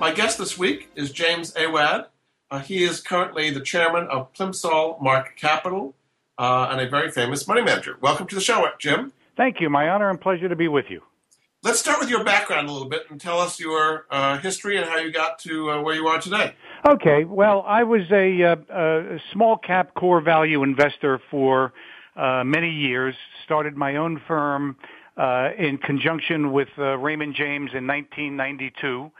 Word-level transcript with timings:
My 0.00 0.12
guest 0.12 0.38
this 0.38 0.56
week 0.56 0.90
is 0.94 1.10
James 1.10 1.52
Awad. 1.56 2.06
Uh, 2.52 2.60
he 2.60 2.84
is 2.84 3.00
currently 3.00 3.50
the 3.50 3.60
chairman 3.60 4.06
of 4.06 4.32
Plimsoll 4.32 5.02
Mark 5.02 5.34
Capital 5.36 5.96
uh, 6.38 6.68
and 6.70 6.80
a 6.80 6.88
very 6.88 7.10
famous 7.10 7.48
money 7.48 7.62
manager. 7.62 7.96
Welcome 8.00 8.28
to 8.28 8.36
the 8.36 8.40
show, 8.40 8.64
Jim. 8.78 9.12
Thank 9.36 9.60
you. 9.60 9.68
My 9.68 9.88
honor 9.88 10.08
and 10.08 10.20
pleasure 10.20 10.48
to 10.48 10.54
be 10.54 10.68
with 10.68 10.84
you. 10.88 11.02
Let's 11.64 11.80
start 11.80 11.98
with 11.98 12.08
your 12.08 12.22
background 12.22 12.68
a 12.68 12.72
little 12.72 12.88
bit 12.88 13.10
and 13.10 13.20
tell 13.20 13.40
us 13.40 13.58
your 13.58 14.06
uh, 14.12 14.38
history 14.38 14.76
and 14.76 14.86
how 14.86 14.98
you 14.98 15.10
got 15.10 15.40
to 15.40 15.72
uh, 15.72 15.82
where 15.82 15.96
you 15.96 16.06
are 16.06 16.20
today. 16.20 16.54
Okay. 16.88 17.24
Well, 17.24 17.64
I 17.66 17.82
was 17.82 18.02
a, 18.12 18.42
uh, 18.44 18.56
a 18.70 19.18
small 19.32 19.58
cap 19.58 19.94
core 19.94 20.20
value 20.20 20.62
investor 20.62 21.20
for 21.28 21.72
uh, 22.14 22.44
many 22.44 22.70
years. 22.70 23.16
Started 23.44 23.76
my 23.76 23.96
own 23.96 24.20
firm 24.28 24.76
uh, 25.16 25.48
in 25.58 25.76
conjunction 25.78 26.52
with 26.52 26.68
uh, 26.78 26.96
Raymond 26.98 27.34
James 27.34 27.72
in 27.74 27.88
1992. 27.88 29.10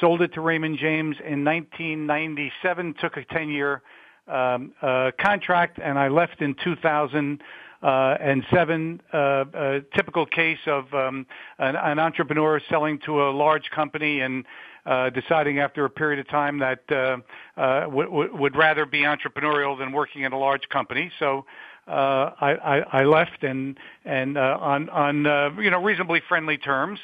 Sold 0.00 0.22
it 0.22 0.32
to 0.34 0.40
Raymond 0.40 0.78
James 0.78 1.16
in 1.24 1.44
1997. 1.44 2.94
Took 3.00 3.16
a 3.16 3.22
10-year 3.22 3.82
um, 4.28 4.72
uh, 4.82 5.10
contract, 5.20 5.78
and 5.82 5.98
I 5.98 6.08
left 6.08 6.40
in 6.40 6.54
2000 6.64 7.42
uh, 7.82 8.16
and 8.20 8.42
seven, 8.52 9.00
uh, 9.12 9.44
a 9.54 9.80
typical 9.94 10.26
case 10.26 10.58
of 10.66 10.92
um, 10.94 11.26
an, 11.58 11.76
an 11.76 11.98
entrepreneur 11.98 12.60
selling 12.68 12.98
to 13.04 13.22
a 13.22 13.30
large 13.30 13.70
company 13.70 14.20
and 14.20 14.44
uh, 14.86 15.10
deciding 15.10 15.58
after 15.58 15.84
a 15.84 15.90
period 15.90 16.18
of 16.18 16.28
time 16.28 16.58
that 16.58 16.80
uh, 16.90 17.18
uh, 17.60 17.80
w- 17.82 18.08
w- 18.08 18.36
would 18.36 18.56
rather 18.56 18.86
be 18.86 19.00
entrepreneurial 19.00 19.78
than 19.78 19.92
working 19.92 20.22
in 20.22 20.32
a 20.32 20.38
large 20.38 20.68
company. 20.68 21.10
So 21.18 21.44
uh, 21.86 22.30
I, 22.40 22.54
I, 22.54 23.00
I 23.00 23.04
left 23.04 23.42
and 23.42 23.78
and 24.04 24.38
uh, 24.38 24.58
on 24.60 24.88
on 24.88 25.26
uh, 25.26 25.50
you 25.60 25.70
know 25.70 25.82
reasonably 25.82 26.22
friendly 26.28 26.56
terms. 26.56 26.98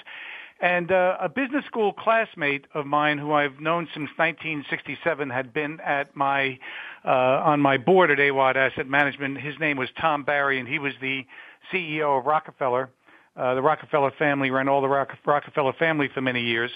And 0.62 0.92
uh, 0.92 1.16
a 1.20 1.28
business 1.28 1.64
school 1.66 1.92
classmate 1.92 2.66
of 2.72 2.86
mine, 2.86 3.18
who 3.18 3.32
I've 3.32 3.58
known 3.58 3.88
since 3.92 4.08
1967, 4.16 5.28
had 5.28 5.52
been 5.52 5.80
at 5.80 6.14
my 6.14 6.56
uh, 7.04 7.08
on 7.08 7.60
my 7.60 7.78
board 7.78 8.12
at 8.12 8.20
Awad 8.20 8.56
Asset 8.56 8.88
Management. 8.88 9.40
His 9.40 9.58
name 9.58 9.76
was 9.76 9.88
Tom 10.00 10.22
Barry, 10.22 10.60
and 10.60 10.68
he 10.68 10.78
was 10.78 10.92
the 11.00 11.26
CEO 11.72 12.16
of 12.16 12.26
Rockefeller. 12.26 12.90
Uh, 13.36 13.56
the 13.56 13.62
Rockefeller 13.62 14.12
family 14.12 14.52
ran 14.52 14.68
all 14.68 14.80
the 14.80 14.88
Rock- 14.88 15.18
Rockefeller 15.26 15.72
family 15.80 16.08
for 16.14 16.20
many 16.20 16.42
years. 16.42 16.70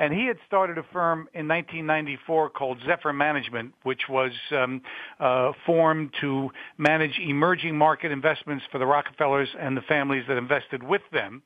And 0.00 0.14
he 0.14 0.26
had 0.26 0.36
started 0.46 0.78
a 0.78 0.84
firm 0.92 1.28
in 1.34 1.48
1994 1.48 2.50
called 2.50 2.78
Zephyr 2.86 3.12
Management, 3.12 3.74
which 3.82 4.02
was 4.08 4.30
um, 4.52 4.80
uh, 5.18 5.50
formed 5.66 6.14
to 6.20 6.50
manage 6.76 7.18
emerging 7.18 7.76
market 7.76 8.12
investments 8.12 8.64
for 8.70 8.78
the 8.78 8.86
Rockefellers 8.86 9.48
and 9.58 9.76
the 9.76 9.82
families 9.82 10.22
that 10.28 10.36
invested 10.36 10.84
with 10.84 11.02
them. 11.12 11.42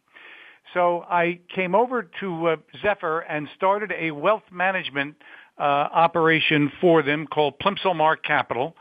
So 0.75 1.05
I 1.09 1.41
came 1.55 1.75
over 1.75 2.09
to 2.21 2.47
uh, 2.49 2.57
Zephyr 2.83 3.21
and 3.21 3.49
started 3.57 3.93
a 3.99 4.11
wealth 4.11 4.45
management 4.51 5.17
uh, 5.59 5.63
operation 5.63 6.73
for 6.81 7.03
them 7.03 7.27
called 7.27 7.59
Plimsoll 7.59 7.95
Mark 7.95 8.25
Capital, 8.25 8.75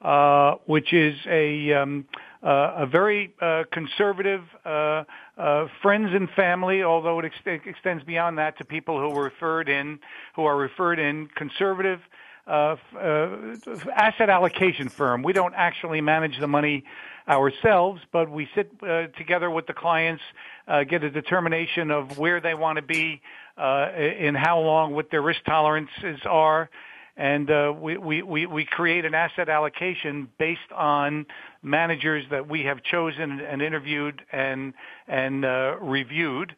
uh, 0.00 0.54
which 0.66 0.92
is 0.92 1.16
a 1.28 1.72
um, 1.72 2.06
uh, 2.42 2.74
a 2.78 2.86
very 2.86 3.34
uh, 3.40 3.64
conservative 3.72 4.42
uh, 4.64 5.04
uh, 5.38 5.66
friends 5.80 6.10
and 6.12 6.28
family, 6.30 6.82
although 6.82 7.18
it 7.18 7.24
ex- 7.24 7.62
extends 7.66 8.04
beyond 8.04 8.38
that 8.38 8.58
to 8.58 8.64
people 8.64 8.98
who 8.98 9.16
are 9.18 9.24
referred 9.24 9.68
in 9.68 9.98
who 10.36 10.44
are 10.44 10.56
referred 10.56 10.98
in 10.98 11.26
conservative 11.34 12.00
uh, 12.46 12.76
uh, 13.00 13.56
asset 13.94 14.28
allocation 14.28 14.88
firm. 14.88 15.22
We 15.22 15.32
don't 15.32 15.54
actually 15.54 16.02
manage 16.02 16.38
the 16.38 16.46
money 16.48 16.84
ourselves, 17.28 18.00
but 18.12 18.30
we 18.30 18.48
sit 18.54 18.70
uh, 18.82 19.06
together 19.18 19.50
with 19.50 19.66
the 19.66 19.72
clients, 19.72 20.22
uh, 20.68 20.84
get 20.84 21.02
a 21.02 21.10
determination 21.10 21.90
of 21.90 22.18
where 22.18 22.40
they 22.40 22.54
want 22.54 22.76
to 22.76 22.82
be 22.82 23.20
uh, 23.56 23.88
in 23.96 24.34
how 24.34 24.60
long, 24.60 24.94
what 24.94 25.10
their 25.10 25.22
risk 25.22 25.40
tolerances 25.44 26.20
are, 26.24 26.68
and 27.16 27.50
uh, 27.50 27.72
we, 27.78 27.96
we, 27.96 28.46
we 28.46 28.64
create 28.64 29.04
an 29.04 29.14
asset 29.14 29.48
allocation 29.48 30.28
based 30.38 30.72
on 30.74 31.26
managers 31.62 32.24
that 32.30 32.48
we 32.48 32.64
have 32.64 32.82
chosen 32.82 33.40
and 33.40 33.62
interviewed 33.62 34.20
and 34.32 34.74
and 35.06 35.44
uh, 35.44 35.76
reviewed. 35.80 36.56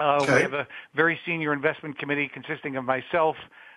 Uh, 0.00 0.18
okay. 0.22 0.34
We 0.34 0.42
have 0.42 0.54
a 0.54 0.66
very 0.94 1.18
senior 1.24 1.52
investment 1.52 1.98
committee 1.98 2.28
consisting 2.32 2.76
of 2.76 2.84
myself, 2.84 3.36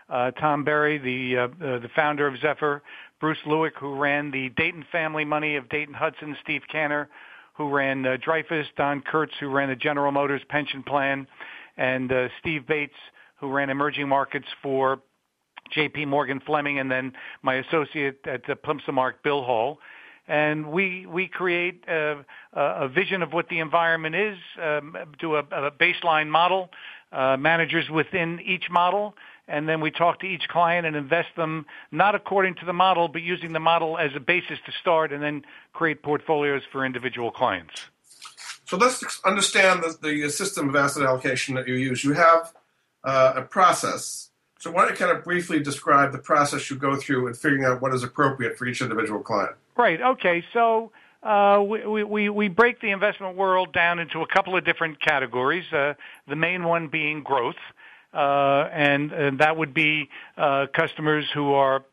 uh, 0.09 0.31
Tom 0.31 0.63
Barry, 0.63 0.97
the 0.97 1.37
uh, 1.37 1.43
uh, 1.43 1.79
the 1.79 1.89
founder 1.95 2.27
of 2.27 2.35
Zephyr, 2.41 2.81
Bruce 3.21 3.37
Lueck, 3.45 3.73
who 3.79 3.95
ran 3.95 4.31
the 4.31 4.49
Dayton 4.57 4.83
family 4.91 5.23
money 5.23 5.55
of 5.55 5.69
Dayton 5.69 5.93
Hudson, 5.93 6.35
Steve 6.43 6.63
Canter, 6.71 7.07
who 7.53 7.69
ran 7.69 8.03
uh, 8.03 8.17
Dreyfus, 8.17 8.65
Don 8.75 9.01
Kurtz, 9.01 9.33
who 9.39 9.47
ran 9.47 9.69
the 9.69 9.75
General 9.75 10.11
Motors 10.11 10.41
pension 10.49 10.81
plan, 10.81 11.27
and 11.77 12.11
uh, 12.11 12.29
Steve 12.39 12.65
Bates, 12.67 12.95
who 13.39 13.51
ran 13.51 13.69
emerging 13.69 14.09
markets 14.09 14.47
for 14.63 14.99
J.P. 15.71 16.05
Morgan 16.05 16.41
Fleming, 16.45 16.79
and 16.79 16.89
then 16.89 17.13
my 17.43 17.55
associate 17.55 18.19
at 18.25 18.41
the 18.47 18.57
Mark, 18.91 19.21
Bill 19.23 19.43
Hall. 19.43 19.77
And 20.27 20.71
we 20.71 21.05
we 21.05 21.27
create 21.27 21.83
a, 21.87 22.25
a 22.53 22.87
vision 22.87 23.21
of 23.21 23.33
what 23.33 23.49
the 23.49 23.59
environment 23.59 24.15
is, 24.15 24.37
um, 24.61 24.95
do 25.19 25.35
a, 25.35 25.39
a 25.39 25.71
baseline 25.71 26.27
model, 26.27 26.69
uh, 27.11 27.37
managers 27.37 27.89
within 27.89 28.39
each 28.43 28.69
model, 28.69 29.15
and 29.51 29.67
then 29.67 29.81
we 29.81 29.91
talk 29.91 30.19
to 30.21 30.25
each 30.25 30.47
client 30.47 30.87
and 30.87 30.95
invest 30.95 31.29
them 31.35 31.65
not 31.91 32.15
according 32.15 32.55
to 32.55 32.65
the 32.65 32.73
model, 32.73 33.07
but 33.07 33.21
using 33.21 33.51
the 33.53 33.59
model 33.59 33.97
as 33.97 34.11
a 34.15 34.19
basis 34.19 34.57
to 34.65 34.71
start 34.71 35.11
and 35.11 35.21
then 35.21 35.43
create 35.73 36.01
portfolios 36.01 36.61
for 36.71 36.85
individual 36.85 37.31
clients. 37.31 37.87
So 38.65 38.77
let's 38.77 39.03
understand 39.25 39.83
the, 39.83 39.97
the 40.01 40.29
system 40.29 40.69
of 40.69 40.75
asset 40.75 41.03
allocation 41.03 41.55
that 41.55 41.67
you 41.67 41.75
use. 41.75 42.03
You 42.03 42.13
have 42.13 42.53
uh, 43.03 43.33
a 43.35 43.41
process. 43.41 44.29
So 44.59 44.71
why 44.71 44.83
don't 44.83 44.91
you 44.91 45.05
kind 45.05 45.17
of 45.17 45.23
briefly 45.23 45.59
describe 45.59 46.13
the 46.13 46.19
process 46.19 46.69
you 46.69 46.77
go 46.77 46.95
through 46.95 47.27
in 47.27 47.33
figuring 47.33 47.65
out 47.65 47.81
what 47.81 47.93
is 47.93 48.03
appropriate 48.03 48.57
for 48.57 48.65
each 48.67 48.81
individual 48.81 49.19
client? 49.19 49.55
Right. 49.75 49.99
Okay. 50.01 50.43
So 50.53 50.91
uh, 51.23 51.61
we, 51.67 52.03
we, 52.03 52.29
we 52.29 52.47
break 52.47 52.79
the 52.79 52.91
investment 52.91 53.35
world 53.35 53.73
down 53.73 53.99
into 53.99 54.21
a 54.21 54.27
couple 54.27 54.55
of 54.55 54.63
different 54.63 55.01
categories. 55.01 55.65
Uh, 55.73 55.95
the 56.27 56.35
main 56.35 56.63
one 56.63 56.87
being 56.87 57.23
growth 57.23 57.55
uh, 57.55 57.80
and, 58.13 59.11
and 59.11 59.39
that 59.39 59.57
would 59.57 59.73
be 59.73 60.09
uh, 60.37 60.67
customers 60.73 61.25
who 61.33 61.53
are 61.53 61.83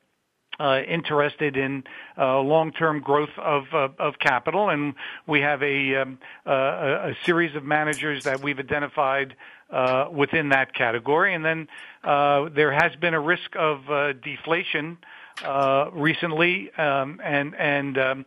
uh, 0.61 0.81
interested 0.89 1.57
in 1.57 1.85
uh, 2.17 2.41
long-term 2.41 3.01
growth 3.01 3.31
of, 3.39 3.65
uh, 3.73 3.89
of 3.99 4.19
capital, 4.19 4.71
and 4.71 4.95
we 5.27 5.41
have 5.41 5.63
a, 5.63 5.95
um, 5.97 6.19
uh, 6.47 6.51
a, 6.51 7.17
series 7.25 7.55
of 7.55 7.65
managers 7.65 8.25
that 8.25 8.43
we've 8.43 8.59
identified 8.59 9.37
uh, 9.71 10.09
within 10.11 10.49
that 10.49 10.75
category. 10.75 11.35
And 11.35 11.45
then 11.45 11.69
uh, 12.03 12.49
there 12.55 12.73
has 12.73 12.97
been 12.97 13.15
a 13.15 13.21
risk 13.21 13.55
of 13.57 13.85
deflation 14.23 14.99
uh, 15.45 15.91
recently, 15.93 16.73
um, 16.75 17.21
and 17.23 17.55
and 17.55 17.97
um, 17.97 18.27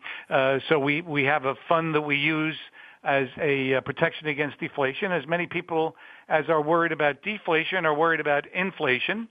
so 0.70 0.80
we 0.80 1.02
we 1.02 1.26
have 1.26 1.44
a 1.44 1.56
fund 1.68 1.96
that 1.96 2.02
we 2.02 2.16
use 2.16 2.56
as 3.04 3.28
a 3.40 3.82
protection 3.82 4.28
against 4.28 4.60
deflation, 4.60 5.12
as 5.12 5.26
many 5.28 5.48
people 5.48 5.96
as 6.30 6.46
are 6.50 6.62
worried 6.62 6.92
about 6.92 7.22
deflation 7.24 7.86
are 7.86 7.96
worried 7.96 8.20
about 8.20 8.46
inflation. 8.54 9.28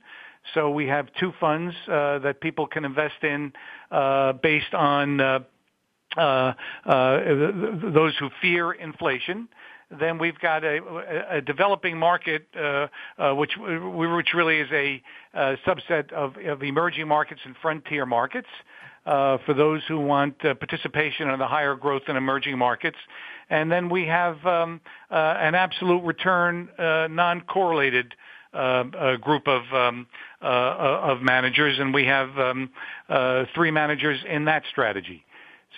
So 0.55 0.71
we 0.71 0.87
have 0.87 1.09
two 1.19 1.33
funds 1.39 1.75
uh, 1.87 2.19
that 2.21 2.41
people 2.41 2.67
can 2.67 2.85
invest 2.85 3.23
in 3.23 3.53
uh, 3.91 4.33
based 4.35 4.75
on 4.75 5.21
uh, 5.21 5.41
uh, 6.17 6.21
uh 6.21 6.55
those 6.87 8.17
who 8.19 8.31
fear 8.41 8.73
inflation. 8.73 9.49
Then 9.91 10.19
we've 10.19 10.39
got 10.39 10.65
a, 10.65 10.79
a 11.31 11.41
developing 11.41 11.99
market, 11.99 12.47
uh, 12.57 12.89
which 13.35 13.53
which 13.59 14.35
really 14.35 14.61
is 14.61 14.69
a, 14.73 15.03
a 15.35 15.57
subset 15.67 16.13
of, 16.13 16.37
of, 16.37 16.63
emerging 16.63 17.09
markets 17.09 17.41
and 17.45 17.57
frontier 17.61 18.07
markets. 18.07 18.49
for 19.05 19.55
those 19.55 19.83
who 19.89 19.99
want 19.99 20.39
participation 20.39 21.29
in 21.29 21.39
the 21.41 21.47
higher 21.47 21.75
growth 21.75 22.03
in 22.07 22.17
emerging 22.17 22.57
markets, 22.57 22.99
and 23.51 23.71
then 23.71 23.89
we 23.91 24.07
have 24.07 24.45
um, 24.47 24.81
uh, 25.11 25.15
an 25.15 25.55
absolute 25.55 26.03
return 26.03 26.71
uh, 26.79 27.09
non-correlated 27.11 28.15
uh, 28.55 29.17
group 29.17 29.47
of 29.47 29.63
um, 29.73 30.07
uh, 30.43 30.47
of 30.47 31.23
managers, 31.23 31.79
and 31.79 31.93
we 31.93 32.07
have 32.07 32.39
um, 32.39 32.71
uh, 33.09 33.45
three 33.55 33.71
managers 33.71 34.19
in 34.29 34.47
that 34.47 34.63
strategy. 34.71 35.25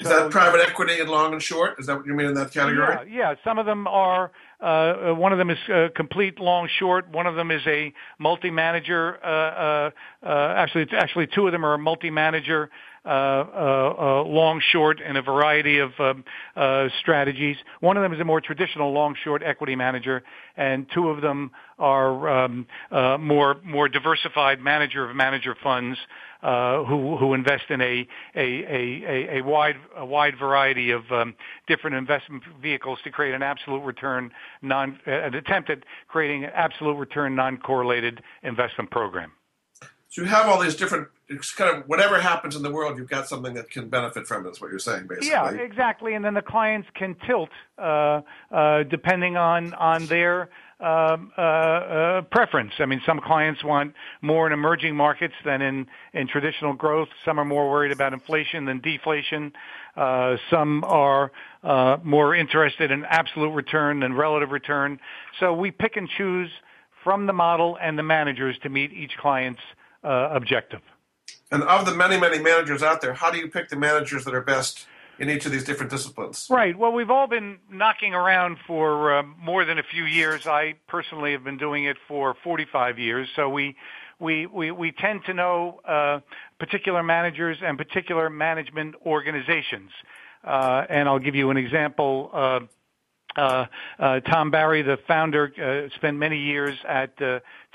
Is 0.01 0.09
that 0.09 0.31
private 0.31 0.61
equity 0.61 1.01
in 1.01 1.09
long 1.09 1.33
and 1.35 1.43
short? 1.43 1.79
Is 1.79 1.87
that 1.87 1.97
what 1.97 2.07
you 2.07 2.15
mean 2.15 2.29
in 2.29 2.35
that 2.35 2.51
category? 2.51 3.11
Yeah, 3.11 3.31
yeah. 3.31 3.35
Some 3.45 3.59
of 3.59 3.67
them 3.67 3.87
are. 3.87 4.33
Uh, 4.59 5.13
one 5.13 5.33
of 5.33 5.39
them 5.39 5.51
is 5.51 5.59
uh, 5.69 5.89
complete 5.95 6.39
long 6.39 6.69
short. 6.79 7.09
One 7.11 7.27
of 7.27 7.35
them 7.35 7.51
is 7.51 7.63
a 7.67 7.93
multi-manager. 8.19 9.19
Uh, 9.23 9.29
uh, 9.29 9.91
uh 10.25 10.55
actually, 10.57 10.87
actually, 10.97 11.27
two 11.27 11.47
of 11.47 11.53
them 11.53 11.65
are 11.65 11.75
a 11.75 11.79
multi-manager 11.79 12.71
uh, 13.05 13.09
uh, 13.09 13.95
uh, 13.99 14.23
long 14.23 14.63
short 14.71 15.01
and 15.05 15.17
a 15.17 15.23
variety 15.23 15.81
of 15.81 15.91
um, 15.99 16.25
uh, 16.55 16.87
strategies. 17.01 17.57
One 17.81 17.97
of 17.97 18.03
them 18.05 18.13
is 18.13 18.21
a 18.21 18.25
more 18.25 18.41
traditional 18.41 18.93
long 18.93 19.17
short 19.25 19.43
equity 19.43 19.75
manager, 19.75 20.23
and 20.57 20.87
two 20.95 21.09
of 21.09 21.21
them 21.21 21.51
are 21.81 22.45
um, 22.45 22.67
uh, 22.93 23.19
more 23.19 23.57
more 23.65 23.89
diversified 23.89 24.61
manager 24.61 25.09
of 25.09 25.17
manager 25.17 25.57
funds 25.63 25.99
uh, 26.43 26.85
who 26.85 27.17
who 27.17 27.35
invest 27.35 27.65
in 27.71 27.81
a 27.81 28.07
a, 28.37 28.47
a, 28.47 29.39
a 29.39 29.41
wide 29.43 29.77
a 29.97 30.07
wide 30.07 30.39
variety 30.39 30.93
of 30.93 31.03
um, 31.11 31.35
different 31.67 31.97
investment 31.97 32.45
vehicles 32.61 33.01
to 33.03 33.11
create 33.11 33.35
an 33.35 33.43
absolute 33.43 33.83
return 33.83 34.31
non 34.63 34.99
an 35.07 35.35
attempt 35.35 35.71
at 35.71 35.79
creating 36.07 36.45
an 36.45 36.51
absolute 36.55 36.97
return 36.97 37.35
non 37.35 37.57
correlated 37.57 38.23
investment 38.45 38.91
program. 38.93 39.33
So 40.13 40.21
you 40.21 40.29
have 40.29 40.47
all 40.47 40.61
these 40.61 40.77
different, 40.77 41.09
it's 41.31 41.55
kind 41.55 41.75
of 41.75 41.89
whatever 41.89 42.21
happens 42.21 42.55
in 42.55 42.63
the 42.63 42.71
world, 42.71 42.99
you've 42.99 43.09
got 43.09 43.29
something 43.29 43.55
that 43.55 43.71
can 43.71 43.89
benefit 43.89 44.27
from 44.27 44.47
it. 44.47 44.51
Is 44.51 44.61
what 44.61 44.69
you're 44.69 44.79
saying, 44.79 45.07
basically. 45.07 45.29
Yeah, 45.29 45.49
exactly. 45.53 46.13
And 46.13 46.23
then 46.23 46.35
the 46.35 46.43
clients 46.43 46.87
can 46.93 47.17
tilt 47.27 47.49
uh, 47.79 48.21
uh, 48.51 48.83
depending 48.83 49.39
on 49.39 49.73
on 49.73 50.05
their 50.09 50.51
um, 50.81 51.33
uh, 51.39 51.41
uh, 51.41 52.23
preference. 52.31 52.73
I 52.79 52.85
mean, 52.85 53.01
some 53.07 53.21
clients 53.21 53.65
want 53.65 53.95
more 54.21 54.47
in 54.47 54.53
emerging 54.53 54.95
markets 54.95 55.33
than 55.47 55.63
in 55.63 55.87
in 56.13 56.29
traditional 56.29 56.75
growth. 56.75 57.09
Some 57.25 57.41
are 57.41 57.47
more 57.47 57.71
worried 57.71 57.93
about 57.93 58.13
inflation 58.13 58.67
than 58.67 58.83
deflation. 58.83 59.55
Uh, 59.97 60.37
some 60.51 60.85
are 60.85 61.33
uh, 61.63 61.97
more 62.03 62.35
interested 62.35 62.91
in 62.91 63.07
absolute 63.07 63.53
return 63.53 64.01
than 64.01 64.13
relative 64.13 64.51
return. 64.51 65.01
So 65.41 65.55
we 65.55 65.71
pick 65.71 65.97
and 65.97 66.07
choose 66.07 66.51
from 67.03 67.27
the 67.27 67.33
model 67.33 67.79
and 67.81 67.99
the 67.99 68.03
managers 68.03 68.59
to 68.65 68.69
meet 68.69 68.93
each 68.93 69.17
client's 69.17 69.63
uh, 70.05 70.29
objective. 70.33 70.81
And 71.51 71.63
of 71.65 71.85
the 71.85 71.95
many, 71.95 72.19
many 72.19 72.39
managers 72.39 72.83
out 72.83 73.01
there, 73.01 73.13
how 73.13 73.31
do 73.31 73.39
you 73.39 73.49
pick 73.49 73.69
the 73.69 73.77
managers 73.77 74.25
that 74.25 74.35
are 74.35 74.41
best 74.41 74.87
in 75.19 75.29
each 75.29 75.47
of 75.47 75.53
these 75.53 75.65
different 75.65 75.91
disciplines? 75.91 76.47
Right. 76.51 76.77
Well, 76.77 76.93
we've 76.93 77.11
all 77.11 77.27
been 77.27 77.59
knocking 77.71 78.15
around 78.15 78.57
for 78.67 79.19
uh, 79.19 79.23
more 79.23 79.65
than 79.65 79.79
a 79.79 79.83
few 79.83 80.05
years. 80.05 80.47
I 80.47 80.75
personally 80.89 81.33
have 81.33 81.45
been 81.45 81.59
doing 81.59 81.85
it 81.85 81.97
for 82.09 82.35
45 82.43 82.99
years. 82.99 83.29
So 83.37 83.49
we 83.49 83.77
we 84.19 84.47
we, 84.47 84.71
we 84.71 84.93
tend 84.93 85.25
to 85.27 85.35
know 85.35 85.81
uh, 85.87 86.21
particular 86.59 87.03
managers 87.03 87.59
and 87.63 87.77
particular 87.77 88.31
management 88.31 88.95
organizations. 89.05 89.91
Uh, 90.45 90.85
and 90.89 91.09
I'll 91.09 91.19
give 91.19 91.35
you 91.35 91.51
an 91.51 91.57
example. 91.57 92.31
Uh, 92.33 92.61
uh, 93.37 93.67
uh, 93.99 94.21
Tom 94.21 94.51
Barry, 94.51 94.83
the 94.83 94.99
founder, 95.07 95.91
spent 95.95 96.19
many 96.19 96.39
years 96.39 96.77
at 96.87 97.17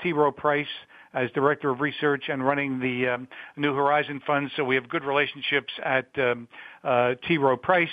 T. 0.02 0.12
Rowe 0.12 0.32
Price 0.32 0.66
as 1.14 1.30
director 1.32 1.70
of 1.70 1.80
research 1.80 2.24
and 2.28 2.44
running 2.44 2.80
the 2.80 3.08
um, 3.08 3.28
New 3.56 3.74
Horizon 3.74 4.20
Fund. 4.26 4.50
So 4.56 4.64
we 4.64 4.74
have 4.74 4.88
good 4.88 5.04
relationships 5.04 5.72
at 5.82 6.06
um, 6.18 6.48
uh, 6.84 7.14
T. 7.26 7.38
Rowe 7.38 7.56
Price. 7.56 7.88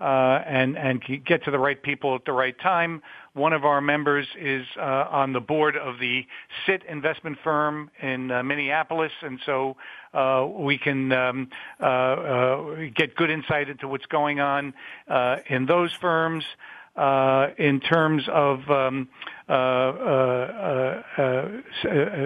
Uh, 0.00 0.42
and 0.46 0.78
and 0.78 1.02
get 1.26 1.44
to 1.44 1.50
the 1.50 1.58
right 1.58 1.82
people 1.82 2.14
at 2.14 2.24
the 2.24 2.32
right 2.32 2.58
time. 2.58 3.02
One 3.34 3.52
of 3.52 3.66
our 3.66 3.82
members 3.82 4.26
is 4.38 4.66
uh, 4.78 4.80
on 4.80 5.34
the 5.34 5.40
board 5.40 5.76
of 5.76 5.98
the 5.98 6.26
Sit 6.64 6.84
investment 6.84 7.36
firm 7.44 7.90
in 8.00 8.30
uh, 8.30 8.42
Minneapolis, 8.42 9.12
and 9.20 9.38
so 9.44 9.76
uh, 10.14 10.48
we 10.50 10.78
can 10.78 11.12
um, 11.12 11.48
uh, 11.78 11.84
uh, 11.84 12.74
get 12.94 13.14
good 13.14 13.28
insight 13.28 13.68
into 13.68 13.88
what's 13.88 14.06
going 14.06 14.40
on 14.40 14.72
in 15.50 15.66
those 15.66 15.92
firms. 15.92 16.44
in 16.96 17.80
terms 17.80 18.26
of 18.32 18.70
um, 18.70 19.06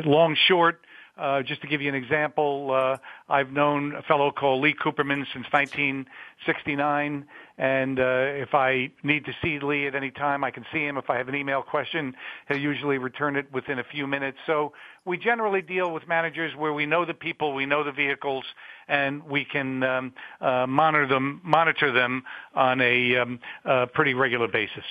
long 0.07 0.37
short. 0.47 0.81
Uh 1.17 1.43
just 1.43 1.63
to 1.63 1.69
give 1.69 1.81
you 1.81 1.89
an 1.89 1.95
example, 1.95 2.73
uh 2.73 2.97
I've 3.29 3.51
known 3.51 3.95
a 3.95 4.03
fellow 4.03 4.31
called 4.33 4.63
Lee 4.63 4.75
Cooperman 4.75 5.25
since 5.33 5.47
1969. 5.53 7.27
And 7.57 8.01
uh, 8.01 8.03
if 8.03 8.53
I 8.53 8.91
need 9.05 9.25
to 9.27 9.33
see 9.41 9.61
Lee 9.61 9.87
at 9.87 9.95
any 9.95 10.11
time, 10.11 10.43
I 10.43 10.51
can 10.51 10.65
see 10.73 10.85
him. 10.85 10.97
If 10.97 11.09
I 11.09 11.17
have 11.19 11.29
an 11.29 11.37
email 11.37 11.63
question, 11.63 12.15
he'll 12.49 12.59
usually 12.59 12.99
return 12.99 13.37
it 13.37 13.53
within 13.53 13.79
a 13.79 13.85
few 13.85 14.09
minutes. 14.09 14.39
So 14.45 14.73
we 15.05 15.19
generally 15.19 15.63
deal 15.63 15.93
with 15.93 16.09
managers 16.09 16.53
where 16.57 16.73
we 16.73 16.85
know 16.85 17.05
the 17.05 17.15
people, 17.15 17.55
we 17.55 17.65
know 17.65 17.85
the 17.85 17.93
vehicles, 17.93 18.45
and 18.89 19.23
we 19.23 19.45
can 19.45 19.85
um, 19.85 20.13
uh, 20.41 20.67
monitor 20.67 21.07
them, 21.07 21.41
monitor 21.45 21.93
them 21.93 22.25
on 22.57 22.81
a 22.81 23.17
um, 23.17 23.39
uh, 23.65 23.87
pretty 23.87 24.15
regular 24.15 24.49
basis. 24.49 24.85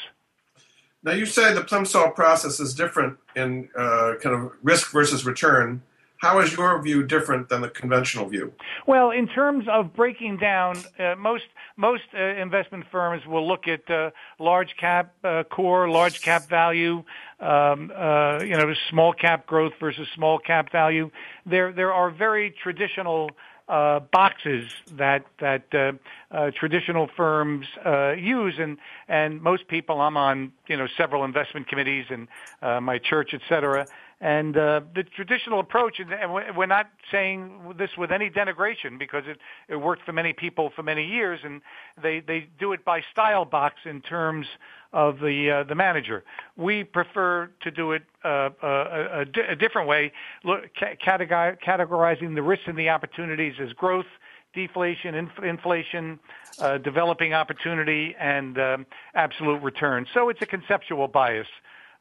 Now, 1.03 1.11
you 1.11 1.25
say 1.25 1.53
the 1.53 1.61
Plimsoll 1.61 2.15
process 2.15 2.59
is 2.59 2.73
different 2.73 3.17
in 3.35 3.69
uh, 3.77 4.13
kind 4.21 4.35
of 4.35 4.53
risk 4.63 4.91
versus 4.91 5.25
return. 5.25 5.81
How 6.17 6.39
is 6.39 6.55
your 6.55 6.81
view 6.81 7.03
different 7.03 7.49
than 7.49 7.59
the 7.59 7.67
conventional 7.67 8.29
view? 8.29 8.53
Well, 8.87 9.11
in 9.11 9.27
terms 9.27 9.65
of 9.69 9.93
breaking 9.93 10.37
down, 10.37 10.77
uh, 10.97 11.15
most 11.17 11.43
most 11.75 12.03
uh, 12.17 12.23
investment 12.23 12.85
firms 12.89 13.25
will 13.25 13.45
look 13.45 13.67
at 13.67 13.89
uh, 13.91 14.11
large 14.39 14.77
cap 14.79 15.13
uh, 15.25 15.43
core, 15.43 15.89
large 15.89 16.21
cap 16.21 16.47
value, 16.47 17.03
um, 17.41 17.91
uh, 17.93 18.39
you 18.41 18.55
know, 18.55 18.73
small 18.89 19.11
cap 19.11 19.45
growth 19.45 19.73
versus 19.81 20.07
small 20.15 20.39
cap 20.39 20.71
value. 20.71 21.11
There 21.45 21.73
there 21.73 21.91
are 21.91 22.09
very 22.09 22.51
traditional 22.51 23.31
uh, 23.73 23.99
boxes 24.11 24.69
that 24.91 25.25
that 25.39 25.63
uh, 25.73 25.93
uh, 26.31 26.51
traditional 26.51 27.09
firms 27.17 27.65
uh, 27.83 28.11
use, 28.11 28.55
and 28.59 28.77
and 29.07 29.41
most 29.41 29.67
people. 29.67 29.99
I'm 29.99 30.15
on 30.15 30.51
you 30.67 30.77
know 30.77 30.87
several 30.95 31.23
investment 31.25 31.67
committees 31.67 32.05
and 32.11 32.27
uh, 32.61 32.79
my 32.81 32.99
church, 32.99 33.33
et 33.33 33.41
cetera. 33.49 33.87
And 34.21 34.55
uh, 34.55 34.81
the 34.95 35.03
traditional 35.03 35.59
approach, 35.59 35.99
and 35.99 36.33
we're 36.55 36.65
not 36.65 36.89
saying 37.11 37.75
this 37.77 37.89
with 37.97 38.11
any 38.11 38.29
denigration 38.29 38.97
because 38.97 39.23
it, 39.27 39.37
it 39.67 39.75
worked 39.75 40.03
for 40.05 40.13
many 40.13 40.31
people 40.31 40.71
for 40.75 40.83
many 40.83 41.05
years, 41.05 41.41
and 41.43 41.61
they, 42.01 42.21
they 42.21 42.47
do 42.59 42.71
it 42.71 42.85
by 42.85 43.01
style 43.11 43.43
box 43.43 43.75
in 43.85 44.01
terms 44.01 44.47
of 44.93 45.19
the 45.19 45.51
uh, 45.51 45.63
the 45.67 45.75
manager. 45.75 46.23
We 46.55 46.83
prefer 46.83 47.49
to 47.61 47.71
do 47.71 47.91
it 47.91 48.03
uh, 48.23 48.27
uh 48.27 48.49
a, 48.63 49.25
a, 49.25 49.51
a, 49.51 49.55
different 49.55 49.87
way, 49.87 50.11
look, 50.43 50.69
categorizing 50.79 52.35
the 52.35 52.43
risks 52.43 52.65
and 52.67 52.77
the 52.77 52.89
opportunities 52.89 53.55
as 53.59 53.73
growth, 53.73 54.05
deflation, 54.53 55.15
inf- 55.15 55.43
inflation, 55.43 56.19
uh, 56.59 56.77
developing 56.77 57.33
opportunity, 57.33 58.15
and 58.19 58.59
um, 58.59 58.85
absolute 59.15 59.61
return. 59.61 60.05
So 60.13 60.29
it's 60.29 60.41
a 60.41 60.45
conceptual 60.45 61.07
bias 61.07 61.47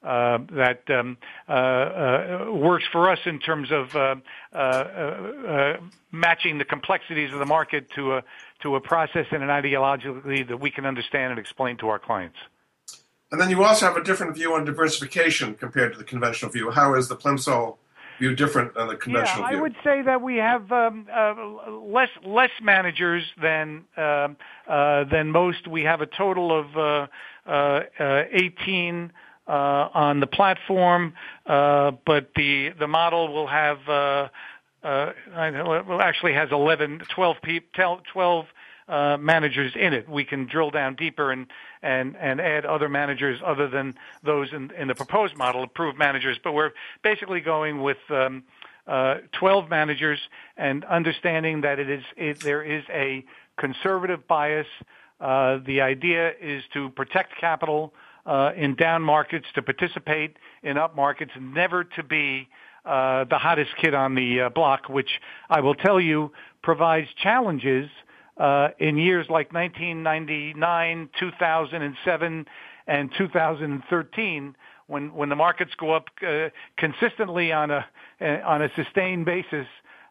uh, 0.02 0.38
that 0.52 0.82
um, 0.90 1.16
uh, 1.49 1.52
uh, 1.52 2.47
works 2.52 2.85
for 2.90 3.11
us 3.11 3.18
in 3.25 3.38
terms 3.38 3.71
of 3.71 3.94
uh, 3.94 4.14
uh, 4.52 4.56
uh, 4.59 5.76
matching 6.11 6.59
the 6.59 6.64
complexities 6.64 7.32
of 7.32 7.38
the 7.38 7.47
market 7.47 7.90
to 7.94 8.14
a 8.14 8.23
to 8.62 8.76
a 8.76 8.80
process 8.80 9.26
and 9.30 9.42
an 9.42 9.49
ideologically 9.49 10.47
that 10.47 10.59
we 10.61 10.71
can 10.71 10.87
understand 10.87 11.30
and 11.30 11.38
explain 11.38 11.76
to 11.76 11.88
our 11.88 11.99
clients. 11.99 12.37
And 13.32 13.40
then 13.40 13.49
you 13.49 13.64
also 13.64 13.87
have 13.87 13.97
a 13.97 14.04
different 14.04 14.37
view 14.37 14.54
on 14.54 14.64
diversification 14.64 15.54
compared 15.54 15.92
to 15.92 15.99
the 15.99 16.04
conventional 16.04 16.52
view. 16.52 16.71
How 16.71 16.94
is 16.94 17.09
the 17.09 17.16
Plimsoll 17.16 17.78
view 18.18 18.37
different 18.37 18.75
than 18.75 18.88
the 18.88 18.97
conventional 18.97 19.42
yeah, 19.44 19.49
view? 19.49 19.59
I 19.59 19.61
would 19.62 19.76
say 19.82 20.02
that 20.02 20.21
we 20.21 20.37
have 20.37 20.71
um, 20.71 21.06
uh, 21.12 21.71
less 21.71 22.11
less 22.25 22.50
managers 22.62 23.25
than 23.40 23.85
uh, 23.97 24.28
uh, 24.68 25.04
than 25.04 25.30
most. 25.30 25.66
We 25.66 25.82
have 25.82 26.02
a 26.02 26.06
total 26.06 26.59
of 26.59 27.09
uh, 27.47 27.82
18 28.32 29.12
uh, 29.14 29.18
on 29.46 30.20
the 30.20 30.26
platform, 30.26 31.14
uh, 31.46 31.92
but 32.04 32.30
the 32.37 32.70
the 32.78 32.87
model 32.87 33.32
will 33.32 33.46
have 33.46 33.88
uh, 33.88 34.28
well 34.82 36.00
actually 36.00 36.32
has 36.34 36.50
11, 36.50 37.02
12 37.14 37.37
people, 37.42 38.00
12 38.12 38.46
uh, 38.88 39.16
managers 39.18 39.72
in 39.76 39.94
it. 39.94 40.08
We 40.08 40.25
can 40.25 40.46
drill 40.46 40.70
down 40.70 40.96
deeper 40.96 41.30
and 41.30 41.46
and 41.82 42.16
and 42.16 42.40
add 42.40 42.66
other 42.66 42.88
managers 42.88 43.40
other 43.44 43.68
than 43.68 43.94
those 44.22 44.52
in, 44.52 44.70
in 44.72 44.88
the 44.88 44.94
proposed 44.94 45.37
model, 45.37 45.62
approved 45.62 45.99
managers. 45.99 46.38
But 46.42 46.52
we're 46.52 46.72
basically 47.02 47.40
going 47.40 47.82
with 47.82 47.99
um, 48.11 48.44
uh, 48.87 49.18
12 49.38 49.70
managers 49.70 50.18
and 50.56 50.84
understanding 50.84 51.61
that 51.62 51.78
it 51.78 51.88
is 51.88 52.04
it, 52.16 52.40
there 52.40 52.62
is 52.62 52.84
a 52.90 53.25
conservative 53.56 54.26
bias. 54.26 54.66
Uh, 55.20 55.58
the 55.64 55.80
idea 55.80 56.32
is 56.40 56.64
to 56.72 56.90
protect 56.90 57.38
capital 57.40 57.94
uh, 58.26 58.52
in 58.56 58.74
down 58.74 59.02
markets, 59.02 59.46
to 59.54 59.62
participate 59.62 60.36
in 60.62 60.78
up 60.78 60.94
markets, 60.94 61.32
never 61.40 61.84
to 61.84 62.02
be 62.02 62.48
uh, 62.84 63.24
the 63.24 63.38
hottest 63.38 63.70
kid 63.80 63.94
on 63.94 64.14
the 64.14 64.42
uh, 64.42 64.48
block, 64.48 64.88
which 64.88 65.20
I 65.50 65.60
will 65.60 65.74
tell 65.74 66.00
you 66.00 66.32
provides 66.62 67.08
challenges 67.22 67.88
uh, 68.38 68.68
in 68.78 68.96
years 68.96 69.26
like 69.28 69.52
1999, 69.52 71.10
2007, 71.18 72.46
and 72.88 73.10
2013, 73.16 74.56
when 74.88 75.14
when 75.14 75.28
the 75.28 75.36
markets 75.36 75.72
go 75.78 75.92
up 75.92 76.08
uh, 76.26 76.48
consistently 76.76 77.52
on 77.52 77.70
a 77.70 77.84
uh, 78.20 78.24
on 78.44 78.62
a 78.62 78.68
sustained 78.74 79.24
basis, 79.24 79.66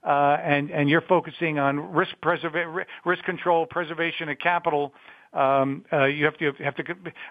uh, 0.06 0.38
and 0.44 0.72
and 0.72 0.90
you're 0.90 1.02
focusing 1.02 1.60
on 1.60 1.92
risk 1.94 2.12
preserva- 2.24 2.86
risk 3.06 3.24
control, 3.24 3.66
preservation 3.66 4.30
of 4.30 4.40
capital. 4.40 4.94
Um, 5.34 5.86
uh, 5.94 6.06
you 6.06 6.26
have 6.26 6.38
to 6.40 6.52
have 6.62 6.76
to 6.76 6.84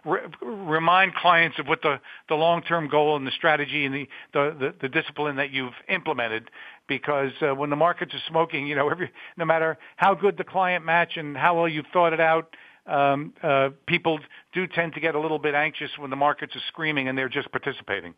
re- 0.06 0.20
remind 0.42 1.14
clients 1.14 1.58
of 1.58 1.66
what 1.66 1.82
the, 1.82 2.00
the 2.28 2.34
long-term 2.34 2.88
goal 2.88 3.16
and 3.16 3.26
the 3.26 3.30
strategy 3.30 3.84
and 3.84 3.94
the, 3.94 4.08
the, 4.32 4.56
the, 4.58 4.74
the 4.82 4.88
discipline 4.88 5.36
that 5.36 5.50
you've 5.50 5.74
implemented. 5.88 6.50
Because 6.88 7.32
uh, 7.42 7.54
when 7.54 7.68
the 7.68 7.76
markets 7.76 8.14
are 8.14 8.22
smoking, 8.26 8.66
you 8.66 8.74
know, 8.74 8.88
every, 8.88 9.10
no 9.36 9.44
matter 9.44 9.76
how 9.96 10.14
good 10.14 10.38
the 10.38 10.44
client 10.44 10.84
match 10.84 11.16
and 11.16 11.36
how 11.36 11.56
well 11.56 11.68
you've 11.68 11.86
thought 11.92 12.12
it 12.12 12.20
out, 12.20 12.56
um, 12.86 13.34
uh, 13.42 13.68
people 13.86 14.18
do 14.52 14.66
tend 14.66 14.94
to 14.94 15.00
get 15.00 15.14
a 15.14 15.20
little 15.20 15.38
bit 15.38 15.54
anxious 15.54 15.90
when 15.98 16.10
the 16.10 16.16
markets 16.16 16.56
are 16.56 16.62
screaming 16.68 17.06
and 17.06 17.16
they're 17.16 17.28
just 17.28 17.50
participating. 17.52 18.14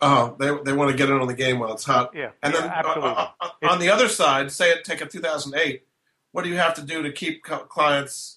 Oh, 0.00 0.36
they 0.38 0.50
they 0.64 0.72
want 0.74 0.90
to 0.90 0.96
get 0.96 1.08
in 1.08 1.16
on 1.16 1.26
the 1.26 1.34
game 1.34 1.58
while 1.58 1.72
it's 1.72 1.84
hot. 1.84 2.10
Yeah, 2.14 2.32
and 2.42 2.52
yeah, 2.52 2.60
then 2.60 2.70
absolutely. 2.70 3.10
Uh, 3.10 3.28
uh, 3.40 3.48
on 3.70 3.78
the 3.78 3.88
other 3.88 4.08
side, 4.08 4.52
say 4.52 4.70
it 4.70 4.84
take 4.84 5.00
a 5.00 5.06
2008. 5.06 5.84
What 6.32 6.44
do 6.44 6.50
you 6.50 6.56
have 6.56 6.74
to 6.74 6.82
do 6.82 7.02
to 7.02 7.10
keep 7.10 7.42
clients 7.42 8.35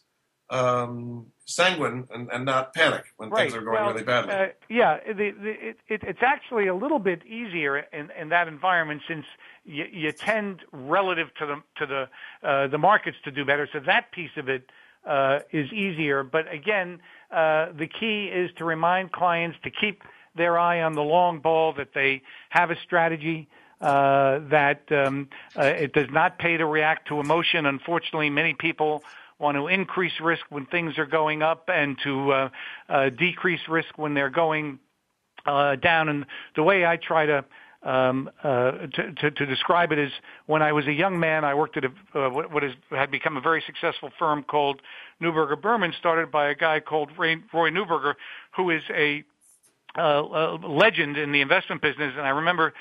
um, 0.50 1.27
sanguine 1.46 2.08
and, 2.13 2.29
and, 2.32 2.46
not 2.46 2.74
panic 2.74 3.06
when 3.18 3.29
right. 3.29 3.44
things 3.44 3.56
are 3.56 3.62
going 3.62 3.74
well, 3.74 3.91
really 3.91 4.03
badly? 4.03 4.34
Uh, 4.34 4.48
yeah, 4.70 4.98
the, 5.08 5.32
the, 5.32 5.50
it, 5.50 5.77
it, 5.88 6.01
it's 6.03 6.24
actually 6.24 6.68
a 6.68 6.75
little 6.75 7.00
bit 7.00 7.25
easier 7.25 7.77
in, 7.77 8.10
in 8.20 8.29
that 8.29 8.48
environment 8.48 9.01
since 9.08 9.25
you, 9.65 9.86
you 9.91 10.12
tend 10.12 10.62
relative 10.72 11.27
to 11.36 11.46
the 11.46 11.56
to 11.77 11.86
the 11.86 12.48
uh, 12.48 12.68
the 12.68 12.77
markets 12.77 13.18
to 13.25 13.32
do 13.32 13.46
better. 13.46 13.68
So 13.72 13.79
that 13.86 14.12
piece 14.12 14.32
of 14.38 14.50
it 14.50 14.70
uh, 15.06 15.39
is 15.51 15.72
easier. 15.72 16.24
But 16.24 16.51
again, 16.51 17.00
uh, 17.32 17.68
the 17.77 17.88
key 17.88 18.25
is 18.25 18.50
to 18.58 18.65
remind 18.65 19.12
clients 19.12 19.58
to 19.63 19.70
keep 19.70 20.03
their 20.36 20.58
eye 20.58 20.82
on 20.82 20.94
the 20.94 21.03
long 21.03 21.39
ball, 21.39 21.74
that 21.74 21.94
they 21.94 22.22
have 22.50 22.72
a 22.72 22.75
strategy, 22.86 23.48
uh, 23.82 24.39
that 24.50 24.84
um, 24.91 25.29
uh, 25.58 25.63
it 25.63 25.94
does 25.94 26.10
not 26.12 26.38
pay 26.38 26.58
to 26.58 26.65
react 26.65 27.08
to 27.08 27.20
emotion. 27.20 27.65
Unfortunately, 27.65 28.29
many 28.29 28.53
people 28.53 29.03
want 29.39 29.55
to 29.55 29.67
increase 29.67 30.13
risk 30.22 30.43
when 30.50 30.65
things 30.65 30.98
are 30.98 31.05
going 31.05 31.41
up 31.41 31.69
and 31.69 31.98
to 32.03 32.31
uh, 32.31 32.50
uh, 32.89 33.10
decrease 33.10 33.62
risk 33.69 33.98
when 33.98 34.13
they're 34.13 34.29
going 34.29 34.79
uh, 35.46 35.75
down. 35.77 36.10
And 36.10 36.25
the 36.55 36.63
way 36.63 36.86
I 36.86 36.98
try 36.98 37.25
to 37.25 37.46
um, 37.81 38.29
uh, 38.43 38.72
to, 38.72 39.13
to, 39.13 39.31
to, 39.31 39.46
describe 39.46 39.93
it 39.93 40.00
is 40.00 40.12
when 40.48 40.62
I 40.62 40.74
was 40.74 40.86
a 40.88 40.91
young 40.91 41.17
man, 41.17 41.46
I 41.46 41.53
worked 41.53 41.77
at 41.77 41.86
a, 41.86 41.88
uh, 42.13 42.29
what, 42.29 42.51
what 42.51 42.62
is, 42.62 42.74
had 42.89 43.10
become 43.10 43.38
a 43.38 43.41
very 43.41 43.63
successful 43.65 44.10
firm 44.19 44.43
called 44.43 44.81
Neuberger 45.22 45.62
Berman, 45.62 45.93
started 45.98 46.29
by 46.29 46.50
a 46.50 46.55
guy 46.55 46.81
called 46.81 47.10
Ray, 47.17 47.38
Roy 47.53 47.69
Neuberger, 47.69 48.15
who 48.58 48.69
is 48.69 48.81
a 48.93 49.24
uh, 49.98 50.58
legend 50.67 51.17
in 51.17 51.31
the 51.31 51.39
investment 51.39 51.81
business. 51.81 52.13
And 52.17 52.25
I 52.25 52.29
remember 52.29 52.74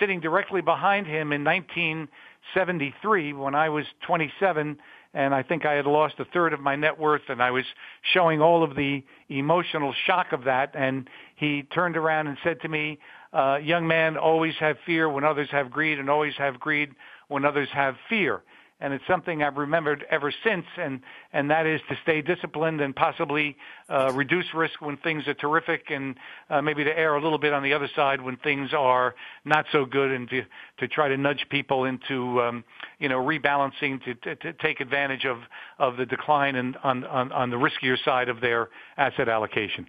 sitting 0.00 0.20
directly 0.20 0.62
behind 0.62 1.06
him 1.06 1.32
in 1.32 1.44
1973 1.44 3.34
when 3.34 3.54
I 3.54 3.68
was 3.68 3.84
27 4.06 4.78
and 5.14 5.34
I 5.34 5.42
think 5.42 5.64
I 5.64 5.74
had 5.74 5.86
lost 5.86 6.14
a 6.18 6.24
third 6.26 6.52
of 6.52 6.60
my 6.60 6.76
net 6.76 6.98
worth 6.98 7.22
and 7.28 7.42
I 7.42 7.50
was 7.50 7.64
showing 8.12 8.40
all 8.40 8.62
of 8.62 8.76
the 8.76 9.02
emotional 9.28 9.94
shock 10.06 10.32
of 10.32 10.44
that 10.44 10.72
and 10.74 11.08
he 11.36 11.62
turned 11.62 11.96
around 11.96 12.26
and 12.26 12.36
said 12.44 12.60
to 12.62 12.68
me, 12.68 12.98
uh, 13.32 13.58
young 13.62 13.86
man, 13.86 14.16
always 14.16 14.54
have 14.60 14.76
fear 14.86 15.08
when 15.08 15.24
others 15.24 15.48
have 15.50 15.70
greed 15.70 15.98
and 15.98 16.08
always 16.08 16.34
have 16.36 16.60
greed 16.60 16.90
when 17.28 17.44
others 17.44 17.68
have 17.72 17.96
fear 18.08 18.42
and 18.80 18.92
it's 18.92 19.04
something 19.08 19.42
I've 19.42 19.56
remembered 19.56 20.04
ever 20.10 20.32
since, 20.44 20.66
and 20.76 21.00
and 21.32 21.50
that 21.50 21.66
is 21.66 21.80
to 21.88 21.96
stay 22.02 22.20
disciplined 22.20 22.80
and 22.80 22.94
possibly 22.94 23.56
uh, 23.88 24.12
reduce 24.12 24.46
risk 24.54 24.80
when 24.80 24.96
things 24.98 25.26
are 25.26 25.34
terrific, 25.34 25.90
and 25.90 26.16
uh, 26.50 26.60
maybe 26.60 26.84
to 26.84 26.90
err 26.90 27.14
a 27.14 27.22
little 27.22 27.38
bit 27.38 27.52
on 27.52 27.62
the 27.62 27.72
other 27.72 27.88
side 27.96 28.20
when 28.20 28.36
things 28.36 28.70
are 28.74 29.14
not 29.44 29.64
so 29.72 29.86
good, 29.86 30.10
and 30.10 30.28
to 30.28 30.42
to 30.78 30.88
try 30.88 31.08
to 31.08 31.16
nudge 31.16 31.46
people 31.50 31.84
into 31.84 32.40
um, 32.42 32.64
you 32.98 33.08
know 33.08 33.18
rebalancing 33.18 34.02
to, 34.04 34.14
to, 34.14 34.36
to 34.36 34.52
take 34.54 34.80
advantage 34.80 35.24
of 35.24 35.38
of 35.78 35.96
the 35.96 36.04
decline 36.04 36.56
and 36.56 36.76
on, 36.82 37.04
on 37.04 37.32
on 37.32 37.50
the 37.50 37.56
riskier 37.56 37.96
side 38.04 38.28
of 38.28 38.40
their 38.40 38.68
asset 38.98 39.28
allocation. 39.28 39.88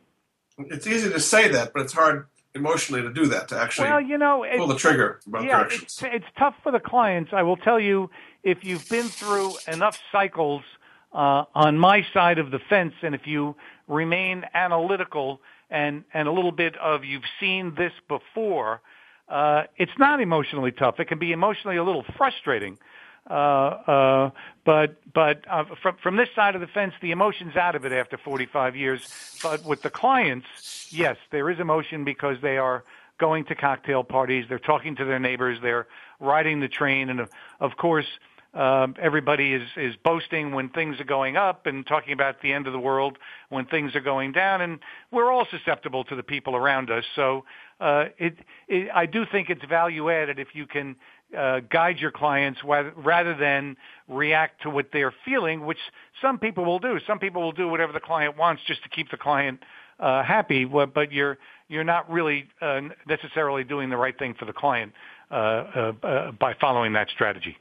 It's 0.57 0.87
easy 0.87 1.09
to 1.09 1.19
say 1.19 1.49
that, 1.49 1.73
but 1.73 1.83
it's 1.83 1.93
hard 1.93 2.27
emotionally 2.57 3.01
to 3.01 3.13
do 3.13 3.27
that 3.27 3.47
to 3.49 3.59
actually 3.59 3.89
well, 3.89 4.01
you 4.01 4.17
know, 4.17 4.45
pull 4.57 4.67
the 4.67 4.75
trigger 4.75 5.19
both 5.25 5.45
yeah, 5.45 5.59
directions. 5.59 5.83
It's, 5.83 6.03
it's 6.03 6.25
tough 6.37 6.55
for 6.63 6.71
the 6.71 6.79
clients. 6.79 7.31
I 7.33 7.43
will 7.43 7.57
tell 7.57 7.79
you, 7.79 8.09
if 8.43 8.63
you've 8.63 8.87
been 8.89 9.07
through 9.07 9.53
enough 9.67 9.97
cycles 10.11 10.63
uh, 11.13 11.45
on 11.55 11.77
my 11.77 12.05
side 12.13 12.37
of 12.39 12.51
the 12.51 12.59
fence, 12.59 12.93
and 13.01 13.15
if 13.15 13.25
you 13.25 13.55
remain 13.87 14.43
analytical 14.53 15.41
and 15.69 16.03
and 16.13 16.27
a 16.27 16.31
little 16.31 16.51
bit 16.51 16.75
of 16.77 17.03
you've 17.05 17.29
seen 17.39 17.75
this 17.75 17.93
before, 18.07 18.81
uh, 19.29 19.63
it's 19.77 19.97
not 19.97 20.21
emotionally 20.21 20.71
tough. 20.71 20.99
It 20.99 21.07
can 21.07 21.19
be 21.19 21.31
emotionally 21.31 21.77
a 21.77 21.83
little 21.83 22.05
frustrating. 22.17 22.77
Uh, 23.29 23.33
uh, 23.33 24.29
but 24.65 24.95
but 25.13 25.43
uh, 25.49 25.65
from 25.81 25.97
from 26.01 26.15
this 26.15 26.29
side 26.35 26.55
of 26.55 26.61
the 26.61 26.67
fence, 26.67 26.93
the 27.01 27.11
emotion's 27.11 27.55
out 27.55 27.75
of 27.75 27.85
it 27.85 27.91
after 27.91 28.17
45 28.17 28.75
years. 28.75 29.39
But 29.43 29.65
with 29.65 29.81
the 29.81 29.89
clients, 29.89 30.47
yes, 30.89 31.17
there 31.31 31.49
is 31.49 31.59
emotion 31.59 32.05
because 32.05 32.37
they 32.41 32.57
are 32.57 32.83
going 33.17 33.45
to 33.45 33.55
cocktail 33.55 34.03
parties, 34.03 34.45
they're 34.47 34.59
talking 34.59 34.95
to 34.95 35.05
their 35.05 35.19
neighbors, 35.19 35.57
they're 35.61 35.87
riding 36.19 36.59
the 36.59 36.67
train, 36.67 37.09
and 37.09 37.27
of 37.59 37.77
course, 37.77 38.05
um, 38.53 38.95
everybody 38.99 39.53
is 39.53 39.67
is 39.75 39.95
boasting 39.97 40.53
when 40.53 40.69
things 40.69 40.99
are 40.99 41.05
going 41.05 41.37
up 41.37 41.65
and 41.65 41.85
talking 41.85 42.13
about 42.13 42.41
the 42.41 42.53
end 42.53 42.65
of 42.65 42.73
the 42.73 42.79
world 42.79 43.17
when 43.49 43.65
things 43.65 43.95
are 43.95 44.01
going 44.01 44.31
down, 44.31 44.61
and 44.61 44.79
we're 45.11 45.31
all 45.31 45.45
susceptible 45.45 46.03
to 46.05 46.15
the 46.15 46.23
people 46.23 46.55
around 46.55 46.89
us. 46.89 47.03
So 47.15 47.43
uh, 47.79 48.05
it, 48.17 48.37
it 48.67 48.89
I 48.93 49.05
do 49.05 49.25
think 49.31 49.49
it's 49.49 49.63
value 49.65 50.09
added 50.09 50.39
if 50.39 50.55
you 50.55 50.65
can 50.65 50.95
uh, 51.35 51.59
guide 51.69 51.97
your 51.99 52.11
clients 52.11 52.59
rather 52.63 53.35
than 53.35 53.75
react 54.07 54.61
to 54.61 54.69
what 54.69 54.87
they're 54.93 55.13
feeling, 55.25 55.65
which 55.65 55.79
some 56.21 56.39
people 56.39 56.65
will 56.65 56.79
do. 56.79 56.99
Some 57.05 57.19
people 57.19 57.41
will 57.41 57.51
do 57.51 57.67
whatever 57.67 57.91
the 57.91 57.99
client 57.99 58.37
wants 58.37 58.61
just 58.65 58.83
to 58.83 58.89
keep 58.89 59.11
the 59.11 59.17
client 59.17 59.61
uh, 59.99 60.23
happy, 60.23 60.65
but 60.65 61.11
you're 61.11 61.37
you're 61.67 61.83
not 61.83 62.09
really 62.09 62.47
uh, 62.61 62.81
necessarily 63.07 63.63
doing 63.63 63.89
the 63.89 63.97
right 63.97 64.17
thing 64.17 64.33
for 64.35 64.45
the 64.45 64.53
client 64.53 64.93
uh, 65.31 65.33
uh, 65.33 65.93
uh 66.03 66.31
by 66.31 66.53
following 66.53 66.93
that 66.93 67.09
strategy. 67.09 67.57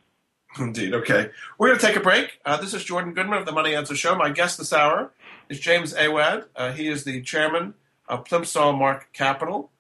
Indeed. 0.59 0.95
Okay, 0.95 1.31
we're 1.59 1.69
going 1.69 1.79
to 1.79 1.87
take 1.87 1.97
a 1.97 2.01
break. 2.01 2.39
this 2.61 2.73
is 2.73 2.85
Jordan 2.85 3.13
Goodman 3.13 3.39
of 3.39 3.47
the 3.47 3.53
Money 3.53 3.75
Answer 3.75 3.97
Show. 3.97 4.15
My 4.15 4.31
guest 4.31 4.59
this 4.59 4.73
hour 4.73 5.13
is 5.49 5.61
James 5.61 5.93
Awad. 5.95 6.45
he 6.75 6.89
is 6.89 7.05
the 7.05 7.21
chairman 7.23 7.75
of 8.09 8.25
Plimsoll 8.25 8.79
Mark 8.79 9.13
Capital, 9.13 9.71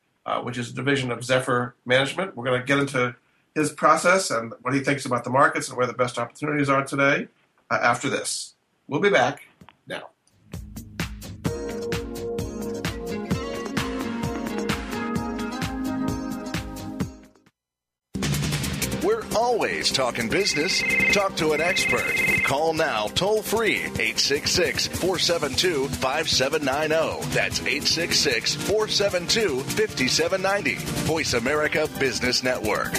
which 0.42 0.58
is 0.58 0.70
a 0.70 0.74
division 0.74 1.12
of 1.12 1.24
Zephyr 1.24 1.76
Management. 1.86 2.36
We're 2.36 2.44
going 2.44 2.60
to 2.60 2.66
get 2.66 2.78
into 2.78 3.14
his 3.56 3.72
process 3.72 4.30
and 4.30 4.52
what 4.60 4.74
he 4.74 4.80
thinks 4.80 5.06
about 5.06 5.24
the 5.24 5.30
markets 5.30 5.68
and 5.68 5.76
where 5.78 5.86
the 5.86 5.94
best 5.94 6.18
opportunities 6.18 6.68
are 6.68 6.84
today 6.84 7.26
uh, 7.70 7.78
after 7.80 8.10
this. 8.10 8.54
We'll 8.86 9.00
be 9.00 9.10
back 9.10 9.42
now. 9.88 10.10
We're 19.02 19.24
always 19.34 19.90
talking 19.90 20.28
business. 20.28 20.82
Talk 21.12 21.36
to 21.36 21.52
an 21.52 21.62
expert. 21.62 22.14
Call 22.44 22.74
now 22.74 23.06
toll 23.06 23.40
free 23.40 23.84
866 23.84 24.88
472 24.88 25.88
5790. 25.88 27.26
That's 27.30 27.60
866 27.60 28.54
472 28.54 29.60
5790. 29.60 30.74
Voice 31.06 31.32
America 31.32 31.88
Business 31.98 32.42
Network. 32.42 32.92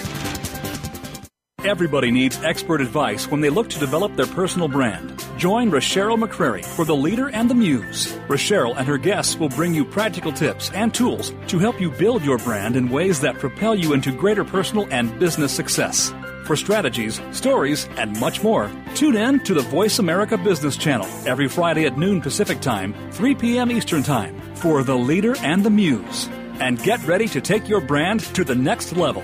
Everybody 1.65 2.11
needs 2.11 2.37
expert 2.43 2.81
advice 2.81 3.31
when 3.31 3.41
they 3.41 3.49
look 3.49 3.67
to 3.71 3.79
develop 3.79 4.15
their 4.15 4.27
personal 4.27 4.67
brand. 4.67 5.25
Join 5.37 5.71
Rochelle 5.71 6.15
McCrary 6.15 6.63
for 6.63 6.85
The 6.85 6.95
Leader 6.95 7.29
and 7.29 7.49
the 7.49 7.55
Muse. 7.55 8.15
Rochelle 8.29 8.75
and 8.75 8.87
her 8.87 8.99
guests 8.99 9.37
will 9.37 9.49
bring 9.49 9.73
you 9.73 9.83
practical 9.83 10.31
tips 10.31 10.71
and 10.73 10.93
tools 10.93 11.33
to 11.47 11.57
help 11.57 11.81
you 11.81 11.89
build 11.89 12.23
your 12.23 12.37
brand 12.37 12.75
in 12.75 12.89
ways 12.89 13.19
that 13.21 13.39
propel 13.39 13.73
you 13.73 13.93
into 13.93 14.11
greater 14.11 14.45
personal 14.45 14.87
and 14.91 15.19
business 15.19 15.51
success. 15.51 16.13
For 16.45 16.55
strategies, 16.55 17.19
stories, 17.31 17.89
and 17.97 18.17
much 18.19 18.43
more, 18.43 18.71
tune 18.93 19.17
in 19.17 19.39
to 19.45 19.55
the 19.55 19.61
Voice 19.61 19.97
America 19.97 20.37
Business 20.37 20.77
Channel 20.77 21.07
every 21.25 21.47
Friday 21.47 21.85
at 21.87 21.97
noon 21.97 22.21
Pacific 22.21 22.61
Time, 22.61 22.93
3 23.13 23.33
p.m. 23.33 23.71
Eastern 23.71 24.03
Time 24.03 24.39
for 24.53 24.83
The 24.83 24.95
Leader 24.95 25.35
and 25.39 25.63
the 25.63 25.71
Muse. 25.71 26.29
And 26.59 26.81
get 26.83 27.05
ready 27.07 27.27
to 27.29 27.41
take 27.41 27.67
your 27.67 27.81
brand 27.81 28.19
to 28.35 28.43
the 28.43 28.55
next 28.55 28.95
level. 28.95 29.23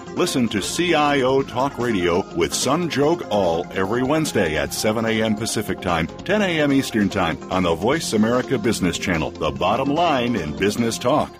listen 0.15 0.47
to 0.49 0.61
CIO 0.61 1.41
Talk 1.41 1.77
Radio 1.77 2.19
with 2.35 2.51
Sanjog 2.51 3.27
Aul 3.29 3.65
every 3.71 4.03
Wednesday 4.03 4.57
at 4.57 4.73
7 4.73 5.05
a.m. 5.05 5.35
Pacific 5.35 5.81
Time, 5.81 6.07
10 6.07 6.41
a.m. 6.41 6.71
Eastern 6.71 7.09
Time 7.09 7.37
on 7.51 7.63
the 7.63 7.75
Voice 7.75 8.13
America 8.13 8.57
Business 8.57 8.97
Channel, 8.97 9.31
the 9.31 9.51
bottom 9.51 9.89
line 9.89 10.35
in 10.35 10.55
business 10.57 10.97
talk. 10.97 11.33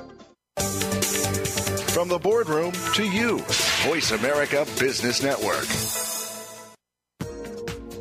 From 1.92 2.08
the 2.08 2.20
boardroom 2.20 2.72
to 2.96 3.04
you, 3.04 3.40
Voice 3.86 4.12
America 4.12 4.66
Business 4.80 5.22
Network. 5.22 6.00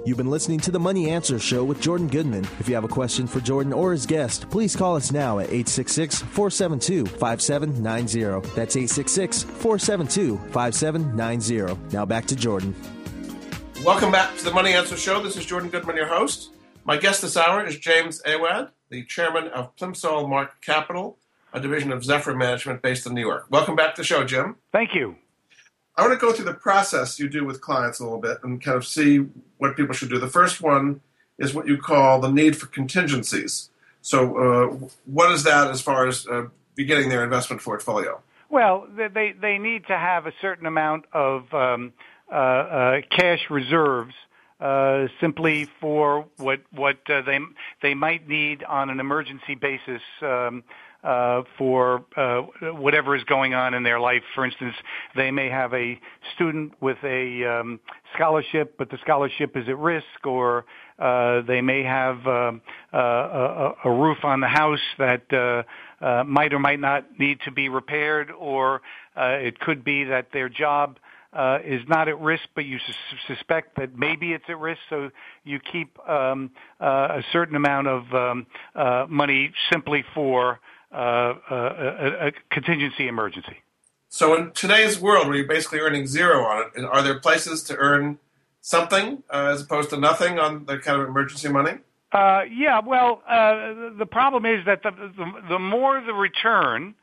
You've 0.07 0.17
been 0.17 0.31
listening 0.31 0.61
to 0.61 0.71
the 0.71 0.81
Money 0.81 1.11
Answer 1.11 1.39
Show 1.39 1.63
with 1.63 1.79
Jordan 1.79 2.09
Goodman. 2.09 2.45
If 2.59 2.71
you 2.71 2.75
have 2.75 2.85
a 2.85 2.89
question 2.89 3.27
for 3.27 3.39
Jordan 3.39 3.75
or 3.75 3.93
his 3.93 4.07
guest, 4.07 4.49
please 4.49 4.75
call 4.75 4.97
us 4.97 5.13
now 5.13 5.39
at 5.41 5.49
866 5.49 6.23
472 6.23 7.05
5790. 7.05 8.49
That's 8.55 8.77
866 8.77 9.43
472 9.43 10.39
5790. 10.53 11.95
Now 11.95 12.07
back 12.07 12.25
to 12.27 12.35
Jordan. 12.35 12.75
Welcome 13.85 14.11
back 14.11 14.35
to 14.39 14.45
the 14.45 14.53
Money 14.53 14.73
Answer 14.73 14.97
Show. 14.97 15.23
This 15.23 15.37
is 15.37 15.45
Jordan 15.45 15.69
Goodman, 15.69 15.97
your 15.97 16.07
host. 16.07 16.51
My 16.85 16.97
guest 16.97 17.21
this 17.21 17.37
hour 17.37 17.67
is 17.67 17.79
James 17.79 18.23
Awad, 18.25 18.71
the 18.89 19.05
chairman 19.05 19.49
of 19.49 19.77
Plimsoll 19.77 20.31
Mark 20.31 20.63
Capital, 20.63 21.19
a 21.53 21.61
division 21.61 21.93
of 21.93 22.05
Zephyr 22.05 22.35
Management 22.35 22.81
based 22.81 23.07
in 23.07 23.13
New 23.13 23.21
York. 23.21 23.49
Welcome 23.51 23.77
back 23.77 23.95
to 23.97 24.01
the 24.01 24.07
show, 24.07 24.25
Jim. 24.25 24.57
Thank 24.73 24.95
you. 24.95 25.17
I 26.01 26.03
want 26.03 26.19
to 26.19 26.27
go 26.27 26.33
through 26.33 26.47
the 26.47 26.55
process 26.55 27.19
you 27.19 27.29
do 27.29 27.45
with 27.45 27.61
clients 27.61 28.01
a 28.01 28.05
little 28.05 28.21
bit 28.21 28.39
and 28.43 28.59
kind 28.63 28.75
of 28.75 28.87
see 28.87 29.27
what 29.59 29.77
people 29.77 29.95
should 29.95 30.09
do. 30.09 30.19
The 30.19 30.29
first 30.29 30.63
one 30.63 31.03
is 31.39 31.53
what 31.53 31.67
you 31.67 31.77
call 31.77 32.21
the 32.21 32.31
need 32.31 32.57
for 32.57 32.69
contingencies. 32.69 33.69
So, 34.01 34.39
uh, 34.39 34.89
what 35.05 35.31
is 35.31 35.45
that 35.45 35.71
as 35.71 35.83
far 35.83 36.07
as 36.07 36.27
uh, 36.27 36.47
beginning 36.75 37.11
their 37.11 37.23
investment 37.23 37.61
portfolio? 37.61 38.23
Well, 38.49 38.89
they 38.97 39.35
they 39.39 39.59
need 39.59 39.89
to 39.89 39.99
have 39.99 40.27
a 40.27 40.33
certain 40.41 40.65
amount 40.65 41.05
of 41.13 41.53
um, 41.53 41.93
uh, 42.33 42.35
uh 42.35 43.01
cash 43.11 43.41
reserves 43.51 44.15
uh, 44.59 45.09
simply 45.21 45.69
for 45.83 46.27
what 46.39 46.61
what 46.71 46.97
uh, 47.11 47.21
they 47.21 47.41
they 47.83 47.93
might 47.93 48.27
need 48.27 48.65
on 48.65 48.89
an 48.89 49.01
emergency 49.01 49.55
basis. 49.55 50.01
Um, 50.23 50.65
uh, 51.03 51.43
for 51.57 52.05
uh, 52.17 52.43
whatever 52.73 53.17
is 53.17 53.25
going 53.25 53.55
on 53.55 53.75
in 53.75 53.83
their 53.83 54.01
life. 54.01 54.23
For 54.35 54.45
instance, 54.45 54.75
they 55.17 55.31
may 55.31 55.49
have 55.49 55.73
a 55.75 55.99
student 56.35 56.73
with 56.81 56.99
a 57.05 57.45
um, 57.45 57.81
scholarship, 58.15 58.75
but 58.79 58.91
the 58.91 58.99
scholarship 59.03 59.57
is 59.57 59.69
at 59.69 59.79
risk, 59.79 60.05
or 60.25 60.65
uh, 60.99 61.43
they 61.43 61.61
may 61.61 61.83
have 61.83 62.27
uh, 62.27 62.53
a, 62.93 63.73
a 63.85 63.91
roof 63.91 64.19
on 64.25 64.41
the 64.41 64.49
house 64.49 64.79
that 64.99 65.23
uh, 65.33 66.05
uh, 66.05 66.25
might 66.25 66.53
or 66.53 66.59
might 66.59 66.81
not 66.81 67.19
need 67.19 67.39
to 67.45 67.51
be 67.51 67.69
repaired, 67.69 68.31
or 68.31 68.83
uh, 69.17 69.39
it 69.41 69.59
could 69.61 69.85
be 69.85 70.05
that 70.05 70.29
their 70.33 70.49
job 70.49 70.99
uh, 71.33 71.59
is 71.65 71.81
not 71.89 72.09
at 72.09 72.19
risk, 72.21 72.43
but 72.55 72.65
you 72.65 72.79
su- 72.79 73.35
suspect 73.35 73.77
that 73.77 73.97
maybe 73.97 74.33
it's 74.33 74.45
at 74.49 74.59
risk, 74.59 74.81
so 74.89 75.11
you 75.45 75.61
keep 75.61 75.97
um, 76.09 76.51
uh, 76.81 77.19
a 77.19 77.23
certain 77.33 77.55
amount 77.55 77.87
of 77.87 78.13
um, 78.13 78.47
uh, 78.75 79.07
money 79.09 79.53
simply 79.71 80.05
for 80.15 80.59
uh, 80.93 81.35
a, 81.51 82.29
a 82.29 82.33
contingency 82.51 83.09
emergency. 83.09 83.57
So 84.09 84.35
in 84.35 84.51
today's 84.53 85.01
world, 85.01 85.29
where 85.29 85.37
you're 85.37 85.47
basically 85.47 85.79
earning 85.79 86.07
zero 86.07 86.43
on 86.45 86.71
it, 86.77 86.85
are 86.85 87.03
there 87.03 87.19
places 87.21 87.63
to 87.65 87.77
earn 87.77 88.19
something 88.61 89.23
uh, 89.31 89.53
as 89.53 89.63
opposed 89.63 89.91
to 89.91 89.97
nothing 89.97 90.39
on 90.39 90.67
the 90.67 90.79
kind 90.79 91.01
of 91.01 91.09
emergency 91.09 91.49
money? 91.49 91.79
Uh, 92.13 92.43
yeah, 92.51 92.81
well, 92.81 93.23
uh, 93.29 93.91
the 93.97 94.07
problem 94.07 94.45
is 94.45 94.65
that 94.67 94.83
the, 94.83 94.91
the, 94.91 95.33
the 95.49 95.59
more 95.61 96.01
the 96.01 96.13
return, 96.13 96.95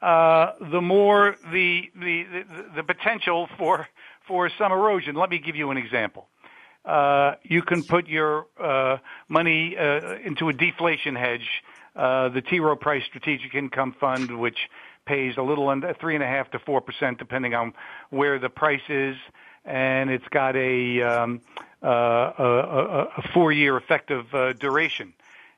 uh, 0.00 0.52
the 0.72 0.80
more 0.80 1.36
the, 1.52 1.90
the, 1.94 2.24
the, 2.24 2.44
the 2.76 2.82
potential 2.82 3.48
for, 3.58 3.86
for 4.26 4.48
some 4.58 4.72
erosion. 4.72 5.14
Let 5.14 5.28
me 5.28 5.38
give 5.38 5.56
you 5.56 5.70
an 5.70 5.76
example. 5.76 6.26
Uh, 6.86 7.34
you 7.42 7.60
can 7.62 7.82
put 7.82 8.06
your 8.06 8.46
uh, 8.58 8.96
money 9.28 9.76
uh, 9.76 10.14
into 10.24 10.48
a 10.48 10.54
deflation 10.54 11.16
hedge 11.16 11.62
uh, 11.96 12.28
the 12.28 12.42
T. 12.42 12.60
Rowe 12.60 12.76
Price 12.76 13.04
Strategic 13.06 13.54
Income 13.54 13.96
Fund, 13.98 14.38
which 14.38 14.68
pays 15.06 15.36
a 15.36 15.42
little 15.42 15.68
under 15.68 15.94
three 15.94 16.14
and 16.14 16.22
a 16.22 16.26
half 16.26 16.50
to 16.50 16.58
four 16.58 16.80
percent, 16.80 17.18
depending 17.18 17.54
on 17.54 17.72
where 18.10 18.38
the 18.38 18.48
price 18.48 18.88
is, 18.88 19.16
and 19.64 20.10
it's 20.10 20.28
got 20.28 20.56
a 20.56 21.02
um, 21.02 21.40
uh, 21.82 21.86
a, 21.86 23.06
a 23.16 23.22
four-year 23.32 23.76
effective 23.76 24.34
uh, 24.34 24.52
duration. 24.52 25.12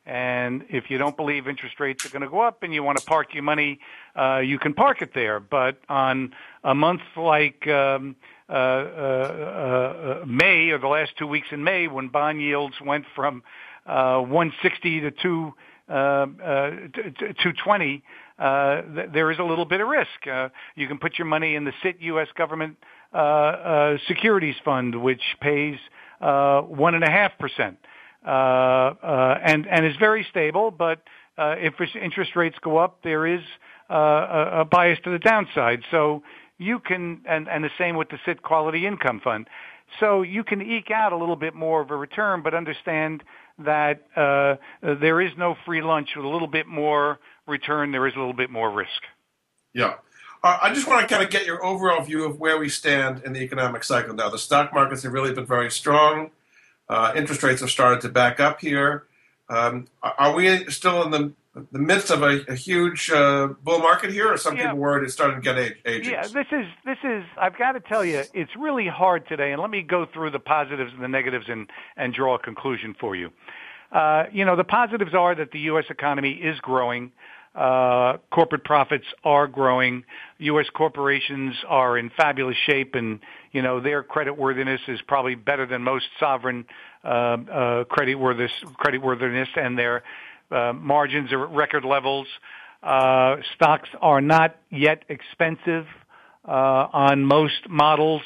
And 0.08 0.64
if 0.70 0.90
you 0.90 0.96
don't 0.96 1.16
believe 1.18 1.48
interest 1.48 1.78
rates 1.78 2.06
are 2.06 2.08
going 2.08 2.22
to 2.22 2.30
go 2.30 2.40
up 2.40 2.62
and 2.62 2.72
you 2.72 2.82
want 2.82 2.98
to 2.98 3.04
park 3.04 3.34
your 3.34 3.42
money, 3.42 3.80
uh, 4.16 4.38
you 4.38 4.58
can 4.58 4.72
park 4.72 5.02
it 5.02 5.12
there. 5.12 5.38
But 5.38 5.78
on 5.86 6.34
a 6.64 6.74
month 6.74 7.02
like 7.14 7.68
um, 7.68 8.16
uh, 8.48 8.52
uh, 8.52 8.56
uh, 10.22 10.24
May 10.26 10.70
or 10.70 10.78
the 10.78 10.88
last 10.88 11.18
two 11.18 11.26
weeks 11.26 11.48
in 11.50 11.62
May, 11.62 11.88
when 11.88 12.08
bond 12.08 12.40
yields 12.40 12.80
went 12.80 13.04
from 13.14 13.42
uh, 13.84 14.20
160 14.20 15.00
to 15.00 15.10
2 15.10 15.46
uh, 15.46 15.50
220, 15.88 18.02
uh, 18.38 18.82
th- 18.82 19.08
there 19.12 19.30
is 19.30 19.38
a 19.38 19.42
little 19.42 19.64
bit 19.64 19.80
of 19.80 19.88
risk. 19.88 20.26
Uh, 20.30 20.48
you 20.76 20.86
can 20.86 20.98
put 20.98 21.18
your 21.18 21.26
money 21.26 21.54
in 21.54 21.64
the 21.64 21.72
Sit 21.82 21.96
U.S. 22.00 22.28
government 22.36 22.76
uh, 23.12 23.16
uh, 23.16 23.98
securities 24.06 24.56
fund, 24.64 25.02
which 25.02 25.22
pays 25.40 25.76
uh, 26.20 26.60
one 26.62 26.94
and 26.94 27.04
a 27.04 27.10
half 27.10 27.32
percent, 27.38 27.78
uh, 28.26 28.30
uh, 28.30 29.38
and 29.42 29.66
and 29.66 29.86
is 29.86 29.96
very 29.98 30.26
stable. 30.30 30.70
But 30.70 31.02
uh, 31.36 31.54
if 31.58 31.74
interest 31.96 32.36
rates 32.36 32.56
go 32.62 32.76
up, 32.76 33.02
there 33.02 33.26
is 33.26 33.40
uh, 33.90 34.60
a, 34.60 34.64
bias 34.64 34.98
to 35.04 35.10
the 35.10 35.18
downside. 35.18 35.80
So 35.90 36.22
you 36.58 36.80
can, 36.80 37.22
and 37.26 37.48
and 37.48 37.64
the 37.64 37.70
same 37.78 37.96
with 37.96 38.10
the 38.10 38.18
Sit 38.26 38.42
Quality 38.42 38.86
Income 38.86 39.20
Fund. 39.22 39.48
So 40.00 40.22
you 40.22 40.44
can 40.44 40.62
eke 40.62 40.90
out 40.90 41.12
a 41.12 41.16
little 41.16 41.36
bit 41.36 41.54
more 41.54 41.80
of 41.80 41.90
a 41.90 41.96
return, 41.96 42.42
but 42.42 42.54
understand 42.54 43.22
that 43.58 44.06
uh, 44.16 44.56
there 44.82 45.20
is 45.20 45.32
no 45.36 45.56
free 45.64 45.82
lunch. 45.82 46.10
With 46.16 46.24
a 46.24 46.28
little 46.28 46.48
bit 46.48 46.66
more 46.66 47.18
return, 47.46 47.92
there 47.92 48.06
is 48.06 48.14
a 48.14 48.18
little 48.18 48.34
bit 48.34 48.50
more 48.50 48.70
risk. 48.70 49.02
Yeah. 49.74 49.94
Uh, 50.42 50.58
I 50.62 50.72
just 50.72 50.86
want 50.86 51.00
to 51.00 51.12
kind 51.12 51.24
of 51.24 51.30
get 51.30 51.46
your 51.46 51.64
overall 51.64 52.02
view 52.02 52.24
of 52.24 52.38
where 52.38 52.58
we 52.58 52.68
stand 52.68 53.22
in 53.24 53.32
the 53.32 53.40
economic 53.40 53.82
cycle 53.82 54.14
now. 54.14 54.28
The 54.28 54.38
stock 54.38 54.72
markets 54.72 55.02
have 55.02 55.12
really 55.12 55.34
been 55.34 55.46
very 55.46 55.70
strong. 55.70 56.30
Uh, 56.88 57.12
interest 57.16 57.42
rates 57.42 57.60
have 57.60 57.70
started 57.70 58.00
to 58.02 58.08
back 58.08 58.38
up 58.38 58.60
here. 58.60 59.04
Um, 59.48 59.88
are 60.02 60.34
we 60.34 60.66
still 60.70 61.02
in 61.02 61.10
the 61.10 61.32
the 61.72 61.78
midst 61.78 62.10
of 62.10 62.22
a, 62.22 62.40
a 62.48 62.54
huge 62.54 63.10
uh, 63.10 63.48
bull 63.62 63.78
market 63.78 64.10
here, 64.10 64.32
or 64.32 64.36
some 64.36 64.56
yeah. 64.56 64.64
people 64.64 64.78
worried 64.78 65.04
it's 65.04 65.14
starting 65.14 65.40
to 65.40 65.42
get 65.42 65.58
age, 65.58 65.76
aging? 65.84 66.12
Yeah, 66.12 66.22
this 66.22 66.46
is 66.52 66.66
this 66.84 66.98
is. 67.04 67.24
I've 67.40 67.58
got 67.58 67.72
to 67.72 67.80
tell 67.80 68.04
you, 68.04 68.22
it's 68.34 68.50
really 68.58 68.86
hard 68.86 69.28
today. 69.28 69.52
And 69.52 69.60
let 69.60 69.70
me 69.70 69.82
go 69.82 70.06
through 70.06 70.30
the 70.30 70.38
positives 70.38 70.92
and 70.92 71.02
the 71.02 71.08
negatives 71.08 71.46
and 71.48 71.68
and 71.96 72.14
draw 72.14 72.36
a 72.36 72.38
conclusion 72.38 72.94
for 72.98 73.16
you. 73.16 73.30
Uh, 73.92 74.24
you 74.32 74.44
know, 74.44 74.56
the 74.56 74.64
positives 74.64 75.14
are 75.14 75.34
that 75.34 75.50
the 75.52 75.60
U.S. 75.60 75.84
economy 75.88 76.32
is 76.32 76.58
growing. 76.60 77.12
Uh, 77.54 78.18
corporate 78.30 78.62
profits 78.62 79.06
are 79.24 79.48
growing. 79.48 80.04
U.S. 80.38 80.66
corporations 80.72 81.54
are 81.66 81.98
in 81.98 82.10
fabulous 82.10 82.56
shape, 82.66 82.94
and 82.94 83.20
you 83.52 83.62
know 83.62 83.80
their 83.80 84.04
creditworthiness 84.04 84.78
is 84.86 85.00
probably 85.02 85.34
better 85.34 85.66
than 85.66 85.82
most 85.82 86.06
sovereign 86.20 86.66
uh, 87.04 87.08
uh, 87.08 87.84
creditworthiness, 87.84 88.50
creditworthiness, 88.78 89.48
and 89.56 89.78
their 89.78 90.04
margins 90.50 91.32
are 91.32 91.44
at 91.44 91.50
record 91.50 91.84
levels. 91.84 92.26
Uh, 92.82 93.36
stocks 93.54 93.88
are 94.00 94.20
not 94.20 94.56
yet 94.70 95.02
expensive 95.08 95.86
uh, 96.46 96.88
on 96.92 97.24
most 97.24 97.68
models. 97.68 98.22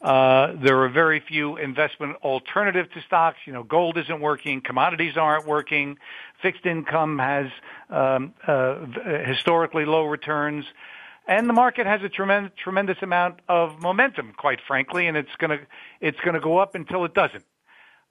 Uh, 0.00 0.52
there 0.62 0.82
are 0.82 0.88
very 0.88 1.20
few 1.20 1.56
investment 1.56 2.16
alternatives 2.22 2.88
to 2.94 3.00
stocks. 3.06 3.38
You 3.46 3.52
know, 3.52 3.62
gold 3.62 3.96
isn't 3.96 4.20
working, 4.20 4.60
commodities 4.60 5.16
aren't 5.16 5.46
working, 5.46 5.96
fixed 6.42 6.66
income 6.66 7.18
has 7.18 7.46
um, 7.88 8.34
uh, 8.46 8.84
historically 9.24 9.86
low 9.86 10.04
returns, 10.04 10.66
and 11.26 11.48
the 11.48 11.54
market 11.54 11.86
has 11.86 12.02
a 12.02 12.08
tremendous, 12.08 12.52
tremendous 12.62 12.98
amount 13.00 13.40
of 13.48 13.80
momentum, 13.80 14.34
quite 14.36 14.60
frankly, 14.66 15.06
and 15.06 15.16
it's 15.16 15.34
going 15.38 15.58
to 15.58 15.66
it's 16.00 16.20
to 16.34 16.40
go 16.40 16.58
up 16.58 16.74
until 16.74 17.04
it 17.06 17.14
doesn't. 17.14 17.44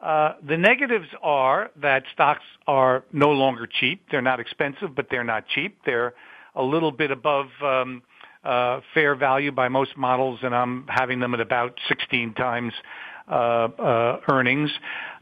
Uh, 0.04 0.34
the 0.46 0.58
negatives 0.58 1.08
are 1.22 1.72
that 1.82 2.04
stocks 2.13 2.44
are 2.68 3.06
no 3.13 3.30
longer 3.32 3.66
cheap. 3.66 4.04
They're 4.12 4.22
not 4.22 4.42
expensive, 4.42 4.94
but 4.94 5.08
they're 5.10 5.24
not 5.24 5.48
cheap. 5.48 5.80
They're 5.86 6.13
a 6.56 6.63
little 6.63 6.92
bit 6.92 7.10
above 7.10 7.48
um, 7.63 8.04
uh, 8.44 8.82
fair 8.94 9.16
value 9.16 9.54
by 9.54 9.70
most 9.70 9.96
models, 9.96 10.39
and 10.44 10.54
I'm 10.54 10.86
having 10.89 11.22
them 11.22 11.34
at 11.34 11.39
about 11.39 11.80
16 11.88 12.34
times 12.34 12.74
uh, 13.30 13.34
uh, 13.34 14.20
earnings. 14.30 14.70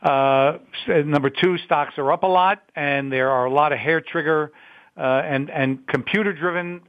Uh, 0.02 0.58
number 0.88 1.30
two, 1.30 1.60
stocks 1.60 1.94
are 2.00 2.12
up 2.12 2.24
a 2.24 2.28
lot, 2.28 2.64
and 2.76 3.12
there 3.12 3.30
are 3.30 3.46
a 3.46 3.54
lot 3.54 3.74
of 3.74 3.78
hair 3.78 4.02
trigger 4.02 4.52
uh, 4.98 5.22
and 5.24 5.50
and 5.52 5.88
computer 5.88 6.34
driven 6.34 6.82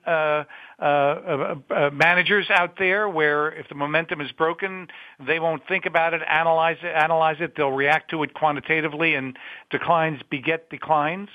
uh, 0.83 0.85
uh, 0.85 1.75
uh, 1.75 1.91
managers 1.91 2.51
out 2.51 2.77
there 2.77 3.09
where 3.09 3.53
if 3.53 3.69
the 3.69 3.75
momentum 3.77 4.21
is 4.21 4.33
broken, 4.33 4.89
they 5.25 5.39
won't 5.39 5.65
think 5.69 5.87
about 5.87 6.13
it, 6.13 6.23
analyze 6.29 6.79
it, 6.83 6.89
analyze 6.89 7.37
it. 7.39 7.55
They'll 7.57 7.71
react 7.71 8.11
to 8.11 8.25
it 8.25 8.35
quantitatively, 8.35 9.15
and 9.15 9.39
declines 9.71 10.21
beget 10.29 10.71
declines. 10.71 11.29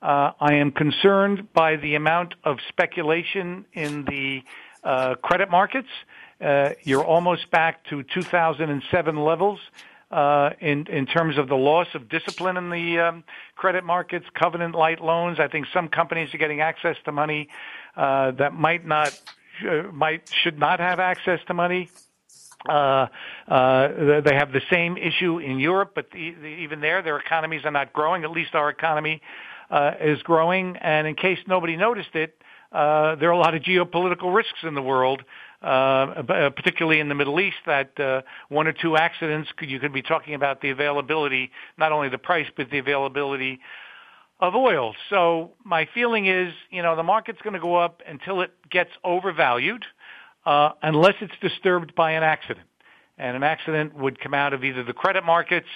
Uh, 0.00 0.32
I 0.40 0.54
am 0.54 0.72
concerned 0.72 1.52
by 1.52 1.76
the 1.76 1.94
amount 1.94 2.36
of 2.42 2.56
speculation 2.68 3.66
in 3.74 4.06
the 4.06 4.42
uh, 4.82 5.16
credit 5.16 5.50
markets. 5.50 5.88
Uh, 6.40 6.70
you're 6.82 7.04
almost 7.04 7.50
back 7.50 7.84
to 7.90 8.02
2007 8.02 9.16
levels 9.16 9.60
uh, 10.10 10.50
in 10.60 10.86
in 10.86 11.06
terms 11.06 11.36
of 11.36 11.48
the 11.48 11.56
loss 11.56 11.88
of 11.94 12.08
discipline 12.08 12.56
in 12.56 12.70
the 12.70 12.98
um, 12.98 13.24
credit 13.56 13.84
markets, 13.84 14.26
covenant 14.34 14.74
light 14.74 15.02
loans. 15.02 15.40
I 15.40 15.48
think 15.48 15.66
some 15.72 15.88
companies 15.88 16.32
are 16.32 16.38
getting 16.38 16.60
access 16.60 16.96
to 17.04 17.12
money 17.12 17.48
uh, 17.96 18.32
that 18.32 18.52
might 18.54 18.86
not 18.86 19.18
uh, 19.68 19.82
might 19.92 20.28
should 20.42 20.58
not 20.58 20.80
have 20.80 21.00
access 21.00 21.40
to 21.46 21.54
money. 21.54 21.88
Uh, 22.68 23.06
uh, 23.48 24.20
they 24.20 24.34
have 24.34 24.52
the 24.52 24.62
same 24.70 24.96
issue 24.96 25.38
in 25.38 25.60
Europe, 25.60 25.92
but 25.94 26.10
the, 26.10 26.32
the, 26.32 26.46
even 26.46 26.80
there, 26.80 27.00
their 27.02 27.18
economies 27.18 27.64
are 27.64 27.70
not 27.70 27.92
growing. 27.92 28.24
At 28.24 28.30
least 28.30 28.54
our 28.54 28.70
economy 28.70 29.22
uh, 29.70 29.92
is 30.00 30.20
growing. 30.22 30.76
And 30.76 31.06
in 31.06 31.14
case 31.14 31.38
nobody 31.46 31.76
noticed 31.76 32.14
it, 32.14 32.36
uh, 32.72 33.14
there 33.16 33.28
are 33.28 33.32
a 33.32 33.38
lot 33.38 33.54
of 33.54 33.62
geopolitical 33.62 34.34
risks 34.34 34.58
in 34.64 34.74
the 34.74 34.82
world 34.82 35.22
uh, 35.62 36.22
particularly 36.54 37.00
in 37.00 37.08
the 37.08 37.14
Middle 37.14 37.40
East, 37.40 37.56
that 37.64 38.24
one 38.50 38.66
or 38.66 38.72
two 38.72 38.96
accidents, 38.96 39.48
you 39.60 39.80
could 39.80 39.92
be 39.92 40.02
talking 40.02 40.34
about 40.34 40.60
the 40.60 40.70
availability, 40.70 41.50
not 41.78 41.92
only 41.92 42.08
the 42.08 42.18
price, 42.18 42.46
but 42.56 42.70
the 42.70 42.78
availability 42.78 43.58
of 44.40 44.54
oil. 44.54 44.94
So 45.10 45.52
my 45.64 45.88
feeling 45.94 46.26
is, 46.26 46.52
you 46.70 46.82
know, 46.82 46.96
the 46.96 47.02
market's 47.02 47.40
going 47.42 47.54
to 47.54 47.60
go 47.60 47.76
up 47.76 48.02
until 48.06 48.40
it 48.42 48.52
gets 48.70 48.90
overvalued, 49.04 49.84
uh, 50.44 50.70
unless 50.82 51.14
it's 51.20 51.32
disturbed 51.40 51.94
by 51.94 52.12
an 52.12 52.22
accident. 52.22 52.66
And 53.18 53.34
an 53.34 53.42
accident 53.42 53.94
would 53.96 54.20
come 54.20 54.34
out 54.34 54.52
of 54.52 54.62
either 54.62 54.84
the 54.84 54.92
credit 54.92 55.24
markets 55.24 55.68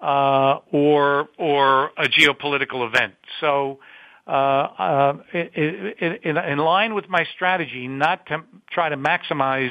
uh, 0.00 0.58
or 0.72 1.28
or 1.38 1.90
a 1.96 2.08
geopolitical 2.08 2.86
event. 2.86 3.14
So 3.40 3.78
uh, 4.26 4.30
uh, 4.30 5.12
in, 5.32 6.36
in 6.36 6.58
line 6.58 6.94
with 6.94 7.08
my 7.08 7.24
strategy 7.34 7.86
not 7.86 8.26
to 8.26 8.42
try 8.70 8.88
to 8.88 8.96
maximize 8.96 9.70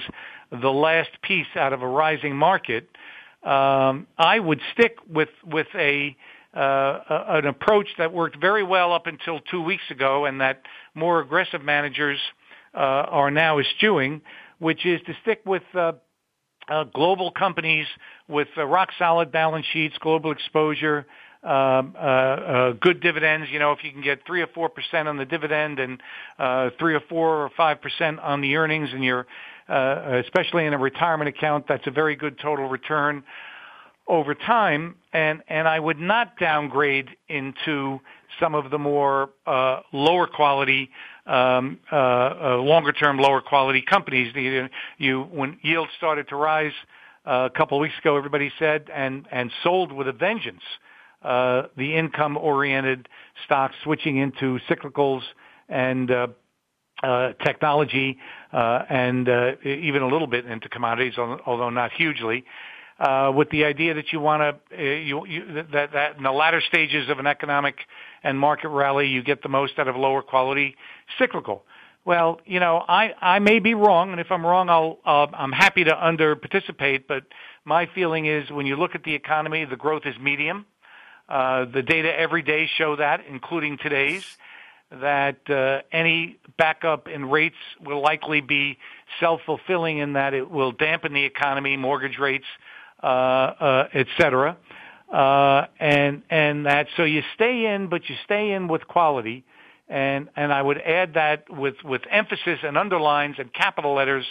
the 0.52 0.69
last 0.69 1.10
piece 1.21 1.47
out 1.56 1.73
of 1.73 1.82
a 1.82 1.88
rising 1.88 2.36
market, 2.36 2.89
um, 3.43 4.08
I 4.17 4.39
would 4.39 4.62
stick 4.73 4.97
with 5.10 5.30
with 5.45 5.67
a 5.75 6.15
uh, 6.60 7.24
an 7.30 7.45
approach 7.45 7.88
that 7.98 8.13
worked 8.13 8.38
very 8.39 8.63
well 8.63 8.93
up 8.93 9.08
until 9.08 9.39
two 9.52 9.62
weeks 9.62 9.84
ago, 9.89 10.26
and 10.26 10.41
that 10.41 10.62
more 10.95 11.19
aggressive 11.19 11.63
managers 11.63 12.19
uh, 12.74 12.78
are 12.78 13.32
now 13.32 13.60
eschewing, 13.60 14.22
which 14.60 14.86
is 14.86 15.00
to 15.06 15.13
stick 15.22 15.41
with 15.45 15.63
uh, 15.74 15.93
uh, 16.67 16.84
global 16.84 17.32
companies 17.32 17.88
with 18.28 18.48
rock 18.58 18.89
solid 18.98 19.32
balance 19.32 19.65
sheets, 19.72 19.95
global 20.00 20.32
exposure, 20.32 21.06
um, 21.43 21.95
uh, 21.98 22.00
uh, 22.00 22.72
good 22.74 23.00
dividends. 23.02 23.48
You 23.52 23.60
know, 23.60 23.72
if 23.72 23.84
you 23.84 23.91
can 23.91 24.02
get 24.02 24.26
three 24.28 24.41
or 24.41 24.48
four 24.48 24.69
percent 24.69 25.08
on 25.08 25.17
the 25.17 25.26
dividend 25.26 25.80
and 25.80 26.02
uh, 26.38 26.69
three 26.78 26.93
or 26.93 27.02
four 27.10 27.43
or 27.43 27.50
five 27.56 27.82
percent 27.82 28.19
on 28.19 28.41
the 28.41 28.58
earnings, 28.58 28.89
and 28.91 29.04
you're 29.04 29.26
uh, 29.69 30.22
especially 30.26 30.65
in 30.65 30.74
a 30.74 30.78
retirement 30.78 31.30
account, 31.30 31.65
that's 31.67 31.88
a 31.88 31.91
very 31.91 32.15
good 32.15 32.39
total 32.39 32.67
return 32.67 33.24
over 34.10 34.36
time. 34.36 34.95
And 35.13 35.41
and 35.48 35.67
I 35.67 35.80
would 35.80 36.00
not 36.00 36.38
downgrade 36.38 37.10
into 37.30 38.02
some 38.39 38.56
of 38.56 38.72
the 38.72 38.78
more 38.78 39.30
uh, 39.48 39.80
lower 39.93 40.28
quality, 40.28 40.89
um, 41.26 41.80
uh, 41.91 41.95
uh, 41.95 42.58
longer 42.58 42.91
term, 42.91 43.17
lower 43.17 43.41
quality 43.41 43.82
companies. 43.82 44.34
When 45.00 45.58
yields 45.62 45.91
started 45.98 46.28
to 46.30 46.36
rise. 46.36 46.74
A 47.26 47.50
couple 47.56 47.78
of 47.78 47.82
weeks 47.82 47.98
ago, 48.00 48.17
everybody 48.17 48.52
said, 48.58 48.89
and 48.91 49.28
and 49.32 49.52
sold 49.62 49.91
with 49.91 50.08
a 50.08 50.13
vengeance. 50.13 50.63
The 51.22 51.67
income-oriented 51.78 53.08
stocks 53.45 53.76
switching 53.84 54.17
into 54.17 54.58
cyclicals 54.67 55.22
and 55.69 56.10
uh, 56.12 56.28
uh, 57.04 57.34
technology, 57.45 58.17
uh, 58.52 58.84
and 58.89 59.30
even 59.63 60.02
a 60.02 60.08
little 60.08 60.28
bit 60.28 60.45
into 60.45 60.67
commodities, 60.67 61.17
although 61.17 61.69
not 61.69 61.91
hugely. 61.93 62.43
Uh, 63.00 63.32
with 63.34 63.50
the 63.50 63.64
idea 63.64 63.94
that 63.94 64.12
you 64.12 64.20
want 64.20 64.42
to, 64.42 64.78
uh, 64.78 64.82
you, 64.82 65.26
you, 65.26 65.64
that, 65.72 65.94
that 65.94 66.18
in 66.18 66.24
the 66.24 66.32
latter 66.34 66.60
stages 66.60 67.10
of 67.10 67.18
an 67.18 67.28
economic 67.28 67.76
and 68.24 68.38
market 68.38 68.68
rally, 68.68 69.08
you 69.08 69.24
get 69.24 69.42
the 69.42 69.48
most 69.48 69.80
out 69.80 69.88
of 69.88 69.96
lower 69.96 70.22
quality 70.22 70.76
cyclical. 71.18 71.64
Well, 72.04 72.42
you 72.46 72.60
know, 72.60 72.84
I, 72.86 73.14
I 73.22 73.40
may 73.40 73.60
be 73.60 73.74
wrong, 73.74 74.12
and 74.12 74.20
if 74.20 74.32
I'm 74.32 74.46
wrong, 74.46 74.70
I'll, 74.70 74.98
uh, 75.06 75.28
I'm 75.34 75.54
happy 75.54 75.86
to 75.86 76.08
under 76.08 76.36
participate, 76.36 77.08
but 77.08 77.24
my 77.64 77.86
feeling 77.86 78.26
is 78.26 78.50
when 78.50 78.66
you 78.66 78.76
look 78.76 78.96
at 78.96 79.04
the 79.04 79.16
economy, 79.16 79.64
the 79.64 79.78
growth 79.78 80.04
is 80.06 80.16
medium. 80.20 80.66
Uh, 81.30 81.66
the 81.66 81.84
data 81.84 82.12
every 82.20 82.42
day 82.42 82.68
show 82.78 82.96
that, 82.98 83.22
including 83.30 83.78
today's, 83.78 84.26
that 84.92 85.50
uh, 85.50 85.82
any 85.92 86.38
backup 86.58 87.08
in 87.08 87.30
rates 87.30 87.56
will 87.80 88.02
likely 88.02 88.42
be 88.42 88.78
self-fulfilling 89.20 90.00
in 90.00 90.14
that 90.14 90.34
it 90.34 90.50
will 90.50 90.72
dampen 90.72 91.14
the 91.14 91.24
economy, 91.24 91.78
mortgage 91.78 92.18
rates, 92.18 92.48
uh, 93.04 93.06
uh, 93.06 93.88
et 93.94 94.08
cetera. 94.18 94.58
Uh, 95.12 95.66
and, 95.80 96.22
and 96.30 96.66
that, 96.66 96.88
so 96.96 97.04
you 97.04 97.24
stay 97.36 97.66
in, 97.66 97.88
but 97.88 98.10
you 98.10 98.16
stay 98.26 98.52
in 98.52 98.68
with 98.68 98.88
quality. 98.88 99.44
And, 99.88 100.30
and 100.36 100.54
I 100.54 100.62
would 100.62 100.80
add 100.80 101.16
that 101.16 101.50
with, 101.50 101.76
with 101.84 102.02
emphasis 102.12 102.60
and 102.64 102.78
underlines 102.78 103.38
and 103.40 103.52
capital 103.52 103.96
letters, 103.96 104.26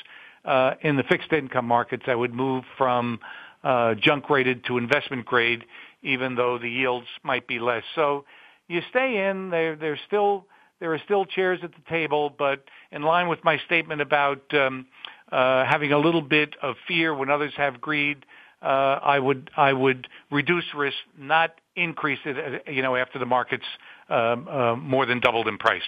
uh, 0.44 0.74
in 0.82 0.96
the 0.96 1.02
fixed 1.02 1.32
income 1.32 1.66
markets, 1.66 2.04
I 2.06 2.14
would 2.14 2.32
move 2.32 2.64
from, 2.76 3.18
uh, 3.64 3.94
junk 3.94 4.30
rated 4.30 4.64
to 4.66 4.78
investment 4.78 5.26
grade 5.26 5.64
even 6.02 6.34
though 6.34 6.58
the 6.58 6.70
yields 6.70 7.06
might 7.22 7.46
be 7.46 7.58
less. 7.58 7.82
So 7.94 8.24
you 8.68 8.80
stay 8.90 9.28
in. 9.28 9.50
There, 9.50 9.76
there's 9.76 10.00
still 10.06 10.46
there 10.80 10.94
are 10.94 11.00
still 11.04 11.24
chairs 11.24 11.58
at 11.64 11.72
the 11.72 11.90
table, 11.90 12.30
but 12.30 12.64
in 12.92 13.02
line 13.02 13.26
with 13.26 13.42
my 13.42 13.58
statement 13.66 14.00
about 14.00 14.42
um, 14.54 14.86
uh, 15.32 15.64
having 15.64 15.92
a 15.92 15.98
little 15.98 16.22
bit 16.22 16.54
of 16.62 16.76
fear 16.86 17.12
when 17.12 17.30
others 17.30 17.52
have 17.56 17.80
greed, 17.80 18.24
uh, 18.62 18.66
I 19.02 19.18
would 19.18 19.50
I 19.56 19.72
would 19.72 20.08
reduce 20.30 20.64
risk, 20.74 20.96
not 21.16 21.60
increase 21.76 22.18
it. 22.24 22.62
Uh, 22.66 22.70
you 22.70 22.82
know, 22.82 22.96
after 22.96 23.18
the 23.18 23.26
markets 23.26 23.64
um, 24.08 24.48
uh, 24.48 24.76
more 24.76 25.06
than 25.06 25.20
doubled 25.20 25.48
in 25.48 25.58
price. 25.58 25.82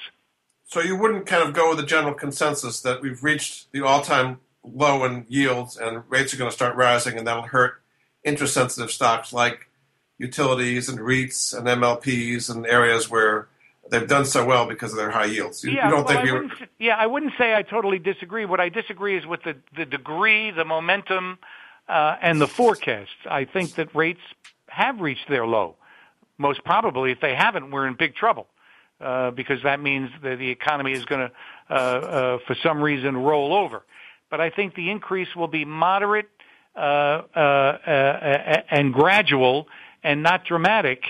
So 0.66 0.80
you 0.80 0.96
wouldn't 0.96 1.26
kind 1.26 1.42
of 1.42 1.52
go 1.52 1.70
with 1.70 1.78
the 1.78 1.86
general 1.86 2.14
consensus 2.14 2.80
that 2.82 3.02
we've 3.02 3.24
reached 3.24 3.72
the 3.72 3.84
all-time 3.84 4.38
low 4.62 5.04
in 5.04 5.26
yields 5.28 5.76
and 5.76 6.04
rates 6.08 6.32
are 6.32 6.36
going 6.36 6.50
to 6.50 6.54
start 6.54 6.76
rising, 6.76 7.18
and 7.18 7.26
that'll 7.26 7.42
hurt 7.42 7.82
interest-sensitive 8.22 8.90
stocks 8.90 9.32
like 9.32 9.68
utilities 10.18 10.88
and 10.88 10.98
REITs 10.98 11.56
and 11.56 11.66
MLPs 11.66 12.54
and 12.54 12.66
areas 12.66 13.10
where 13.10 13.48
they've 13.90 14.06
done 14.06 14.24
so 14.24 14.44
well 14.44 14.66
because 14.66 14.92
of 14.92 14.98
their 14.98 15.10
high 15.10 15.24
yields. 15.24 15.64
You, 15.64 15.72
yeah, 15.72 15.86
you 15.86 15.90
don't 15.90 16.04
well, 16.04 16.14
think 16.14 16.28
I 16.28 16.32
wouldn't, 16.32 16.52
yeah, 16.78 16.96
I 16.96 17.06
wouldn't 17.06 17.32
say 17.36 17.54
I 17.54 17.62
totally 17.62 17.98
disagree. 17.98 18.44
What 18.44 18.60
I 18.60 18.68
disagree 18.68 19.16
is 19.16 19.26
with 19.26 19.42
the, 19.42 19.56
the 19.76 19.86
degree, 19.86 20.50
the 20.50 20.64
momentum, 20.64 21.38
uh, 21.90 22.16
and 22.22 22.40
the 22.40 22.46
forecasts. 22.46 23.10
I 23.28 23.44
think 23.44 23.74
that 23.74 23.94
rates 23.94 24.20
have 24.68 25.00
reached 25.00 25.28
their 25.28 25.46
low. 25.46 25.76
Most 26.38 26.64
probably, 26.64 27.10
if 27.10 27.20
they 27.20 27.34
haven't, 27.34 27.70
we're 27.70 27.86
in 27.86 27.94
big 27.94 28.14
trouble. 28.14 28.46
Uh, 29.00 29.30
because 29.30 29.62
that 29.62 29.80
means 29.80 30.10
that 30.22 30.38
the 30.38 30.50
economy 30.50 30.92
is 30.92 31.06
going 31.06 31.26
to, 31.26 31.32
uh, 31.70 31.74
uh, 31.74 32.38
for 32.46 32.54
some 32.62 32.82
reason, 32.82 33.16
roll 33.16 33.54
over. 33.54 33.82
But 34.30 34.42
I 34.42 34.50
think 34.50 34.74
the 34.74 34.90
increase 34.90 35.34
will 35.34 35.48
be 35.48 35.64
moderate 35.64 36.28
uh, 36.76 36.78
uh, 37.34 37.38
uh, 37.38 38.62
and 38.70 38.92
gradual, 38.92 39.68
and 40.04 40.22
not 40.22 40.44
dramatic 40.44 41.02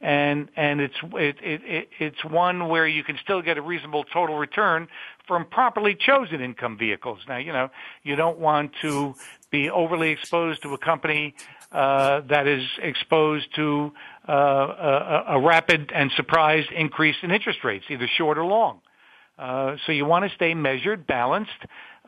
and 0.00 0.48
and 0.56 0.80
it's 0.80 0.94
it, 1.14 1.36
it, 1.42 1.60
it, 1.64 1.88
it's 1.98 2.24
one 2.24 2.68
where 2.68 2.86
you 2.86 3.02
can 3.02 3.18
still 3.22 3.42
get 3.42 3.58
a 3.58 3.62
reasonable 3.62 4.04
total 4.04 4.38
return 4.38 4.88
from 5.26 5.44
properly 5.44 5.94
chosen 5.94 6.40
income 6.40 6.78
vehicles. 6.78 7.18
Now, 7.28 7.38
you 7.38 7.52
know, 7.52 7.70
you 8.02 8.14
don't 8.14 8.38
want 8.38 8.72
to 8.82 9.14
be 9.50 9.70
overly 9.70 10.10
exposed 10.10 10.62
to 10.62 10.74
a 10.74 10.78
company 10.78 11.34
uh, 11.72 12.22
that 12.28 12.46
is 12.46 12.64
exposed 12.82 13.54
to 13.56 13.92
uh, 14.28 14.32
a, 14.32 15.24
a 15.28 15.40
rapid 15.40 15.92
and 15.94 16.10
surprised 16.16 16.70
increase 16.72 17.16
in 17.22 17.30
interest 17.30 17.64
rates, 17.64 17.84
either 17.90 18.08
short 18.16 18.38
or 18.38 18.44
long. 18.44 18.80
Uh, 19.38 19.76
so 19.86 19.92
you 19.92 20.04
want 20.04 20.28
to 20.28 20.34
stay 20.34 20.54
measured, 20.54 21.06
balanced. 21.06 21.50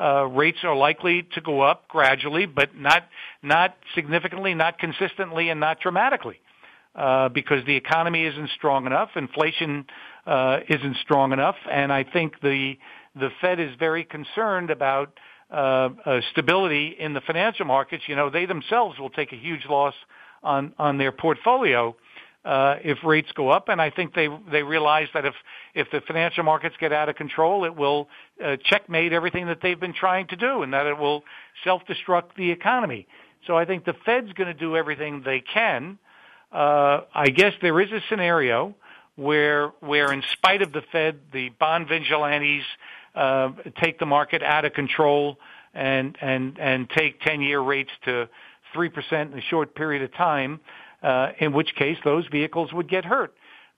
Uh, 0.01 0.25
rates 0.25 0.59
are 0.65 0.75
likely 0.75 1.23
to 1.35 1.41
go 1.41 1.61
up 1.61 1.87
gradually, 1.89 2.47
but 2.47 2.75
not 2.75 3.05
not 3.43 3.77
significantly, 3.95 4.55
not 4.55 4.79
consistently, 4.79 5.51
and 5.51 5.61
not 5.61 5.79
dramatically, 5.81 6.41
uh, 6.95 7.29
because 7.29 7.65
the 7.67 7.77
economy 7.77 8.25
isn't 8.25 8.51
strong 8.57 8.87
enough, 8.87 9.11
inflation 9.15 9.85
uh, 10.27 10.61
isn't 10.69 10.97
strong 11.03 11.33
enough, 11.33 11.57
and 11.71 11.93
I 11.93 12.03
think 12.03 12.41
the 12.41 12.79
the 13.15 13.29
Fed 13.41 13.61
is 13.61 13.71
very 13.79 14.05
concerned 14.05 14.71
about 14.71 15.19
stability 16.31 16.97
in 16.99 17.13
the 17.13 17.21
financial 17.21 17.67
markets, 17.67 18.05
you 18.07 18.17
know, 18.17 18.31
they 18.31 18.47
themselves 18.47 18.99
will 18.99 19.11
take 19.11 19.33
a 19.33 19.37
huge 19.37 19.67
loss 19.69 19.95
on 20.43 20.73
on 20.79 20.99
their 20.99 21.13
portfolio 21.13 21.95
uh, 22.45 22.77
if 22.83 22.99
rates 23.05 23.31
go 23.33 23.51
up. 23.51 23.69
And 23.69 23.81
I 23.81 23.91
think 23.91 24.15
they 24.15 24.29
they 24.51 24.63
realize 24.63 25.09
that 25.15 25.25
if 25.25 25.35
if 25.75 25.91
the 25.91 26.01
financial 26.01 26.45
markets 26.45 26.77
get 26.79 26.93
out 26.93 27.09
of 27.09 27.17
control, 27.17 27.65
it 27.65 27.75
will 27.75 28.09
uh, 28.45 28.57
checkmate 28.63 29.13
everything 29.13 29.47
that 29.47 29.61
they've 29.61 29.79
been 29.79 29.95
trying 29.95 30.29
to 30.29 30.37
do, 30.37 30.63
and 30.63 30.73
that 30.73 30.87
it 30.87 30.99
will 30.99 31.25
self-destruct 31.65 32.35
the 32.37 32.51
economy. 32.51 33.07
So 33.47 33.57
I 33.57 33.65
think 33.65 33.85
the 33.85 33.95
Fed's 34.05 34.33
going 34.33 34.49
to 34.49 34.59
do 34.59 34.77
everything 34.77 35.23
they 35.25 35.41
can. 35.41 35.99
Uh, 36.53 37.03
I 37.15 37.31
guess 37.31 37.55
there 37.63 37.81
is 37.81 37.91
a 37.93 38.01
scenario 38.09 38.75
where 39.17 39.69
where 39.81 40.13
in 40.13 40.23
spite 40.33 40.63
of 40.63 40.73
the 40.73 40.83
Fed, 40.93 41.21
the 41.33 41.51
bond 41.51 41.89
vigilantes 41.89 42.65
uh, 43.15 43.51
take 43.81 43.99
the 43.99 44.07
market 44.07 44.43
out 44.43 44.65
of 44.65 44.73
control 44.73 45.39
and 45.75 46.17
and 46.21 46.59
and 46.59 46.89
take 46.91 47.21
10-year 47.21 47.61
rates 47.61 47.91
to 48.05 48.29
three 48.73 48.89
percent 48.89 49.33
in 49.33 49.39
a 49.39 49.43
short 49.43 49.75
period 49.75 50.03
of 50.03 50.13
time. 50.15 50.61
Uh, 51.03 51.33
in 51.39 51.55
which 51.55 51.75
case 51.77 51.97
those 52.05 52.27
vehicles 52.27 52.75
would 52.75 52.87
get 52.87 53.07
hurt. 53.07 53.35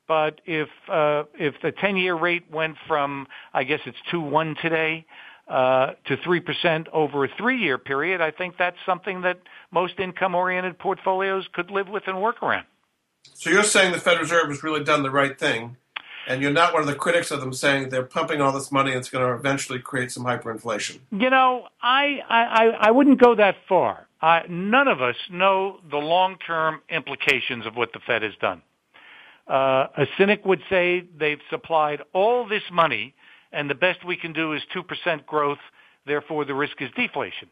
But 0.09 0.40
if 0.45 0.68
uh, 0.88 1.23
if 1.38 1.55
the 1.62 1.71
10-year 1.71 2.16
rate 2.16 2.51
went 2.51 2.77
from, 2.88 3.29
I 3.55 3.62
guess 3.62 3.79
it's 3.87 3.99
2.1 4.12 4.61
today, 4.61 5.07
uh, 5.49 5.92
to 6.07 6.16
3% 6.16 6.88
over 6.92 7.25
a 7.25 7.29
three-year 7.37 7.79
period, 7.79 8.21
I 8.21 8.31
think 8.31 8.57
that's 8.57 8.77
something 8.87 9.23
that 9.23 9.38
most 9.71 9.99
income-oriented 9.99 10.79
portfolios 10.79 11.47
could 11.53 11.71
live 11.71 11.88
with 11.88 12.05
and 12.07 12.21
work 12.21 12.42
around. 12.42 12.66
So 13.35 13.51
you're 13.51 13.62
saying 13.62 13.92
the 13.92 13.99
Federal 13.99 14.23
Reserve 14.23 14.49
has 14.49 14.62
really 14.62 14.83
done 14.83 15.03
the 15.03 15.11
right 15.11 15.38
thing, 15.38 15.77
and 16.27 16.41
you're 16.41 16.53
not 16.53 16.73
one 16.73 16.83
of 16.83 16.89
the 16.89 16.95
critics 16.95 17.31
of 17.31 17.41
them 17.41 17.53
saying 17.53 17.89
they're 17.89 18.05
pumping 18.05 18.41
all 18.41 18.53
this 18.53 18.71
money 18.71 18.93
and 18.93 19.01
it's 19.01 19.11
going 19.11 19.27
to 19.27 19.35
eventually 19.35 19.79
create 19.79 20.11
some 20.13 20.25
hyperinflation. 20.25 21.01
You 21.11 21.31
know, 21.31 21.69
I 21.81 22.21
I, 22.29 22.89
I 22.89 22.91
wouldn't 22.91 23.21
go 23.21 23.35
that 23.35 23.57
far. 23.69 24.07
Uh, 24.21 24.41
none 24.49 24.87
of 24.87 25.03
us 25.03 25.17
know 25.31 25.81
the 25.91 25.97
long-term 25.97 26.81
implications 26.89 27.67
of 27.67 27.77
what 27.77 27.93
the 27.93 27.99
Fed 28.07 28.23
has 28.23 28.35
done. 28.41 28.63
Uh, 29.49 29.89
a 29.97 30.07
cynic 30.17 30.45
would 30.45 30.63
say 30.71 31.05
they've 31.19 31.41
supplied 31.51 32.01
all 32.13 32.47
this 32.47 32.63
money, 32.71 33.15
and 33.51 33.69
the 33.69 33.75
best 33.75 34.05
we 34.05 34.17
can 34.17 34.33
do 34.33 34.53
is 34.53 34.63
2% 34.75 35.27
growth, 35.27 35.59
therefore 36.07 36.45
the 36.45 36.55
risk 36.55 36.81
is 36.81 36.89
deflation. 36.95 37.49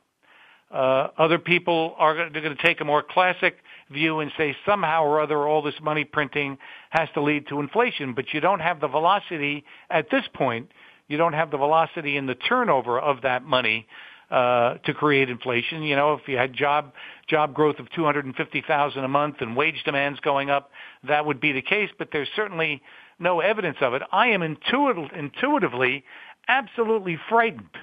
Uh, 0.70 1.09
other 1.18 1.38
people 1.38 1.96
are 1.98 2.30
going 2.30 2.33
to 2.33 2.54
take 2.54 2.80
a 2.80 2.85
more 2.85 3.02
classic 3.02 3.56
view 3.90 4.20
and 4.20 4.31
say 4.37 4.57
somehow 4.66 5.05
or 5.05 5.20
other 5.20 5.46
all 5.46 5.62
this 5.62 5.81
money 5.83 6.05
printing 6.05 6.59
has 6.90 7.09
to 7.14 7.22
lead 7.22 7.48
to 7.48 7.61
inflation, 7.61 8.14
but 8.14 8.33
you 8.33 8.40
don't 8.40 8.61
have 8.61 8.81
the 8.81 8.88
velocity 8.88 9.64
at 9.90 10.11
this 10.11 10.24
point. 10.33 10.70
You 11.09 11.16
don't 11.16 11.33
have 11.33 11.50
the 11.50 11.57
velocity 11.57 12.16
in 12.16 12.26
the 12.26 12.35
turnover 12.35 12.98
of 12.98 13.22
that 13.22 13.44
money 13.44 13.87
uh, 14.31 14.74
to 14.85 14.94
create 14.94 15.29
inflation. 15.29 15.83
You 15.83 15.96
know, 15.96 16.14
if 16.14 16.29
you 16.29 16.37
had 16.37 16.55
job 16.55 16.92
job 17.29 17.53
growth 17.53 17.81
of 17.81 17.90
250,000 17.90 19.05
a 19.05 19.09
month 19.09 19.37
and 19.40 19.57
wage 19.57 19.83
demands 19.85 20.20
going 20.20 20.50
up, 20.50 20.70
that 21.05 21.26
would 21.26 21.40
be 21.40 21.53
the 21.53 21.62
case. 21.62 21.90
But 21.98 22.11
there's 22.12 22.29
certainly 22.37 22.83
no 23.18 23.40
evidence 23.40 23.79
of 23.81 23.94
it. 23.94 24.03
I 24.12 24.29
am 24.29 24.42
intuitive, 24.42 25.11
intuitively 25.16 26.05
absolutely 26.48 27.18
frightened 27.29 27.76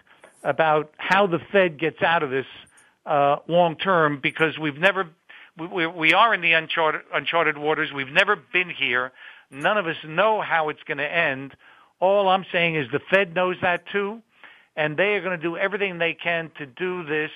about 0.44 0.94
how 0.98 1.28
the 1.28 1.40
Fed 1.52 1.80
gets 1.80 2.02
out 2.02 2.24
of 2.24 2.30
this 2.30 2.46
uh, 3.06 3.38
long 3.48 3.76
term 3.76 4.20
because 4.22 4.58
we've 4.58 4.78
never 4.78 5.10
we, 5.58 5.88
we 5.88 6.14
are 6.14 6.34
in 6.34 6.42
the 6.42 6.54
uncharted, 6.54 7.02
uncharted 7.14 7.58
waters. 7.58 7.92
We've 7.94 8.08
never 8.08 8.36
been 8.36 8.70
here. 8.70 9.12
None 9.50 9.78
of 9.78 9.88
us 9.88 9.98
know 10.06 10.42
how 10.42 10.70
it's 10.70 10.84
going 10.84 10.98
to 10.98 11.12
end. 11.12 11.56
All 12.00 12.30
I'm 12.30 12.46
saying 12.52 12.76
is 12.76 12.88
the 12.92 13.00
Fed 13.10 13.34
knows 13.34 13.56
that 13.62 13.84
too 13.92 14.22
and 14.78 14.96
they 14.96 15.16
are 15.16 15.22
going 15.22 15.38
to 15.38 15.44
do 15.44 15.58
everything 15.58 15.98
they 15.98 16.14
can 16.14 16.52
to 16.60 16.66
do 16.66 17.04
this 17.04 17.32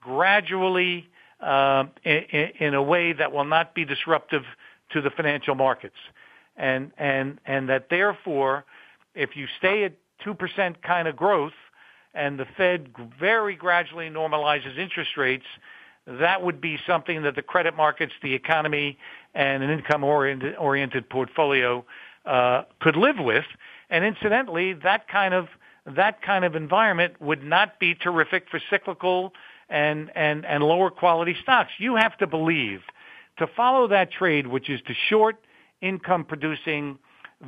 gradually 0.00 1.08
uh, 1.40 1.84
in, 2.04 2.22
in 2.60 2.74
a 2.74 2.82
way 2.82 3.12
that 3.14 3.32
will 3.32 3.46
not 3.46 3.74
be 3.74 3.84
disruptive 3.84 4.42
to 4.92 5.00
the 5.00 5.10
financial 5.10 5.54
markets, 5.54 5.96
and 6.56 6.92
and 6.98 7.38
and 7.46 7.68
that 7.68 7.88
therefore, 7.90 8.64
if 9.14 9.34
you 9.34 9.46
stay 9.58 9.84
at 9.84 9.94
two 10.22 10.34
percent 10.34 10.82
kind 10.82 11.08
of 11.08 11.16
growth, 11.16 11.52
and 12.14 12.38
the 12.38 12.46
Fed 12.56 12.90
very 13.18 13.54
gradually 13.54 14.10
normalizes 14.10 14.78
interest 14.78 15.16
rates, 15.16 15.46
that 16.08 16.42
would 16.42 16.60
be 16.60 16.78
something 16.86 17.22
that 17.22 17.34
the 17.36 17.42
credit 17.42 17.76
markets, 17.76 18.12
the 18.22 18.34
economy, 18.34 18.98
and 19.34 19.62
an 19.62 19.70
income-oriented 19.70 21.08
portfolio 21.10 21.84
uh, 22.24 22.62
could 22.80 22.96
live 22.96 23.16
with. 23.18 23.44
And 23.90 24.04
incidentally, 24.04 24.72
that 24.72 25.08
kind 25.08 25.34
of 25.34 25.48
that 25.96 26.20
kind 26.20 26.44
of 26.44 26.54
environment 26.54 27.14
would 27.20 27.42
not 27.42 27.78
be 27.80 27.94
terrific 27.94 28.44
for 28.50 28.60
cyclical 28.68 29.32
and, 29.70 30.10
and, 30.14 30.44
and 30.44 30.62
lower 30.62 30.90
quality 30.90 31.34
stocks. 31.42 31.70
You 31.78 31.96
have 31.96 32.16
to 32.18 32.26
believe 32.26 32.80
to 33.38 33.46
follow 33.56 33.88
that 33.88 34.12
trade, 34.12 34.46
which 34.46 34.68
is 34.68 34.80
to 34.86 34.94
short 35.08 35.36
income 35.80 36.24
producing 36.24 36.98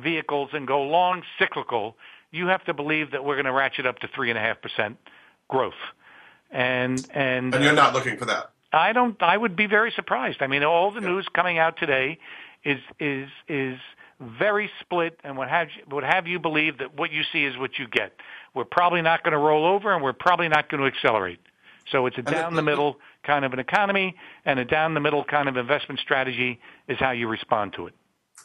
vehicles 0.01 0.49
and 0.53 0.67
go 0.67 0.81
long 0.81 1.21
cyclical, 1.37 1.97
you 2.31 2.47
have 2.47 2.63
to 2.65 2.73
believe 2.73 3.11
that 3.11 3.23
we're 3.23 3.35
going 3.35 3.45
to 3.45 3.51
ratchet 3.51 3.85
up 3.85 3.99
to 3.99 4.07
three 4.15 4.29
and 4.29 4.39
a 4.39 4.41
half 4.41 4.61
percent 4.61 4.97
growth. 5.49 5.73
And, 6.51 7.05
and, 7.13 7.53
and 7.53 7.63
you're 7.63 7.73
uh, 7.73 7.75
not 7.75 7.93
looking 7.93 8.17
for 8.17 8.25
that. 8.25 8.51
I 8.73 8.93
don't, 8.93 9.21
I 9.21 9.35
would 9.35 9.55
be 9.55 9.67
very 9.67 9.91
surprised. 9.91 10.41
I 10.41 10.47
mean, 10.47 10.63
all 10.63 10.91
the 10.91 11.01
yeah. 11.01 11.07
news 11.07 11.27
coming 11.33 11.57
out 11.57 11.77
today 11.77 12.19
is, 12.63 12.79
is, 12.99 13.29
is, 13.47 13.79
very 14.39 14.69
split 14.79 15.19
and 15.23 15.37
would 15.37 15.47
have, 15.47 15.67
would 15.89 16.03
have 16.03 16.27
you 16.27 16.39
believe 16.39 16.77
that 16.77 16.95
what 16.95 17.11
you 17.11 17.23
see 17.33 17.43
is 17.43 17.57
what 17.57 17.79
you 17.79 17.87
get. 17.87 18.13
We're 18.53 18.65
probably 18.65 19.01
not 19.01 19.23
going 19.23 19.31
to 19.31 19.37
roll 19.37 19.65
over 19.65 19.93
and 19.93 20.03
we're 20.03 20.13
probably 20.13 20.47
not 20.47 20.69
going 20.69 20.81
to 20.81 20.87
accelerate. 20.87 21.39
So 21.91 22.05
it's 22.05 22.17
a 22.17 22.21
down 22.21 22.55
the 22.55 22.61
middle 22.61 22.97
kind 23.23 23.45
of 23.45 23.53
an 23.53 23.59
economy 23.59 24.15
and 24.45 24.59
a 24.59 24.65
down 24.65 24.93
the 24.93 24.99
middle 24.99 25.23
kind 25.23 25.49
of 25.49 25.57
investment 25.57 25.99
strategy 25.99 26.59
is 26.87 26.97
how 26.99 27.11
you 27.11 27.27
respond 27.27 27.73
to 27.73 27.87
it. 27.87 27.93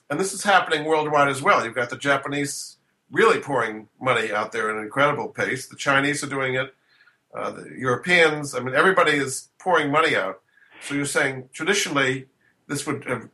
And 0.08 0.18
this 0.18 0.32
is 0.32 0.42
happening 0.42 0.84
worldwide 0.84 1.28
as 1.28 1.42
well. 1.42 1.64
You've 1.64 1.74
got 1.74 1.90
the 1.90 1.98
Japanese 1.98 2.76
really 3.10 3.40
pouring 3.40 3.88
money 4.00 4.32
out 4.32 4.52
there 4.52 4.70
at 4.70 4.76
an 4.76 4.82
incredible 4.82 5.28
pace. 5.28 5.66
The 5.66 5.76
Chinese 5.76 6.24
are 6.24 6.28
doing 6.28 6.54
it. 6.54 6.74
Uh, 7.34 7.50
the 7.50 7.70
Europeans, 7.76 8.54
I 8.54 8.60
mean, 8.60 8.74
everybody 8.74 9.12
is 9.12 9.48
pouring 9.58 9.90
money 9.90 10.16
out. 10.16 10.40
So 10.80 10.94
you're 10.94 11.04
saying 11.04 11.48
traditionally 11.52 12.26
this 12.66 12.86
would 12.86 13.04
have 13.04 13.28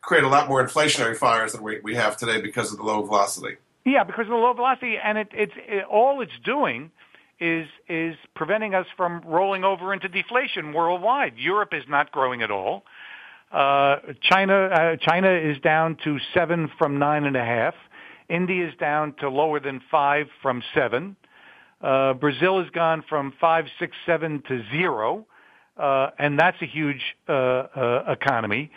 create 0.00 0.24
a 0.24 0.28
lot 0.28 0.48
more 0.48 0.64
inflationary 0.64 1.16
fires 1.16 1.52
than 1.52 1.62
we, 1.62 1.80
we 1.82 1.94
have 1.94 2.16
today 2.16 2.40
because 2.40 2.72
of 2.72 2.78
the 2.78 2.84
low 2.84 3.02
velocity. 3.02 3.56
Yeah, 3.84 4.04
because 4.04 4.26
of 4.26 4.30
the 4.30 4.36
low 4.36 4.52
velocity, 4.52 4.96
and 5.02 5.18
it, 5.18 5.28
it's 5.32 5.52
it, 5.56 5.84
all 5.84 6.20
it's 6.20 6.38
doing 6.44 6.90
is 7.38 7.66
is 7.88 8.16
preventing 8.34 8.74
us 8.74 8.86
from 8.96 9.22
rolling 9.24 9.64
over 9.64 9.92
into 9.92 10.08
deflation 10.08 10.72
worldwide. 10.72 11.34
Europe 11.36 11.70
is 11.72 11.84
not 11.88 12.12
growing 12.12 12.42
at 12.42 12.50
all. 12.50 12.84
Uh, 13.50 13.96
China 14.20 14.66
uh, 14.66 14.96
China 14.96 15.30
is 15.30 15.58
down 15.60 15.96
to 16.04 16.18
seven 16.34 16.70
from 16.78 16.98
nine 16.98 17.24
and 17.24 17.36
a 17.36 17.44
half. 17.44 17.74
India 18.28 18.68
is 18.68 18.74
down 18.78 19.14
to 19.20 19.28
lower 19.28 19.58
than 19.60 19.80
five 19.90 20.26
from 20.42 20.62
seven. 20.74 21.16
Uh, 21.24 21.29
Brazil 21.80 22.62
has 22.62 22.70
gone 22.70 23.04
from 23.08 23.32
five, 23.40 23.64
six, 23.78 23.96
seven 24.06 24.42
to 24.48 24.62
zero, 24.70 25.26
uh, 25.76 26.10
and 26.18 26.38
that's 26.38 26.60
a 26.60 26.66
huge 26.66 27.02
uh, 27.28 27.32
uh, 27.32 28.04
economy. 28.08 28.70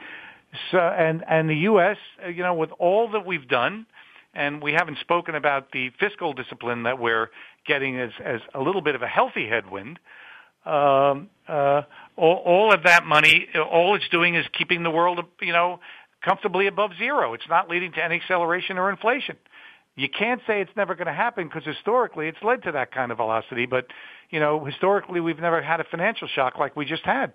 So, 0.71 0.77
and, 0.77 1.23
and 1.27 1.49
the 1.49 1.55
U.S., 1.55 1.97
uh, 2.23 2.29
you 2.29 2.43
know, 2.43 2.53
with 2.53 2.69
all 2.79 3.11
that 3.11 3.25
we've 3.25 3.47
done, 3.47 3.85
and 4.33 4.61
we 4.61 4.73
haven't 4.73 4.99
spoken 4.99 5.35
about 5.35 5.71
the 5.71 5.91
fiscal 5.99 6.33
discipline 6.33 6.83
that 6.83 6.99
we're 6.99 7.29
getting 7.67 7.99
as, 7.99 8.11
as 8.23 8.41
a 8.53 8.61
little 8.61 8.81
bit 8.81 8.95
of 8.95 9.01
a 9.01 9.07
healthy 9.07 9.47
headwind. 9.47 9.99
Um, 10.65 11.29
uh, 11.47 11.81
all, 12.15 12.41
all 12.45 12.73
of 12.73 12.83
that 12.83 13.05
money, 13.05 13.47
all 13.55 13.95
it's 13.95 14.07
doing 14.09 14.35
is 14.35 14.45
keeping 14.57 14.83
the 14.83 14.91
world, 14.91 15.19
you 15.41 15.51
know, 15.51 15.79
comfortably 16.23 16.67
above 16.67 16.91
zero. 16.97 17.33
It's 17.33 17.47
not 17.49 17.69
leading 17.69 17.91
to 17.93 18.03
any 18.03 18.15
acceleration 18.15 18.77
or 18.77 18.89
inflation. 18.89 19.35
You 19.95 20.09
can't 20.09 20.41
say 20.47 20.61
it's 20.61 20.75
never 20.75 20.95
going 20.95 21.07
to 21.07 21.13
happen 21.13 21.47
because 21.47 21.63
historically 21.65 22.27
it's 22.27 22.41
led 22.41 22.63
to 22.63 22.71
that 22.71 22.91
kind 22.91 23.11
of 23.11 23.17
velocity. 23.17 23.65
But 23.65 23.87
you 24.29 24.39
know, 24.39 24.65
historically 24.65 25.19
we've 25.19 25.39
never 25.39 25.61
had 25.61 25.79
a 25.79 25.83
financial 25.83 26.27
shock 26.27 26.57
like 26.57 26.75
we 26.75 26.85
just 26.85 27.05
had. 27.05 27.33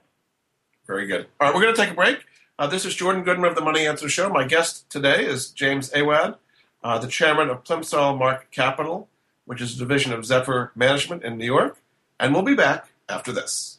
Very 0.86 1.06
good. 1.06 1.26
All 1.38 1.46
right, 1.46 1.54
we're 1.54 1.62
going 1.62 1.74
to 1.74 1.80
take 1.80 1.90
a 1.90 1.94
break. 1.94 2.24
Uh, 2.58 2.66
this 2.66 2.84
is 2.84 2.94
Jordan 2.94 3.22
Goodman 3.22 3.50
of 3.50 3.54
the 3.54 3.60
Money 3.60 3.86
Answer 3.86 4.08
Show. 4.08 4.28
My 4.30 4.44
guest 4.44 4.90
today 4.90 5.24
is 5.24 5.50
James 5.50 5.92
Awad, 5.94 6.38
uh, 6.82 6.98
the 6.98 7.06
chairman 7.06 7.50
of 7.50 7.62
Plimsoll 7.62 8.18
Mark 8.18 8.50
Capital, 8.50 9.08
which 9.44 9.60
is 9.60 9.76
a 9.76 9.78
division 9.78 10.12
of 10.12 10.24
Zephyr 10.24 10.72
Management 10.74 11.22
in 11.22 11.38
New 11.38 11.44
York. 11.44 11.78
And 12.18 12.34
we'll 12.34 12.42
be 12.42 12.56
back 12.56 12.88
after 13.08 13.30
this. 13.30 13.78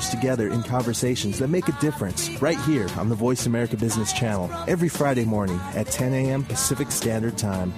together 0.09 0.49
in 0.49 0.63
conversations 0.63 1.39
that 1.39 1.49
make 1.49 1.67
a 1.67 1.79
difference 1.79 2.29
right 2.41 2.59
here 2.61 2.87
on 2.97 3.09
the 3.09 3.15
Voice 3.15 3.45
America 3.45 3.77
Business 3.77 4.11
Channel 4.13 4.49
every 4.67 4.89
Friday 4.89 5.25
morning 5.25 5.59
at 5.75 5.87
10 5.87 6.13
a.m. 6.13 6.43
Pacific 6.43 6.91
Standard 6.91 7.37
Time. 7.37 7.73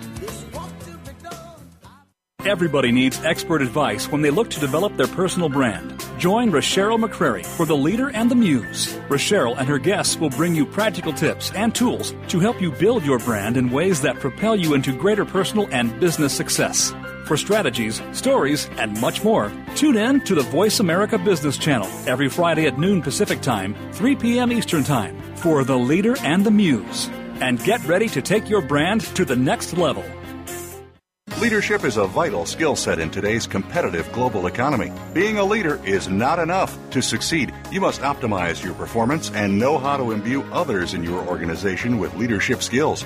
Everybody 2.46 2.92
needs 2.92 3.24
expert 3.24 3.62
advice 3.62 4.12
when 4.12 4.22
they 4.22 4.30
look 4.30 4.50
to 4.50 4.60
develop 4.60 4.98
their 4.98 5.08
personal 5.08 5.48
brand. 5.48 6.04
Join 6.18 6.52
Rochelle 6.52 6.98
McCrary 6.98 7.46
for 7.46 7.66
the 7.66 7.76
leader 7.76 8.10
and 8.10 8.30
the 8.30 8.36
muse. 8.36 9.00
Rochelle 9.10 9.56
and 9.56 9.68
her 9.68 9.80
guests 9.80 10.18
will 10.18 10.30
bring 10.30 10.54
you 10.54 10.66
practical 10.66 11.14
tips 11.14 11.52
and 11.54 11.74
tools 11.74 12.14
to 12.28 12.40
help 12.40 12.62
you 12.62 12.72
build 12.72 13.06
your 13.06 13.20
brand 13.20 13.56
in 13.56 13.72
ways 13.72 14.02
that 14.02 14.20
propel 14.20 14.58
you 14.58 14.74
into 14.74 14.98
greater 14.98 15.24
personal 15.24 15.70
and 15.72 15.98
business 16.02 16.34
success. 16.34 16.94
For 17.26 17.38
strategies, 17.38 18.02
stories, 18.12 18.70
and 18.78 19.00
much 19.00 19.24
more, 19.24 19.50
tune 19.76 19.96
in 19.96 20.20
to 20.26 20.36
the 20.36 20.42
Voice 20.42 20.82
America 20.82 21.18
Business 21.18 21.58
Channel 21.58 21.88
every 22.06 22.28
Friday 22.28 22.68
at 22.68 22.78
noon 22.78 23.02
Pacific 23.02 23.40
Time, 23.40 23.76
3 23.94 24.18
p.m. 24.18 24.52
Eastern 24.52 24.84
Time 24.84 25.18
for 25.38 25.64
the 25.64 25.78
leader 25.78 26.18
and 26.20 26.46
the 26.46 26.52
muse. 26.52 27.10
And 27.40 27.64
get 27.64 27.84
ready 27.86 28.10
to 28.10 28.22
take 28.22 28.50
your 28.50 28.62
brand 28.62 29.02
to 29.16 29.24
the 29.24 29.38
next 29.38 29.78
level. 29.78 30.04
Leadership 31.40 31.86
is 31.86 31.96
a 31.96 32.08
vital 32.08 32.46
skill 32.46 32.76
set 32.76 33.00
in 33.00 33.10
today's 33.10 33.48
competitive 33.48 34.10
global 34.12 34.48
economy. 34.48 34.92
Being 35.14 35.38
a 35.38 35.44
leader 35.44 35.80
is 35.86 36.10
not 36.10 36.40
enough. 36.40 36.78
To 36.92 37.02
succeed, 37.02 37.54
you 37.72 37.80
must 37.80 38.02
optimize 38.02 38.64
your 38.64 38.74
performance 38.74 39.32
and 39.32 39.58
know 39.58 39.78
how 39.78 39.96
to 39.96 40.12
imbue 40.12 40.44
others 40.52 40.94
in 40.94 41.04
your 41.04 41.26
organization 41.26 42.00
with 42.00 42.14
leadership 42.16 42.62
skills. 42.62 43.06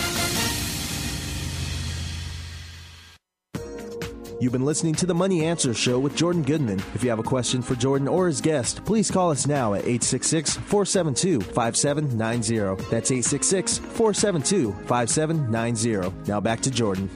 You've 4.41 4.51
been 4.51 4.65
listening 4.65 4.95
to 4.95 5.05
the 5.05 5.13
Money 5.13 5.45
Answer 5.45 5.71
Show 5.71 5.99
with 5.99 6.15
Jordan 6.15 6.41
Goodman. 6.41 6.79
If 6.95 7.03
you 7.03 7.11
have 7.11 7.19
a 7.19 7.23
question 7.23 7.61
for 7.61 7.75
Jordan 7.75 8.07
or 8.07 8.25
his 8.25 8.41
guest, 8.41 8.83
please 8.85 9.11
call 9.11 9.29
us 9.29 9.45
now 9.45 9.75
at 9.75 9.81
866 9.81 10.55
472 10.55 11.41
5790. 11.41 12.83
That's 12.89 13.11
866 13.11 13.77
472 13.77 14.71
5790. 14.87 16.27
Now 16.27 16.39
back 16.39 16.59
to 16.61 16.71
Jordan. 16.71 17.07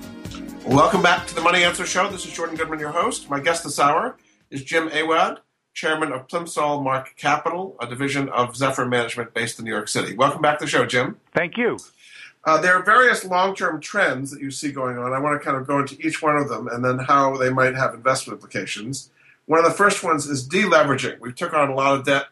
Welcome 0.68 1.02
back 1.02 1.26
to 1.26 1.34
the 1.34 1.42
Money 1.42 1.64
Answer 1.64 1.88
Show. 1.88 2.08
This 2.10 2.28
is 2.28 2.32
Jordan 2.32 2.58
Goodman, 2.58 2.78
your 2.78 2.92
host. 2.92 3.28
My 3.28 3.40
guest 3.40 3.64
this 3.64 3.80
hour 3.80 4.18
is 4.52 4.64
Jim 4.64 4.92
Awad, 4.94 5.40
chairman 5.74 6.12
of 6.12 6.28
Plimsoll 6.28 6.84
Mark 6.84 7.16
Capital, 7.18 7.76
a 7.82 7.88
division 7.88 8.30
of 8.30 8.56
Zephyr 8.56 8.86
Management 8.86 9.34
based 9.34 9.58
in 9.58 9.66
New 9.66 9.72
York 9.72 9.88
City. 9.88 10.16
Welcome 10.16 10.44
back 10.44 10.60
to 10.60 10.66
the 10.66 10.70
show, 10.70 10.86
Jim. 10.86 11.18
Thank 11.34 11.58
you. 11.58 11.80
Uh, 12.46 12.62
there 12.62 12.76
are 12.76 12.84
various 12.84 13.26
long-term 13.26 13.82
trends 13.82 14.30
that 14.30 14.40
you 14.40 14.52
see 14.52 14.72
going 14.72 14.98
on. 14.98 15.14
I 15.14 15.20
want 15.20 15.40
to 15.40 15.44
kind 15.44 15.58
of 15.58 15.66
go 15.66 15.80
into 15.80 16.00
each 16.00 16.22
one 16.22 16.38
of 16.38 16.48
them 16.48 16.68
and 16.68 16.86
then 16.86 17.00
how 17.00 17.36
they 17.38 17.50
might 17.50 17.76
have 17.76 17.94
investment 17.96 18.38
implications. 18.38 19.10
One 19.48 19.60
of 19.60 19.66
the 19.66 19.72
first 19.72 20.04
ones 20.04 20.28
is 20.28 20.48
deleveraging. 20.48 21.20
We 21.20 21.34
took 21.34 21.54
on 21.54 21.70
a 21.70 21.76
lot 21.76 21.96
of 21.96 22.06
debt 22.06 22.28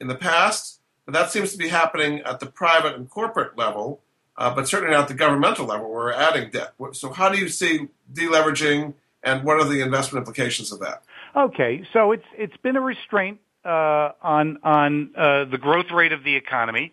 in 0.00 0.06
the 0.06 0.14
past, 0.14 0.80
but 1.04 1.14
that 1.14 1.30
seems 1.32 1.50
to 1.52 1.58
be 1.58 1.68
happening 1.68 2.20
at 2.20 2.38
the 2.38 2.46
private 2.46 2.94
and 2.94 3.10
corporate 3.10 3.58
level, 3.58 4.00
uh, 4.36 4.54
but 4.54 4.68
certainly 4.68 4.94
not 4.94 5.08
the 5.08 5.14
governmental 5.14 5.66
level 5.66 5.88
where 5.88 5.98
we're 5.98 6.12
adding 6.12 6.50
debt. 6.50 6.74
So 6.92 7.10
how 7.10 7.28
do 7.28 7.38
you 7.38 7.48
see 7.48 7.88
deleveraging 8.12 8.94
and 9.24 9.44
what 9.44 9.58
are 9.60 9.68
the 9.68 9.80
investment 9.80 10.22
implications 10.22 10.70
of 10.70 10.78
that? 10.80 11.02
Okay, 11.34 11.84
so 11.92 12.12
it's 12.12 12.24
it's 12.36 12.56
been 12.58 12.76
a 12.76 12.80
restraint 12.80 13.40
uh, 13.64 14.12
on 14.22 14.58
on 14.62 15.10
uh, 15.16 15.44
the 15.44 15.58
growth 15.58 15.90
rate 15.92 16.12
of 16.12 16.24
the 16.24 16.36
economy. 16.36 16.92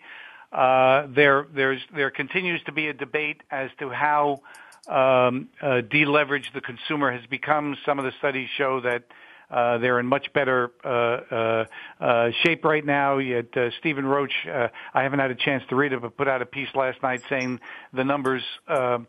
Uh, 0.55 1.07
there, 1.09 1.47
there's, 1.53 1.81
there 1.93 2.09
continues 2.09 2.63
to 2.63 2.71
be 2.71 2.87
a 2.87 2.93
debate 2.93 3.41
as 3.51 3.69
to 3.77 3.89
how 3.89 4.39
um, 4.87 5.49
uh, 5.61 5.81
deleveraged 5.81 6.53
the 6.53 6.61
consumer 6.61 7.11
has 7.11 7.25
become. 7.25 7.75
Some 7.85 7.99
of 7.99 8.05
the 8.05 8.13
studies 8.19 8.47
show 8.57 8.79
that 8.79 9.03
uh, 9.51 9.79
they're 9.79 9.99
in 9.99 10.05
much 10.05 10.31
better 10.31 10.71
uh, 10.83 10.87
uh, 10.87 11.65
uh, 11.99 12.31
shape 12.43 12.63
right 12.63 12.85
now. 12.85 13.17
Yet 13.17 13.55
uh, 13.57 13.71
Stephen 13.79 14.05
Roach, 14.05 14.33
uh, 14.47 14.69
I 14.93 15.03
haven't 15.03 15.19
had 15.19 15.31
a 15.31 15.35
chance 15.35 15.63
to 15.69 15.75
read 15.75 15.91
it, 15.91 16.01
but 16.01 16.15
put 16.15 16.29
out 16.29 16.41
a 16.41 16.45
piece 16.45 16.73
last 16.73 17.03
night 17.03 17.21
saying 17.27 17.59
the 17.91 18.05
numbers 18.05 18.43
uh, 18.67 18.99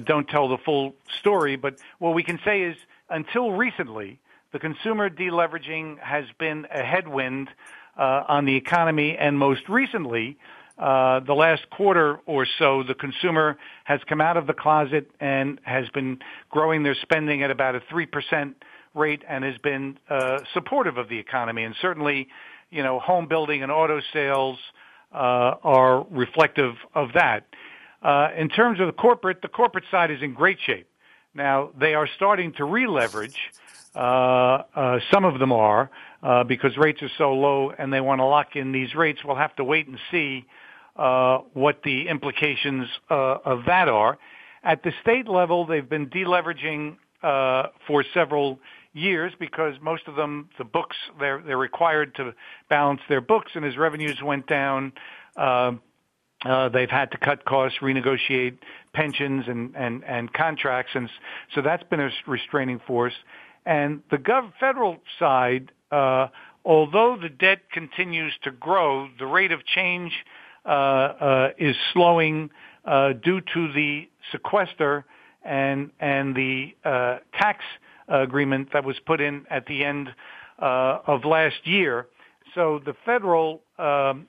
don't 0.00 0.28
tell 0.28 0.48
the 0.48 0.58
full 0.58 0.96
story. 1.20 1.54
But 1.54 1.78
what 2.00 2.14
we 2.14 2.24
can 2.24 2.40
say 2.44 2.62
is, 2.62 2.76
until 3.08 3.52
recently, 3.52 4.18
the 4.52 4.58
consumer 4.58 5.08
deleveraging 5.08 6.00
has 6.00 6.24
been 6.36 6.66
a 6.68 6.82
headwind 6.82 7.48
uh, 7.96 8.24
on 8.26 8.44
the 8.44 8.56
economy, 8.56 9.16
and 9.16 9.38
most 9.38 9.68
recently, 9.68 10.36
uh, 10.80 11.20
the 11.20 11.34
last 11.34 11.68
quarter 11.68 12.20
or 12.24 12.46
so, 12.58 12.82
the 12.82 12.94
consumer 12.94 13.58
has 13.84 14.00
come 14.08 14.20
out 14.22 14.38
of 14.38 14.46
the 14.46 14.54
closet 14.54 15.10
and 15.20 15.60
has 15.62 15.86
been 15.90 16.18
growing 16.48 16.82
their 16.82 16.96
spending 17.02 17.42
at 17.42 17.50
about 17.50 17.74
a 17.74 17.80
3% 17.80 18.54
rate 18.94 19.22
and 19.28 19.44
has 19.44 19.58
been 19.58 19.98
uh, 20.08 20.38
supportive 20.54 20.96
of 20.96 21.10
the 21.10 21.18
economy. 21.18 21.64
And 21.64 21.74
certainly, 21.82 22.28
you 22.70 22.82
know, 22.82 22.98
home 22.98 23.28
building 23.28 23.62
and 23.62 23.70
auto 23.70 24.00
sales 24.14 24.58
uh, 25.12 25.54
are 25.62 26.06
reflective 26.10 26.74
of 26.94 27.12
that. 27.12 27.46
Uh, 28.02 28.28
in 28.38 28.48
terms 28.48 28.80
of 28.80 28.86
the 28.86 28.94
corporate, 28.94 29.42
the 29.42 29.48
corporate 29.48 29.84
side 29.90 30.10
is 30.10 30.22
in 30.22 30.32
great 30.32 30.58
shape. 30.64 30.88
Now, 31.34 31.72
they 31.78 31.92
are 31.92 32.08
starting 32.16 32.54
to 32.54 32.64
re-leverage. 32.64 33.36
Uh, 33.94 33.98
uh, 34.74 34.98
some 35.12 35.26
of 35.26 35.38
them 35.38 35.52
are 35.52 35.90
uh, 36.22 36.44
because 36.44 36.76
rates 36.78 37.02
are 37.02 37.10
so 37.18 37.34
low 37.34 37.70
and 37.76 37.92
they 37.92 38.00
want 38.00 38.20
to 38.20 38.24
lock 38.24 38.56
in 38.56 38.72
these 38.72 38.94
rates. 38.94 39.20
We'll 39.22 39.36
have 39.36 39.54
to 39.56 39.64
wait 39.64 39.88
and 39.88 39.98
see 40.10 40.46
uh, 40.96 41.38
what 41.54 41.80
the 41.84 42.08
implications 42.08 42.88
uh, 43.10 43.38
of 43.44 43.64
that 43.66 43.88
are. 43.88 44.18
At 44.62 44.82
the 44.82 44.92
state 45.02 45.28
level, 45.28 45.66
they've 45.66 45.88
been 45.88 46.08
deleveraging 46.08 46.96
uh, 47.22 47.68
for 47.86 48.04
several 48.12 48.58
years 48.92 49.32
because 49.38 49.74
most 49.80 50.02
of 50.08 50.16
them, 50.16 50.48
the 50.58 50.64
books, 50.64 50.96
they're, 51.18 51.42
they're 51.42 51.56
required 51.56 52.14
to 52.16 52.34
balance 52.68 53.00
their 53.08 53.20
books, 53.20 53.52
and 53.54 53.64
as 53.64 53.76
revenues 53.76 54.18
went 54.22 54.46
down, 54.46 54.92
uh, 55.36 55.72
uh, 56.44 56.68
they've 56.70 56.90
had 56.90 57.10
to 57.10 57.18
cut 57.18 57.44
costs, 57.44 57.78
renegotiate 57.82 58.58
pensions 58.94 59.44
and, 59.46 59.74
and, 59.76 60.02
and 60.04 60.32
contracts, 60.32 60.92
and 60.94 61.08
so 61.54 61.62
that's 61.62 61.84
been 61.84 62.00
a 62.00 62.10
restraining 62.26 62.80
force. 62.86 63.14
And 63.66 64.02
the 64.10 64.16
gov- 64.16 64.52
federal 64.58 64.96
side, 65.18 65.70
uh, 65.92 66.28
although 66.64 67.16
the 67.20 67.28
debt 67.28 67.70
continues 67.70 68.32
to 68.42 68.50
grow, 68.50 69.08
the 69.18 69.26
rate 69.26 69.52
of 69.52 69.64
change 69.66 70.12
is 71.58 71.76
slowing 71.92 72.50
uh, 72.84 73.12
due 73.12 73.40
to 73.40 73.72
the 73.72 74.08
sequester 74.32 75.04
and 75.42 75.90
and 76.00 76.34
the 76.34 76.74
uh 76.84 77.18
tax 77.38 77.64
agreement 78.08 78.68
that 78.72 78.84
was 78.84 78.98
put 79.06 79.20
in 79.20 79.46
at 79.50 79.66
the 79.66 79.84
end 79.84 80.08
uh 80.60 80.98
of 81.06 81.24
last 81.24 81.66
year. 81.66 82.06
So 82.54 82.80
the 82.84 82.94
federal 83.06 83.62
um, 83.78 84.26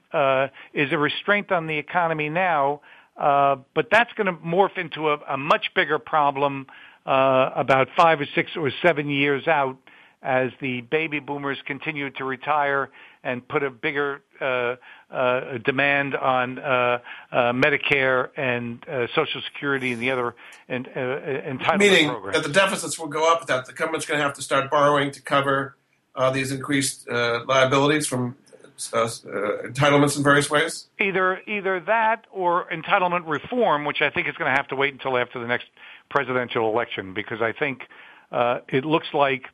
is 0.74 0.92
a 0.92 0.98
restraint 0.98 1.52
on 1.52 1.68
the 1.68 1.78
economy 1.78 2.30
now, 2.30 2.82
uh 3.18 3.58
but 3.74 3.88
that's 3.92 4.14
going 4.14 4.28
to 4.28 4.34
morph 4.34 4.78
into 4.78 5.10
a, 5.10 5.18
a 5.30 5.38
much 5.38 5.74
bigger 5.76 6.00
problem 6.00 6.68
uh 7.06 7.50
about 7.56 7.90
five 7.98 8.22
or 8.22 8.28
six 8.36 8.52
or 8.56 8.72
seven 8.82 9.10
years 9.10 9.48
out 9.48 9.78
as 10.24 10.52
the 10.62 10.82
baby 10.82 11.20
boomers 11.20 11.58
continue 11.66 12.10
to 12.12 12.24
retire 12.24 12.90
and 13.24 13.48
put 13.48 13.64
a 13.64 13.70
bigger 13.70 14.22
uh, 14.40 14.76
uh, 15.12 15.58
demand 15.60 16.16
on 16.16 16.58
uh, 16.60 17.00
uh, 17.32 17.38
Medicare 17.52 18.30
and 18.36 18.88
uh, 18.88 19.08
Social 19.14 19.42
Security 19.42 19.94
and 19.94 20.02
the 20.02 20.12
other 20.12 20.36
and, 20.68 20.88
uh, 20.88 20.92
entitlement 21.00 21.80
Meaning 21.80 22.10
programs. 22.10 22.38
that 22.38 22.48
the 22.48 22.54
deficits 22.54 22.98
will 22.98 23.08
go 23.08 23.32
up, 23.32 23.46
that 23.48 23.66
the 23.66 23.74
government's 23.74 24.06
going 24.06 24.18
to 24.18 24.24
have 24.24 24.34
to 24.36 24.42
start 24.42 24.70
borrowing 24.72 25.12
to 25.12 25.22
cover 25.22 25.76
these 26.34 26.52
increased 26.52 27.08
liabilities 27.10 28.06
from 28.06 28.36
uh, 28.94 29.04
uh, 29.04 29.08
entitlements 29.64 30.18
in 30.18 30.24
various 30.24 30.50
ways? 30.50 30.88
Either 31.00 31.40
either 31.48 31.80
that 31.82 32.26
or 32.32 32.68
entitlement 32.72 33.28
reform, 33.28 33.86
which 33.86 34.02
I 34.02 34.10
think 34.10 34.28
is 34.28 34.36
going 34.36 34.52
to 34.52 34.56
have 34.56 34.68
to 34.70 34.76
wait 34.76 34.92
until 34.92 35.18
after 35.18 35.40
the 35.40 35.48
next 35.48 35.68
presidential 36.10 36.68
election, 36.68 37.14
because 37.14 37.42
I 37.42 37.52
think 37.52 37.84
uh, 38.32 38.60
it 38.68 38.84
looks 38.84 39.08
like 39.14 39.46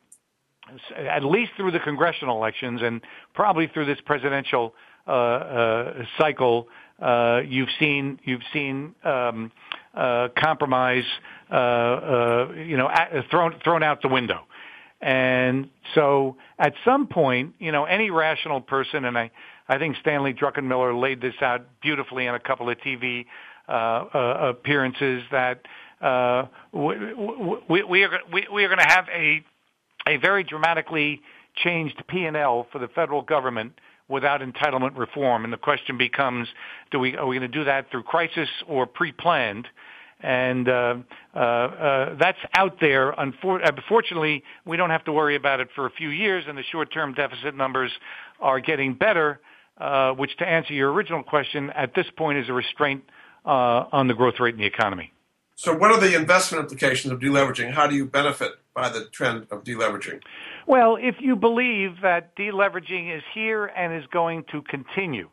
at 0.96 1.24
least 1.24 1.52
through 1.56 1.72
the 1.72 1.80
congressional 1.80 2.36
elections 2.36 2.80
and 2.82 3.00
probably 3.34 3.66
through 3.68 3.86
this 3.86 3.98
presidential 4.04 4.74
uh, 5.06 5.10
uh, 5.10 6.04
cycle, 6.18 6.68
uh, 7.00 7.40
you've 7.46 7.68
seen 7.78 8.20
you've 8.24 8.42
seen 8.52 8.94
um, 9.04 9.50
uh, 9.94 10.28
compromise, 10.36 11.04
uh, 11.50 11.54
uh, 11.54 12.52
you 12.56 12.76
know, 12.76 12.90
thrown 13.30 13.54
thrown 13.64 13.82
out 13.82 14.02
the 14.02 14.08
window. 14.08 14.44
And 15.00 15.70
so, 15.94 16.36
at 16.58 16.74
some 16.84 17.06
point, 17.06 17.54
you 17.60 17.70
know, 17.70 17.84
any 17.84 18.10
rational 18.10 18.60
person, 18.60 19.04
and 19.04 19.16
I, 19.16 19.30
I 19.68 19.78
think 19.78 19.96
Stanley 20.00 20.34
Druckenmiller 20.34 21.00
laid 21.00 21.20
this 21.20 21.34
out 21.40 21.66
beautifully 21.80 22.26
in 22.26 22.34
a 22.34 22.40
couple 22.40 22.68
of 22.68 22.78
TV 22.78 23.26
uh, 23.68 23.72
uh, 23.72 24.48
appearances 24.50 25.22
that 25.30 25.60
uh, 26.00 26.46
we, 26.72 26.96
we, 27.68 27.84
we 27.84 28.04
are 28.04 28.10
we, 28.32 28.46
we 28.52 28.64
are 28.64 28.68
going 28.68 28.78
to 28.78 28.94
have 28.94 29.06
a 29.14 29.44
a 30.06 30.16
very 30.16 30.44
dramatically 30.44 31.20
changed 31.54 32.02
P&L 32.08 32.66
for 32.70 32.78
the 32.78 32.88
federal 32.88 33.22
government 33.22 33.72
without 34.08 34.40
entitlement 34.40 34.96
reform. 34.96 35.44
And 35.44 35.52
the 35.52 35.58
question 35.58 35.98
becomes, 35.98 36.48
do 36.90 36.98
we, 36.98 37.16
are 37.16 37.26
we 37.26 37.38
going 37.38 37.50
to 37.50 37.58
do 37.58 37.64
that 37.64 37.90
through 37.90 38.04
crisis 38.04 38.48
or 38.66 38.86
pre-planned? 38.86 39.68
And 40.20 40.68
uh, 40.68 40.96
uh, 41.34 41.38
uh, 41.38 42.14
that's 42.18 42.38
out 42.54 42.80
there. 42.80 43.10
Unfortunately, 43.10 44.42
we 44.64 44.76
don't 44.76 44.90
have 44.90 45.04
to 45.04 45.12
worry 45.12 45.36
about 45.36 45.60
it 45.60 45.68
for 45.74 45.86
a 45.86 45.90
few 45.90 46.08
years, 46.08 46.44
and 46.48 46.58
the 46.58 46.64
short-term 46.72 47.14
deficit 47.14 47.54
numbers 47.54 47.92
are 48.40 48.58
getting 48.58 48.94
better, 48.94 49.40
uh, 49.78 50.12
which, 50.12 50.36
to 50.38 50.48
answer 50.48 50.72
your 50.72 50.90
original 50.92 51.22
question, 51.22 51.70
at 51.70 51.94
this 51.94 52.06
point 52.16 52.38
is 52.38 52.48
a 52.48 52.52
restraint 52.52 53.04
uh, 53.46 53.84
on 53.92 54.08
the 54.08 54.14
growth 54.14 54.40
rate 54.40 54.54
in 54.54 54.60
the 54.60 54.66
economy. 54.66 55.12
So, 55.60 55.74
what 55.74 55.90
are 55.90 55.98
the 55.98 56.14
investment 56.14 56.62
implications 56.62 57.12
of 57.12 57.18
deleveraging? 57.18 57.72
How 57.72 57.88
do 57.88 57.96
you 57.96 58.04
benefit 58.04 58.52
by 58.74 58.90
the 58.90 59.06
trend 59.06 59.48
of 59.50 59.64
deleveraging? 59.64 60.22
Well, 60.68 60.96
if 61.00 61.16
you 61.18 61.34
believe 61.34 62.00
that 62.00 62.36
deleveraging 62.36 63.16
is 63.16 63.24
here 63.34 63.66
and 63.66 63.92
is 63.92 64.06
going 64.12 64.44
to 64.52 64.62
continue, 64.62 65.28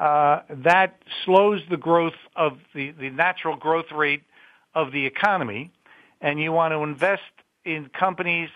uh, 0.00 0.40
that 0.64 0.98
slows 1.24 1.60
the 1.70 1.76
growth 1.76 2.18
of 2.34 2.58
the, 2.74 2.90
the 2.98 3.08
natural 3.10 3.54
growth 3.54 3.92
rate 3.94 4.24
of 4.74 4.90
the 4.90 5.06
economy, 5.06 5.70
and 6.20 6.40
you 6.40 6.50
want 6.50 6.72
to 6.72 6.78
invest 6.78 7.22
in 7.64 7.88
companies 7.96 8.48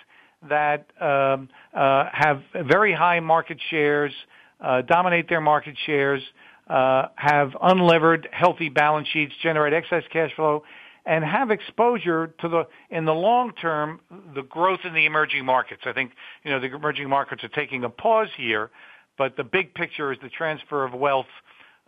that 0.49 0.91
um, 1.01 1.49
uh, 1.73 2.07
have 2.13 2.43
very 2.67 2.93
high 2.93 3.21
market 3.21 3.61
shares, 3.71 4.13
uh, 4.61 4.83
dominate 4.83 5.29
their 5.29 5.41
market 5.41 5.77
shares, 5.87 6.21
uh, 6.69 7.09
have 7.15 7.51
unlevered, 7.63 8.27
healthy 8.33 8.69
balance 8.69 9.07
sheets, 9.13 9.33
generate 9.41 9.73
excess 9.73 10.03
cash 10.13 10.31
flow, 10.35 10.65
and 11.11 11.25
have 11.25 11.51
exposure 11.51 12.29
to 12.41 12.49
the 12.49 12.69
in 12.89 13.05
the 13.05 13.13
long 13.13 13.53
term 13.61 13.99
the 14.33 14.43
growth 14.43 14.79
in 14.85 14.95
the 14.95 15.07
emerging 15.07 15.45
markets. 15.45 15.83
I 15.85 15.93
think 15.93 16.13
you 16.45 16.53
know 16.53 16.61
the 16.61 16.73
emerging 16.73 17.09
markets 17.09 17.43
are 17.43 17.49
taking 17.49 17.83
a 17.83 17.91
pause 17.91 18.29
here, 18.37 18.71
but 19.19 19.37
the 19.37 19.43
big 19.43 19.75
picture 19.75 20.13
is 20.13 20.19
the 20.23 20.29
transfer 20.29 20.85
of 20.85 20.95
wealth 20.95 21.27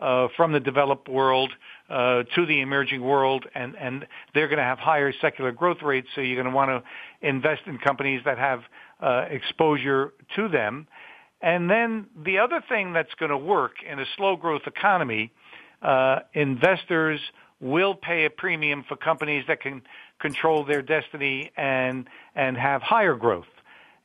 uh, 0.01 0.27
from 0.35 0.51
the 0.51 0.59
developed 0.59 1.07
world 1.07 1.51
uh, 1.89 2.23
to 2.35 2.45
the 2.45 2.59
emerging 2.59 3.01
world, 3.01 3.45
and 3.55 3.77
and 3.77 4.05
they're 4.33 4.49
going 4.49 4.57
to 4.57 4.63
have 4.65 4.77
higher 4.77 5.13
secular 5.21 5.53
growth 5.53 5.81
rates. 5.81 6.09
So 6.15 6.21
you're 6.21 6.35
going 6.35 6.51
to 6.51 6.55
want 6.55 6.71
to 6.71 7.27
invest 7.27 7.61
in 7.65 7.77
companies 7.77 8.21
that 8.25 8.37
have 8.37 8.59
uh, 9.01 9.27
exposure 9.29 10.11
to 10.35 10.49
them. 10.49 10.85
And 11.41 11.69
then 11.69 12.07
the 12.25 12.39
other 12.39 12.61
thing 12.67 12.91
that's 12.91 13.13
going 13.15 13.31
to 13.31 13.37
work 13.37 13.75
in 13.89 13.99
a 13.99 14.05
slow 14.17 14.35
growth 14.35 14.63
economy, 14.65 15.31
uh, 15.81 16.19
investors 16.33 17.21
will 17.63 17.95
pay 17.95 18.25
a 18.25 18.29
premium 18.29 18.83
for 18.87 18.95
companies 18.97 19.45
that 19.47 19.61
can 19.61 19.81
control 20.19 20.65
their 20.65 20.81
destiny 20.81 21.51
and 21.57 22.07
and 22.35 22.57
have 22.57 22.81
higher 22.81 23.15
growth. 23.15 23.47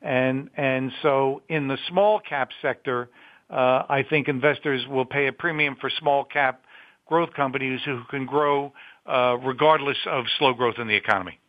And 0.01 0.49
and 0.55 0.91
so 1.01 1.41
in 1.49 1.67
the 1.67 1.77
small 1.89 2.19
cap 2.19 2.49
sector, 2.61 3.09
uh, 3.49 3.83
I 3.89 4.03
think 4.09 4.27
investors 4.27 4.87
will 4.87 5.05
pay 5.05 5.27
a 5.27 5.33
premium 5.33 5.75
for 5.79 5.89
small 5.89 6.23
cap 6.23 6.63
growth 7.05 7.33
companies 7.33 7.81
who 7.85 8.03
can 8.09 8.25
grow 8.25 8.71
uh, 9.05 9.37
regardless 9.43 9.97
of 10.07 10.25
slow 10.37 10.53
growth 10.53 10.75
in 10.77 10.87
the 10.87 10.95
economy. 10.95 11.39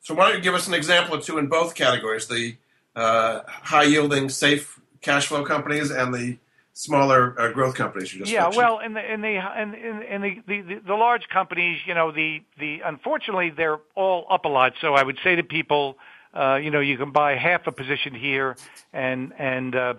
So 0.00 0.14
why 0.14 0.28
don't 0.28 0.36
you 0.36 0.42
give 0.42 0.54
us 0.54 0.66
an 0.66 0.74
example 0.74 1.16
or 1.16 1.20
two 1.20 1.38
in 1.38 1.46
both 1.46 1.74
categories: 1.74 2.26
the 2.26 2.56
uh, 2.96 3.40
high 3.46 3.84
yielding, 3.84 4.28
safe 4.28 4.80
cash 5.00 5.26
flow 5.26 5.44
companies 5.44 5.90
and 5.90 6.12
the 6.12 6.38
smaller 6.74 7.40
uh, 7.40 7.52
growth 7.52 7.74
companies 7.74 8.12
you 8.12 8.20
just 8.20 8.30
yeah 8.30 8.42
mentioned. 8.42 8.56
well 8.56 8.78
and 8.78 8.96
the 8.96 9.12
in 9.12 9.20
the 9.20 9.28
and, 9.28 9.74
in 9.74 10.20
the, 10.22 10.42
the, 10.46 10.80
the 10.86 10.94
large 10.94 11.28
companies 11.28 11.78
you 11.86 11.94
know 11.94 12.10
the 12.10 12.42
the 12.58 12.80
unfortunately 12.84 13.50
they're 13.50 13.78
all 13.94 14.26
up 14.28 14.44
a 14.44 14.48
lot 14.48 14.72
so 14.80 14.94
i 14.94 15.02
would 15.02 15.18
say 15.22 15.36
to 15.36 15.44
people 15.44 15.96
uh 16.34 16.56
you 16.56 16.70
know 16.70 16.80
you 16.80 16.98
can 16.98 17.12
buy 17.12 17.36
half 17.36 17.66
a 17.68 17.72
position 17.72 18.12
here 18.12 18.56
and 18.92 19.32
and 19.38 19.76
uh 19.76 19.94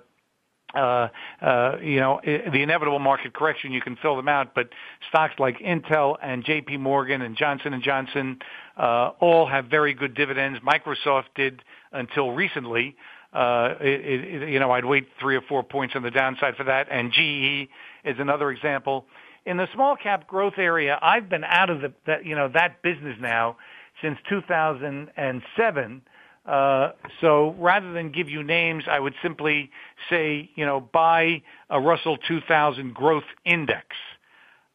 uh, 0.76 1.08
uh, 1.42 1.78
you 1.82 2.00
know, 2.00 2.20
the 2.24 2.62
inevitable 2.62 3.00
market 3.00 3.34
correction, 3.34 3.72
you 3.72 3.82
can 3.82 3.96
fill 3.96 4.16
them 4.18 4.28
out. 4.28 4.54
But 4.54 4.70
stocks 5.08 5.36
like 5.40 5.60
Intel 5.60 6.18
and 6.22 6.44
J.P. 6.44 6.78
Morgan 6.78 7.22
and 7.22 7.38
Johnson 7.38 7.74
and 7.74 7.82
Johnson 7.82 8.40
uh, 8.78 9.12
all 9.20 9.48
have 9.48 9.66
very 9.66 9.94
good 9.94 10.16
dividends. 10.16 10.60
Microsoft 10.60 11.26
did 11.36 11.62
until 11.92 12.32
recently 12.32 12.98
it, 13.36 13.88
it, 14.06 14.50
you 14.50 14.60
know, 14.60 14.72
I'd 14.72 14.86
wait 14.86 15.08
three 15.20 15.36
or 15.36 15.42
four 15.42 15.64
points 15.64 15.96
on 15.96 16.04
the 16.04 16.12
downside 16.12 16.56
for 16.56 16.64
that. 16.66 16.88
And 16.90 17.12
GE 17.12 17.70
is 18.04 18.20
another 18.20 18.52
example. 18.52 19.06
In 19.46 19.58
the 19.58 19.68
small 19.74 19.96
cap 19.96 20.28
growth 20.28 20.58
area, 20.58 20.98
I've 21.02 21.30
been 21.30 21.44
out 21.44 21.70
of 21.70 21.82
the, 21.82 21.94
that, 22.08 22.26
you 22.26 22.36
know, 22.36 22.50
that 22.54 22.82
business 22.82 23.18
now 23.20 23.58
since 24.02 24.18
2007. 24.30 26.02
Uh, 26.46 26.92
so 27.22 27.56
rather 27.58 27.92
than 27.94 28.12
give 28.12 28.30
you 28.30 28.44
names, 28.44 28.84
I 28.90 29.00
would 29.00 29.16
simply 29.22 29.72
say, 30.10 30.50
you 30.56 30.66
know, 30.66 30.80
buy 30.80 31.42
a 31.70 31.80
Russell 31.80 32.18
2000 32.18 32.94
growth 32.94 33.24
index. 33.44 33.88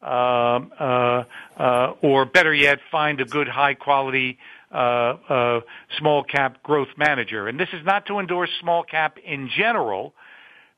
Uh, 0.01 0.59
uh, 0.79 1.23
uh, 1.57 1.93
or 2.01 2.25
better 2.25 2.53
yet, 2.53 2.79
find 2.91 3.21
a 3.21 3.25
good 3.25 3.47
high 3.47 3.75
quality 3.75 4.31
uh, 4.31 4.39
uh, 4.39 4.60
small 4.71 6.23
cap 6.23 6.63
growth 6.63 6.89
manager. 6.97 7.47
And 7.47 7.59
this 7.59 7.69
is 7.73 7.85
not 7.85 8.05
to 8.07 8.19
endorse 8.19 8.49
small 8.59 8.83
cap 8.83 9.17
in 9.23 9.49
general, 9.55 10.13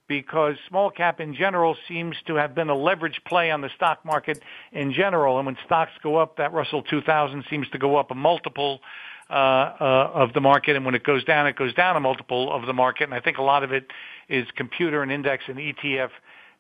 because 0.08 0.56
small 0.68 0.92
cap 0.92 1.20
in 1.20 1.34
general 1.34 1.76
seems 1.88 2.16
to 2.28 2.36
have 2.36 2.54
been 2.54 2.70
a 2.70 2.76
leverage 2.76 3.22
play 3.26 3.52
on 3.52 3.62
the 3.62 3.70
stock 3.76 4.04
market 4.06 4.42
in 4.72 4.94
general. 4.94 5.38
And 5.38 5.46
when 5.46 5.58
stocks 5.66 5.92
go 6.02 6.18
up, 6.18 6.38
that 6.38 6.54
Russell 6.54 6.84
2000 6.84 7.46
seems 7.50 7.70
to 7.70 7.78
go 7.78 7.96
up 7.96 8.12
a 8.12 8.16
multiple 8.16 8.82
uh, 9.30 9.34
uh, 9.34 10.12
of 10.14 10.34
the 10.34 10.42
market, 10.42 10.76
and 10.76 10.86
when 10.86 10.96
it 10.96 11.04
goes 11.04 11.24
down, 11.24 11.48
it 11.48 11.56
goes 11.56 11.74
down 11.74 11.96
a 11.96 12.00
multiple 12.00 12.52
of 12.54 12.68
the 12.68 12.74
market. 12.74 13.06
And 13.06 13.14
I 13.14 13.22
think 13.22 13.38
a 13.38 13.42
lot 13.42 13.64
of 13.64 13.72
it 13.72 13.88
is 14.28 14.46
computer 14.56 15.02
and 15.02 15.12
index 15.12 15.46
and 15.48 15.58
ETF 15.58 16.10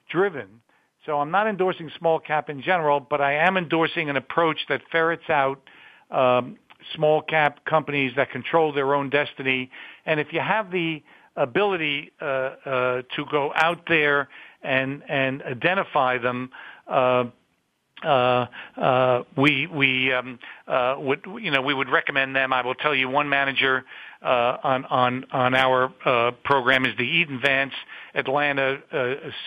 driven. 0.09 0.61
So 1.05 1.19
I'm 1.19 1.29
not 1.29 1.47
endorsing 1.47 1.91
small 1.97 2.19
cap 2.19 2.49
in 2.49 2.61
general, 2.61 3.01
but 3.01 3.19
I 3.19 3.34
am 3.34 3.57
endorsing 3.57 4.09
an 4.09 4.15
approach 4.15 4.59
that 4.69 4.81
ferrets 4.91 5.29
out 5.29 5.61
um, 6.09 6.57
small 6.95 7.21
cap 7.21 7.65
companies 7.65 8.13
that 8.15 8.31
control 8.31 8.71
their 8.71 8.93
own 8.93 9.09
destiny. 9.09 9.69
And 10.05 10.19
if 10.19 10.34
you 10.34 10.39
have 10.39 10.71
the 10.71 11.03
ability 11.36 12.11
uh, 12.21 12.25
uh, 12.25 13.01
to 13.15 13.25
go 13.31 13.51
out 13.55 13.84
there 13.88 14.29
and 14.61 15.03
and 15.07 15.41
identify 15.43 16.17
them, 16.17 16.51
uh, 16.88 17.25
uh, 18.03 18.47
uh, 18.77 19.23
we 19.38 19.67
we 19.67 20.11
um, 20.11 20.39
uh, 20.67 20.95
would 20.97 21.25
you 21.39 21.51
know 21.51 21.61
we 21.61 21.73
would 21.73 21.89
recommend 21.89 22.36
them. 22.36 22.53
I 22.53 22.61
will 22.61 22.75
tell 22.75 22.93
you 22.93 23.09
one 23.09 23.29
manager 23.29 23.86
on 24.21 24.86
on 24.86 25.25
on 25.31 25.55
our 25.55 25.89
program 26.43 26.86
is 26.86 26.95
the 26.97 27.07
Eaton 27.07 27.39
Vance 27.41 27.73
Atlanta 28.13 28.81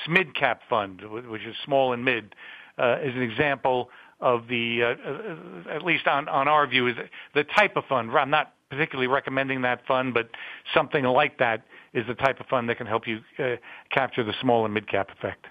SMID 0.06 0.34
Cap 0.34 0.62
Fund, 0.68 1.02
which 1.28 1.42
is 1.42 1.54
small 1.64 1.92
and 1.92 2.04
mid, 2.04 2.34
is 2.78 3.14
an 3.14 3.22
example 3.22 3.90
of 4.20 4.48
the, 4.48 4.82
uh, 4.82 4.86
uh, 4.86 5.74
at 5.74 5.84
least 5.84 6.06
on, 6.06 6.28
on 6.28 6.48
our 6.48 6.66
view, 6.66 6.86
is 6.88 6.96
the 7.34 7.44
type 7.44 7.76
of 7.76 7.84
fund. 7.84 8.10
I'm 8.10 8.30
not 8.30 8.54
particularly 8.70 9.06
recommending 9.06 9.62
that 9.62 9.86
fund, 9.86 10.14
but 10.14 10.30
something 10.74 11.04
like 11.04 11.38
that 11.38 11.64
is 11.92 12.06
the 12.06 12.14
type 12.14 12.40
of 12.40 12.46
fund 12.46 12.68
that 12.68 12.78
can 12.78 12.86
help 12.86 13.06
you 13.06 13.20
uh, 13.38 13.56
capture 13.90 14.24
the 14.24 14.34
small 14.40 14.64
and 14.64 14.74
mid 14.74 14.88
cap 14.88 15.10
effect. 15.10 15.46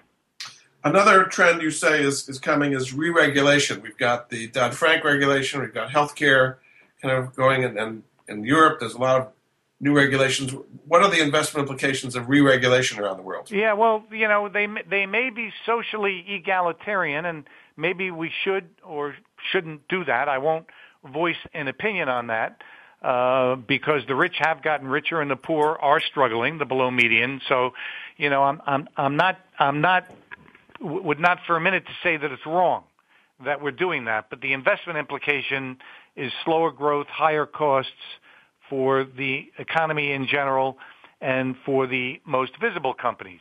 Another 0.84 1.24
trend 1.24 1.62
you 1.62 1.70
say 1.70 2.02
is, 2.02 2.28
is 2.28 2.38
coming 2.38 2.72
is 2.72 2.92
re-regulation. 2.92 3.82
We've 3.82 3.96
got 3.96 4.30
the 4.30 4.46
Dodd-Frank 4.48 5.02
regulation. 5.02 5.60
We've 5.60 5.74
got 5.74 5.90
healthcare 5.90 6.56
kind 7.02 7.16
of 7.16 7.34
going, 7.34 7.64
and, 7.64 7.78
and 7.78 8.02
in 8.28 8.44
Europe, 8.44 8.80
there's 8.80 8.94
a 8.94 8.98
lot 8.98 9.20
of 9.20 9.28
new 9.80 9.96
regulations. 9.96 10.54
What 10.86 11.02
are 11.02 11.10
the 11.10 11.20
investment 11.20 11.68
implications 11.68 12.14
of 12.14 12.28
re-regulation 12.28 13.00
around 13.00 13.16
the 13.16 13.22
world? 13.22 13.50
Yeah, 13.50 13.72
well, 13.72 14.04
you 14.10 14.28
know, 14.28 14.48
they 14.48 14.66
they 14.88 15.06
may 15.06 15.30
be 15.30 15.52
socially 15.64 16.24
egalitarian, 16.28 17.24
and 17.24 17.48
maybe 17.76 18.10
we 18.10 18.30
should 18.44 18.68
or 18.84 19.14
shouldn't 19.50 19.88
do 19.88 20.04
that. 20.04 20.28
I 20.28 20.38
won't 20.38 20.66
voice 21.12 21.36
an 21.54 21.68
opinion 21.68 22.08
on 22.08 22.28
that. 22.28 22.62
uh, 23.02 23.56
because 23.56 24.02
the 24.08 24.14
rich 24.14 24.36
have 24.38 24.62
gotten 24.62 24.88
richer 24.88 25.20
and 25.20 25.30
the 25.30 25.36
poor 25.36 25.78
are 25.80 26.00
struggling, 26.00 26.58
the 26.58 26.64
below 26.64 26.90
median. 26.90 27.40
So, 27.48 27.72
you 28.16 28.30
know, 28.30 28.42
I'm 28.42 28.60
I'm 28.66 28.88
I'm 28.96 29.16
not 29.16 29.38
I'm 29.58 29.80
not 29.80 30.06
would 30.80 31.20
not 31.20 31.38
for 31.46 31.56
a 31.56 31.60
minute 31.60 31.86
to 31.86 31.92
say 32.02 32.16
that 32.16 32.32
it's 32.32 32.46
wrong 32.46 32.84
that 33.44 33.62
we're 33.62 33.70
doing 33.70 34.06
that, 34.06 34.30
but 34.30 34.40
the 34.40 34.52
investment 34.54 34.98
implication 34.98 35.76
is 36.16 36.32
slower 36.44 36.70
growth, 36.70 37.06
higher 37.08 37.44
costs 37.44 37.92
for 38.70 39.04
the 39.04 39.52
economy 39.58 40.12
in 40.12 40.26
general 40.26 40.78
and 41.20 41.54
for 41.64 41.86
the 41.86 42.20
most 42.24 42.52
visible 42.60 42.94
companies. 42.94 43.40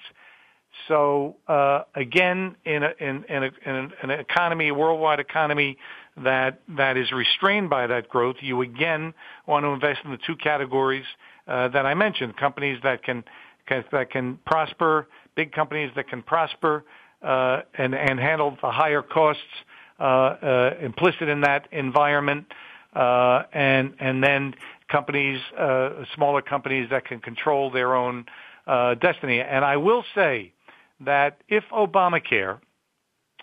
So 0.87 1.35
uh, 1.47 1.83
again, 1.95 2.55
in, 2.65 2.83
a, 2.83 2.93
in, 2.99 3.23
in, 3.25 3.43
a, 3.43 3.51
in, 3.65 3.91
an 4.03 4.11
economy, 4.11 4.69
a 4.69 4.73
worldwide 4.73 5.19
economy 5.19 5.77
that 6.17 6.61
that 6.77 6.95
is 6.95 7.11
restrained 7.11 7.69
by 7.69 7.87
that 7.87 8.07
growth, 8.09 8.37
you 8.41 8.61
again 8.61 9.13
want 9.47 9.63
to 9.63 9.69
invest 9.69 10.01
in 10.05 10.11
the 10.11 10.19
two 10.25 10.35
categories 10.35 11.05
uh, 11.47 11.67
that 11.69 11.85
I 11.85 11.93
mentioned: 11.93 12.37
companies 12.37 12.79
that 12.83 13.03
can, 13.03 13.23
can 13.67 13.83
that 13.91 14.11
can 14.11 14.37
prosper, 14.45 15.07
big 15.35 15.51
companies 15.51 15.91
that 15.95 16.07
can 16.07 16.21
prosper 16.21 16.85
uh, 17.21 17.61
and 17.77 17.93
and 17.95 18.19
handle 18.19 18.57
the 18.61 18.71
higher 18.71 19.01
costs 19.01 19.41
uh, 19.99 20.03
uh, 20.03 20.75
implicit 20.81 21.27
in 21.27 21.41
that 21.41 21.67
environment, 21.71 22.45
uh, 22.95 23.43
and 23.53 23.93
and 23.99 24.23
then 24.23 24.53
companies, 24.89 25.39
uh, 25.57 26.03
smaller 26.15 26.41
companies 26.41 26.89
that 26.91 27.05
can 27.05 27.19
control 27.19 27.71
their 27.71 27.95
own 27.95 28.25
uh, 28.67 28.95
destiny. 28.95 29.41
And 29.41 29.65
I 29.65 29.77
will 29.77 30.03
say 30.13 30.51
that 30.99 31.41
if 31.47 31.63
Obamacare 31.71 32.59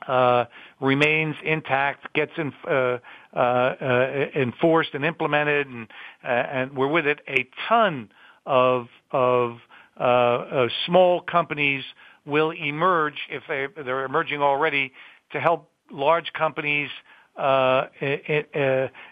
uh, 0.07 0.45
remains 0.81 1.37
intact, 1.45 2.13
gets 2.15 2.33
in, 2.37 2.53
uh, 2.67 2.99
uh, 3.35 3.39
uh, 3.39 4.27
enforced 4.35 4.95
and 4.95 5.05
implemented, 5.05 5.67
and, 5.67 5.89
uh, 6.25 6.29
and 6.29 6.77
we're 6.77 6.89
with 6.89 7.07
it, 7.07 7.21
a 7.29 7.49
ton 7.69 8.11
of 8.47 8.89
of 9.13 9.59
uh, 9.99 10.67
small 10.87 11.21
companies 11.21 11.85
will 12.25 12.51
emerge 12.51 13.19
if 13.31 13.43
they, 13.49 13.67
they're 13.85 14.05
emerging 14.05 14.41
already 14.41 14.93
to 15.31 15.41
help 15.41 15.71
large 15.91 16.33
companies 16.33 16.89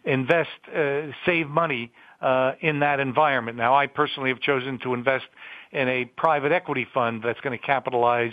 invest, 0.05 0.49
save 1.27 1.49
money 1.49 1.93
in 2.61 2.81
that 2.81 3.01
environment. 3.01 3.57
Now, 3.57 3.75
I 3.75 3.87
personally 3.87 4.31
have 4.31 4.41
chosen 4.41 4.79
to 4.81 4.95
invest 4.95 5.27
in 5.73 5.89
a 5.89 6.05
private 6.05 6.53
equity 6.53 6.87
fund 6.93 7.23
that's 7.23 7.41
going 7.41 7.59
to 7.59 7.65
capitalize 7.65 8.33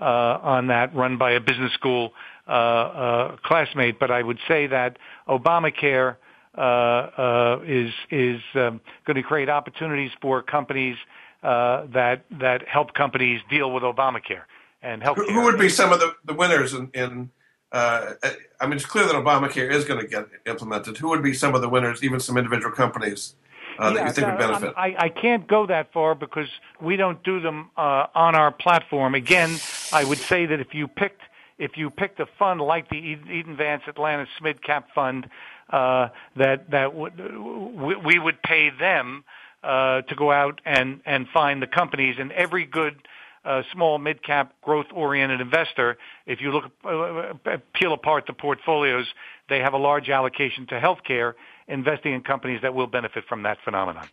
uh, 0.00 0.04
on 0.04 0.66
that, 0.68 0.94
run 0.94 1.18
by 1.18 1.32
a 1.32 1.40
business 1.40 1.72
school 1.72 2.12
uh, 2.48 2.50
uh, 2.50 3.36
classmate. 3.44 3.98
But 3.98 4.10
I 4.10 4.22
would 4.22 4.38
say 4.48 4.66
that 4.66 4.98
Obamacare 5.28 6.16
uh, 6.56 6.60
uh, 6.60 7.60
is 7.66 7.92
is 8.10 8.40
um, 8.54 8.80
going 9.06 9.16
to 9.16 9.22
create 9.22 9.48
opportunities 9.48 10.10
for 10.20 10.42
companies 10.42 10.96
uh, 11.42 11.86
that 11.92 12.24
that 12.40 12.66
help 12.66 12.94
companies 12.94 13.40
deal 13.50 13.72
with 13.72 13.82
Obamacare 13.82 14.42
and 14.82 15.02
help. 15.02 15.16
Who, 15.16 15.24
who 15.32 15.42
would 15.42 15.58
be 15.58 15.68
some 15.68 15.92
of 15.92 16.00
the, 16.00 16.14
the 16.24 16.34
winners 16.34 16.74
in? 16.74 16.90
in 16.94 17.30
uh, 17.74 18.14
I 18.60 18.66
mean, 18.66 18.74
it's 18.76 18.86
clear 18.86 19.04
that 19.04 19.14
Obamacare 19.14 19.68
is 19.68 19.84
going 19.84 20.00
to 20.00 20.06
get 20.06 20.26
implemented. 20.46 20.96
Who 20.98 21.08
would 21.08 21.24
be 21.24 21.34
some 21.34 21.56
of 21.56 21.60
the 21.60 21.68
winners, 21.68 22.04
even 22.04 22.20
some 22.20 22.36
individual 22.36 22.72
companies 22.72 23.34
uh, 23.80 23.86
yeah, 23.86 23.94
that 23.94 24.06
you 24.06 24.12
think 24.12 24.26
would 24.28 24.38
benefit? 24.38 24.74
I, 24.76 24.94
I 24.96 25.08
can't 25.08 25.48
go 25.48 25.66
that 25.66 25.92
far 25.92 26.14
because 26.14 26.48
we 26.80 26.96
don't 26.96 27.20
do 27.24 27.40
them 27.40 27.70
uh, 27.76 28.06
on 28.14 28.36
our 28.36 28.52
platform. 28.52 29.16
Again, 29.16 29.58
I 29.92 30.04
would 30.04 30.18
say 30.18 30.46
that 30.46 30.60
if 30.60 30.72
you 30.72 30.86
picked 30.86 31.22
if 31.58 31.76
you 31.76 31.90
picked 31.90 32.18
a 32.20 32.26
fund 32.38 32.60
like 32.60 32.88
the 32.90 32.96
Eaton 32.96 33.56
Vance 33.56 33.82
Atlanta 33.88 34.26
Mid 34.40 34.62
Cap 34.62 34.88
Fund, 34.94 35.28
uh, 35.70 36.08
that 36.36 36.70
that 36.70 36.94
would 36.94 37.18
we, 37.18 37.96
we 37.96 38.18
would 38.20 38.40
pay 38.42 38.70
them 38.70 39.24
uh, 39.64 40.02
to 40.02 40.14
go 40.14 40.30
out 40.30 40.60
and 40.64 41.00
and 41.06 41.26
find 41.28 41.60
the 41.60 41.66
companies, 41.66 42.16
and 42.20 42.30
every 42.32 42.66
good 42.66 42.96
uh, 43.44 43.62
small 43.72 43.98
mid 43.98 44.22
cap 44.22 44.54
growth 44.62 44.86
oriented 44.92 45.40
investor, 45.40 45.98
if 46.26 46.40
you 46.40 46.52
look 46.52 46.64
uh, 46.84 47.58
peel 47.74 47.92
apart 47.92 48.24
the 48.26 48.32
portfolios, 48.32 49.06
they 49.48 49.60
have 49.60 49.74
a 49.74 49.78
large 49.78 50.08
allocation 50.08 50.66
to 50.66 50.80
healthcare 50.80 51.34
investing 51.68 52.14
in 52.14 52.22
companies 52.22 52.60
that 52.62 52.74
will 52.74 52.86
benefit 52.86 53.24
from 53.28 53.42
that 53.42 53.58
phenomenon. 53.64 54.08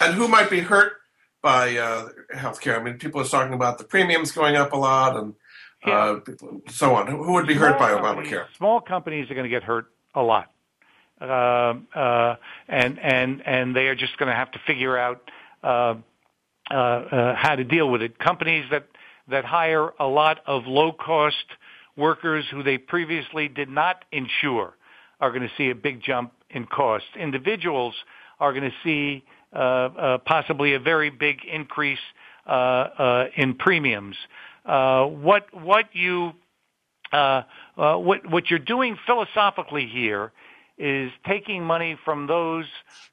And 0.00 0.14
who 0.14 0.28
might 0.28 0.50
be 0.50 0.60
hurt 0.60 0.94
by 1.42 1.76
uh, 1.76 2.08
healthcare? 2.34 2.78
I 2.78 2.82
mean, 2.82 2.98
people 2.98 3.20
are 3.20 3.24
talking 3.26 3.54
about 3.54 3.78
the 3.78 3.84
premiums 3.84 4.32
going 4.32 4.56
up 4.56 4.72
a 4.72 4.76
lot 4.76 5.16
and 5.16 5.34
uh, 5.84 6.20
so 6.68 6.94
on. 6.94 7.06
Who 7.06 7.32
would 7.32 7.46
be 7.46 7.54
hurt 7.54 7.78
by 7.78 7.90
Obamacare? 7.90 8.46
Small 8.56 8.80
companies 8.80 9.30
are 9.30 9.34
going 9.34 9.44
to 9.44 9.50
get 9.50 9.62
hurt 9.62 9.86
a 10.14 10.22
lot. 10.22 10.50
Uh, 11.20 11.74
uh, 11.94 12.36
and 12.68 12.98
and 12.98 13.42
and 13.46 13.76
they 13.76 13.88
are 13.88 13.94
just 13.94 14.16
going 14.16 14.30
to 14.30 14.34
have 14.34 14.50
to 14.52 14.58
figure 14.66 14.96
out 14.96 15.30
uh, 16.70 16.74
uh, 16.74 17.34
how 17.36 17.56
to 17.56 17.64
deal 17.64 17.88
with 17.90 18.02
it. 18.02 18.18
Companies 18.18 18.64
that 18.70 18.86
that 19.28 19.44
hire 19.44 19.92
a 19.98 20.06
lot 20.06 20.40
of 20.46 20.66
low 20.66 20.92
cost 20.92 21.44
workers 21.96 22.44
who 22.50 22.62
they 22.62 22.78
previously 22.78 23.48
did 23.48 23.68
not 23.68 24.04
insure 24.10 24.74
are 25.20 25.30
going 25.30 25.42
to 25.42 25.52
see 25.56 25.70
a 25.70 25.74
big 25.74 26.02
jump 26.02 26.32
in 26.50 26.66
costs. 26.66 27.08
Individuals 27.18 27.94
are 28.40 28.52
going 28.52 28.70
to 28.70 28.76
see 28.82 29.22
uh, 29.52 29.58
uh, 29.58 30.18
possibly 30.18 30.74
a 30.74 30.80
very 30.80 31.10
big 31.10 31.44
increase 31.44 31.98
uh, 32.46 32.50
uh, 32.50 33.24
in 33.36 33.54
premiums. 33.54 34.16
Uh, 34.64 35.04
what 35.04 35.52
what 35.52 35.86
you 35.92 36.32
uh, 37.12 37.42
uh, 37.76 37.96
what 37.96 38.28
what 38.30 38.50
you're 38.50 38.58
doing 38.58 38.96
philosophically 39.06 39.86
here 39.86 40.32
is 40.78 41.10
taking 41.26 41.62
money 41.62 41.98
from 42.04 42.26
those 42.26 42.64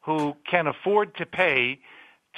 who 0.01 0.35
can 0.49 0.67
afford 0.67 1.15
to 1.17 1.25
pay 1.25 1.79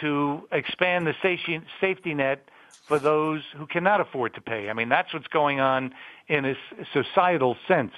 to 0.01 0.47
expand 0.51 1.07
the 1.07 1.15
safety, 1.21 2.13
net 2.13 2.47
for 2.87 2.99
those 2.99 3.41
who 3.55 3.67
cannot 3.67 4.01
afford 4.01 4.33
to 4.33 4.41
pay. 4.41 4.69
I 4.69 4.73
mean, 4.73 4.89
that's 4.89 5.13
what's 5.13 5.27
going 5.27 5.59
on 5.59 5.93
in 6.27 6.45
a 6.45 6.55
societal 6.93 7.55
sense. 7.67 7.93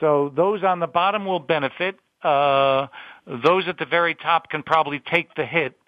So 0.00 0.32
those 0.34 0.62
on 0.62 0.80
the 0.80 0.86
bottom 0.86 1.26
will 1.26 1.40
benefit. 1.40 1.98
Uh, 2.22 2.86
those 3.26 3.68
at 3.68 3.78
the 3.78 3.86
very 3.86 4.14
top 4.14 4.50
can 4.50 4.62
probably 4.62 5.00
take 5.00 5.34
the 5.34 5.44
hit, 5.44 5.78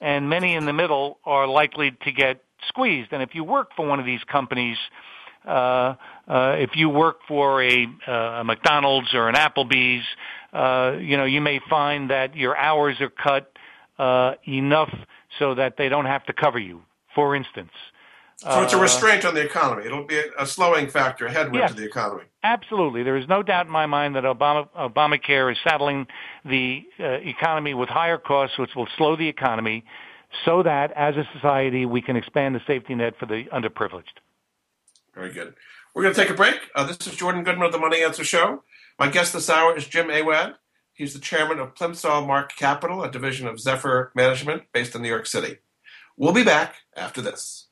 and 0.00 0.28
many 0.28 0.54
in 0.54 0.64
the 0.66 0.72
middle 0.72 1.18
are 1.24 1.46
likely 1.46 1.92
to 2.04 2.12
get 2.12 2.42
squeezed. 2.68 3.12
And 3.12 3.22
if 3.22 3.34
you 3.34 3.44
work 3.44 3.70
for 3.76 3.86
one 3.86 4.00
of 4.00 4.06
these 4.06 4.24
companies, 4.24 4.76
uh, 5.46 5.94
uh, 6.26 6.56
if 6.58 6.70
you 6.74 6.88
work 6.88 7.20
for 7.28 7.62
a, 7.62 7.86
uh, 8.06 8.12
a 8.12 8.44
McDonald's 8.44 9.14
or 9.14 9.28
an 9.28 9.36
Applebee's, 9.36 10.04
uh, 10.52 10.96
you 11.00 11.16
know, 11.16 11.24
you 11.24 11.40
may 11.40 11.60
find 11.70 12.10
that 12.10 12.36
your 12.36 12.56
hours 12.56 13.00
are 13.00 13.10
cut 13.10 13.55
uh, 13.98 14.34
enough 14.46 14.94
so 15.38 15.54
that 15.54 15.76
they 15.76 15.88
don't 15.88 16.06
have 16.06 16.24
to 16.26 16.32
cover 16.32 16.58
you. 16.58 16.82
For 17.14 17.34
instance, 17.34 17.72
so 18.36 18.62
it's 18.62 18.74
a 18.74 18.76
uh, 18.76 18.82
restraint 18.82 19.24
on 19.24 19.34
the 19.34 19.40
economy. 19.40 19.86
It'll 19.86 20.04
be 20.04 20.20
a 20.38 20.46
slowing 20.46 20.88
factor, 20.88 21.24
a 21.24 21.32
headwind 21.32 21.62
yes, 21.62 21.70
to 21.70 21.76
the 21.76 21.86
economy. 21.86 22.24
Absolutely. 22.42 23.02
There 23.02 23.16
is 23.16 23.26
no 23.26 23.42
doubt 23.42 23.64
in 23.64 23.72
my 23.72 23.86
mind 23.86 24.14
that 24.14 24.24
Obama, 24.24 24.68
Obamacare 24.76 25.50
is 25.50 25.58
saddling 25.64 26.06
the 26.44 26.84
uh, 27.00 27.12
economy 27.24 27.72
with 27.72 27.88
higher 27.88 28.18
costs, 28.18 28.58
which 28.58 28.74
will 28.76 28.88
slow 28.98 29.16
the 29.16 29.26
economy 29.26 29.84
so 30.44 30.62
that 30.62 30.92
as 30.92 31.16
a 31.16 31.26
society 31.32 31.86
we 31.86 32.02
can 32.02 32.16
expand 32.16 32.54
the 32.54 32.60
safety 32.66 32.94
net 32.94 33.14
for 33.18 33.24
the 33.24 33.44
underprivileged. 33.54 34.20
Very 35.14 35.32
good. 35.32 35.54
We're 35.94 36.02
going 36.02 36.14
to 36.14 36.20
take 36.20 36.30
a 36.30 36.34
break. 36.34 36.56
Uh, 36.74 36.84
this 36.84 37.06
is 37.06 37.14
Jordan 37.16 37.42
Goodman 37.42 37.64
of 37.64 37.72
the 37.72 37.78
Money 37.78 38.02
Answer 38.02 38.24
Show. 38.24 38.62
My 38.98 39.08
guest 39.08 39.32
this 39.32 39.48
hour 39.48 39.74
is 39.74 39.86
Jim 39.86 40.10
Awad. 40.10 40.56
He's 40.96 41.12
the 41.12 41.20
chairman 41.20 41.58
of 41.58 41.74
Plimsoll 41.74 42.26
Mark 42.26 42.56
Capital, 42.56 43.02
a 43.02 43.10
division 43.10 43.46
of 43.46 43.60
Zephyr 43.60 44.12
Management 44.14 44.62
based 44.72 44.94
in 44.94 45.02
New 45.02 45.10
York 45.10 45.26
City. 45.26 45.58
We'll 46.16 46.32
be 46.32 46.42
back 46.42 46.76
after 46.96 47.20
this. 47.20 47.65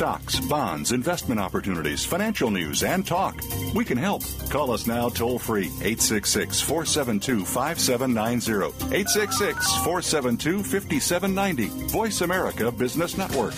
Stocks, 0.00 0.40
bonds, 0.40 0.92
investment 0.92 1.38
opportunities, 1.38 2.06
financial 2.06 2.50
news, 2.50 2.82
and 2.82 3.06
talk. 3.06 3.38
We 3.74 3.84
can 3.84 3.98
help. 3.98 4.22
Call 4.48 4.70
us 4.70 4.86
now 4.86 5.10
toll 5.10 5.38
free 5.38 5.66
866 5.66 6.58
472 6.62 7.44
5790. 7.44 8.68
866 8.96 9.76
472 9.84 10.62
5790. 10.62 11.66
Voice 11.88 12.22
America 12.22 12.72
Business 12.72 13.18
Network. 13.18 13.52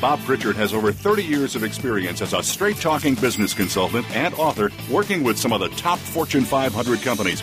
Bob 0.00 0.18
Pritchard 0.24 0.56
has 0.56 0.74
over 0.74 0.92
30 0.92 1.22
years 1.22 1.54
of 1.54 1.62
experience 1.62 2.20
as 2.20 2.32
a 2.32 2.42
straight 2.42 2.78
talking 2.78 3.14
business 3.14 3.54
consultant 3.54 4.10
and 4.16 4.34
author 4.34 4.70
working 4.90 5.22
with 5.22 5.38
some 5.38 5.52
of 5.52 5.60
the 5.60 5.68
top 5.70 5.98
Fortune 5.98 6.42
500 6.42 7.00
companies 7.02 7.42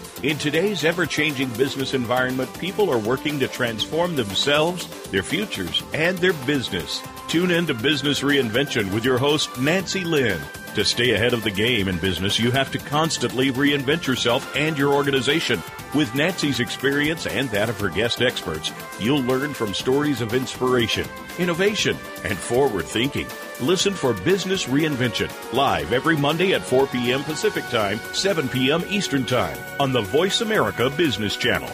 In 0.23 0.37
today's 0.37 0.85
ever 0.85 1.07
changing 1.07 1.49
business 1.53 1.95
environment, 1.95 2.53
people 2.59 2.91
are 2.91 2.99
working 2.99 3.39
to 3.39 3.47
transform 3.47 4.15
themselves, 4.15 4.85
their 5.09 5.23
futures, 5.23 5.81
and 5.95 6.15
their 6.19 6.33
business. 6.45 7.01
Tune 7.27 7.49
in 7.49 7.65
to 7.65 7.73
Business 7.73 8.21
Reinvention 8.21 8.93
with 8.93 9.03
your 9.03 9.17
host, 9.17 9.59
Nancy 9.59 10.03
Lynn. 10.03 10.39
To 10.75 10.85
stay 10.85 11.13
ahead 11.13 11.33
of 11.33 11.43
the 11.43 11.49
game 11.49 11.87
in 11.87 11.97
business, 11.97 12.39
you 12.39 12.51
have 12.51 12.71
to 12.71 12.77
constantly 12.77 13.51
reinvent 13.51 14.05
yourself 14.05 14.55
and 14.55 14.77
your 14.77 14.93
organization. 14.93 15.59
With 15.95 16.13
Nancy's 16.13 16.59
experience 16.59 17.25
and 17.25 17.49
that 17.49 17.69
of 17.69 17.79
her 17.79 17.89
guest 17.89 18.21
experts, 18.21 18.71
you'll 18.99 19.23
learn 19.23 19.55
from 19.55 19.73
stories 19.73 20.21
of 20.21 20.35
inspiration, 20.35 21.07
innovation, 21.39 21.97
and 22.23 22.37
forward 22.37 22.85
thinking. 22.85 23.25
Listen 23.61 23.93
for 23.93 24.13
Business 24.13 24.65
Reinvention 24.65 25.29
live 25.53 25.93
every 25.93 26.17
Monday 26.17 26.55
at 26.55 26.63
4 26.63 26.87
p.m. 26.87 27.23
Pacific 27.23 27.63
Time, 27.65 27.99
7 28.11 28.49
p.m. 28.49 28.83
Eastern 28.89 29.23
Time 29.23 29.55
on 29.79 29.93
the 29.93 30.01
Voice 30.01 30.41
America 30.41 30.89
Business 30.89 31.35
Channel. 31.35 31.69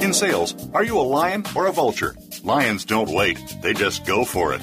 In 0.00 0.14
sales, 0.14 0.54
are 0.72 0.84
you 0.84 0.98
a 0.98 1.02
lion 1.02 1.44
or 1.54 1.66
a 1.66 1.72
vulture? 1.72 2.16
Lions 2.44 2.86
don't 2.86 3.10
wait, 3.10 3.38
they 3.60 3.74
just 3.74 4.06
go 4.06 4.24
for 4.24 4.54
it. 4.54 4.62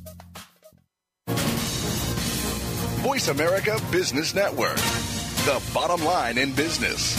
Voice 3.11 3.27
America 3.27 3.77
Business 3.91 4.33
Network, 4.33 4.77
the 5.43 5.61
bottom 5.73 6.01
line 6.05 6.37
in 6.37 6.53
business. 6.53 7.17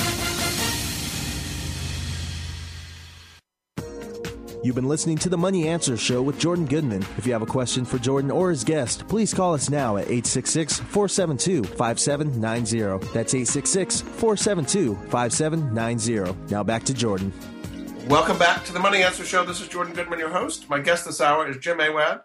You've 4.64 4.74
been 4.74 4.88
listening 4.88 5.18
to 5.18 5.28
the 5.28 5.36
Money 5.36 5.68
Answer 5.68 5.99
Show 5.99 6.22
with 6.22 6.38
Jordan 6.38 6.64
Goodman. 6.64 7.03
If 7.18 7.26
you 7.26 7.34
have 7.34 7.43
a 7.43 7.47
question 7.47 7.84
for 7.84 7.99
Jordan 7.99 8.30
or 8.30 8.49
his 8.49 8.64
guest, 8.64 9.07
please 9.07 9.34
call 9.34 9.53
us 9.53 9.68
now 9.68 9.99
at 9.99 10.05
866 10.05 10.78
472 10.78 11.64
5790. 11.64 13.07
That's 13.12 13.34
866 13.34 14.01
472 14.01 14.95
5790. 15.11 16.34
Now 16.51 16.62
back 16.62 16.84
to 16.84 16.95
Jordan. 16.95 17.34
Welcome 18.09 18.38
back 18.38 18.64
to 18.64 18.72
the 18.72 18.80
Money 18.80 19.03
Answer 19.03 19.26
Show. 19.26 19.45
This 19.45 19.61
is 19.61 19.68
Jordan 19.68 19.93
Goodman, 19.93 20.18
your 20.18 20.30
host. 20.30 20.70
My 20.70 20.80
guest 20.80 21.05
this 21.05 21.20
hour 21.20 21.47
is 21.51 21.59
Jim 21.59 21.80
Awad, 21.80 22.22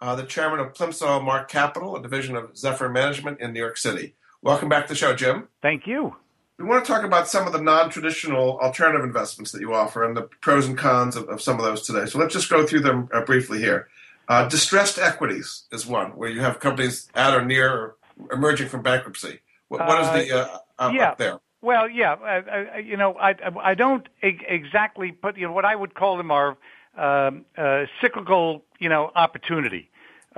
uh, 0.00 0.14
the 0.14 0.24
chairman 0.24 0.60
of 0.60 0.72
Plimsoll 0.72 1.22
Mark 1.22 1.48
Capital, 1.48 1.96
a 1.96 2.02
division 2.02 2.36
of 2.36 2.56
Zephyr 2.56 2.88
Management 2.88 3.40
in 3.40 3.52
New 3.52 3.60
York 3.60 3.76
City. 3.76 4.14
Welcome 4.42 4.68
back 4.68 4.86
to 4.86 4.92
the 4.92 4.96
show, 4.96 5.14
Jim. 5.14 5.48
Thank 5.60 5.86
you. 5.86 6.16
We 6.58 6.64
want 6.64 6.84
to 6.84 6.92
talk 6.92 7.04
about 7.04 7.28
some 7.28 7.46
of 7.46 7.52
the 7.52 7.60
non-traditional 7.60 8.58
alternative 8.58 9.04
investments 9.04 9.52
that 9.52 9.60
you 9.60 9.74
offer 9.74 10.04
and 10.04 10.16
the 10.16 10.22
pros 10.40 10.66
and 10.66 10.76
cons 10.76 11.16
of, 11.16 11.28
of 11.28 11.40
some 11.40 11.58
of 11.58 11.64
those 11.64 11.86
today. 11.86 12.06
So 12.06 12.18
let's 12.18 12.34
just 12.34 12.50
go 12.50 12.66
through 12.66 12.80
them 12.80 13.08
uh, 13.12 13.22
briefly 13.22 13.58
here. 13.58 13.88
Uh, 14.28 14.46
distressed 14.46 14.98
equities 14.98 15.64
is 15.72 15.86
one 15.86 16.10
where 16.12 16.28
you 16.28 16.40
have 16.40 16.60
companies 16.60 17.08
at 17.14 17.34
or 17.34 17.44
near 17.44 17.72
or 17.72 17.96
emerging 18.32 18.68
from 18.68 18.82
bankruptcy. 18.82 19.40
what, 19.68 19.86
what 19.86 20.02
is 20.02 20.28
the 20.28 20.38
uh, 20.38 20.58
up, 20.78 20.94
yeah. 20.94 21.14
there? 21.16 21.40
Well, 21.62 21.88
yeah, 21.90 22.12
uh, 22.12 22.76
uh, 22.76 22.78
you 22.78 22.96
know, 22.96 23.16
I 23.18 23.34
I 23.62 23.74
don't 23.74 24.08
exactly 24.22 25.12
put 25.12 25.36
you 25.36 25.46
know 25.46 25.52
what 25.52 25.66
I 25.66 25.74
would 25.74 25.94
call 25.94 26.16
them 26.16 26.30
are 26.30 26.56
um, 26.96 27.44
uh, 27.56 27.84
cyclical, 28.00 28.64
you 28.78 28.88
know, 28.88 29.10
opportunity, 29.14 29.89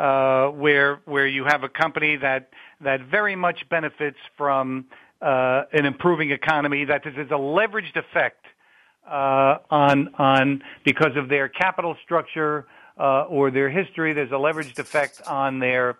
uh, 0.03 0.49
where 0.49 1.01
where 1.05 1.29
you 1.29 1.45
have 1.45 1.63
a 1.63 1.69
company 1.69 2.17
that 2.17 2.51
that 2.81 3.03
very 3.03 3.37
much 3.37 3.69
benefits 3.69 4.17
from 4.37 4.87
uh, 5.21 5.63
an 5.73 5.87
improving 5.87 6.33
economy, 6.33 6.85
that 6.85 7.03
there's 7.05 7.31
a 7.31 7.35
leveraged 7.35 7.97
effect 7.97 8.45
uh, 9.09 9.59
on 9.71 10.13
on 10.19 10.63
because 10.85 11.17
of 11.17 11.29
their 11.29 11.49
capital 11.49 11.97
structure 12.05 12.67
uh, 12.99 13.23
or 13.29 13.53
their 13.53 13.71
history. 13.71 14.13
There's 14.13 14.33
a 14.33 14.43
leveraged 14.49 14.81
effect 14.81 15.23
on 15.29 15.61
their 15.61 15.99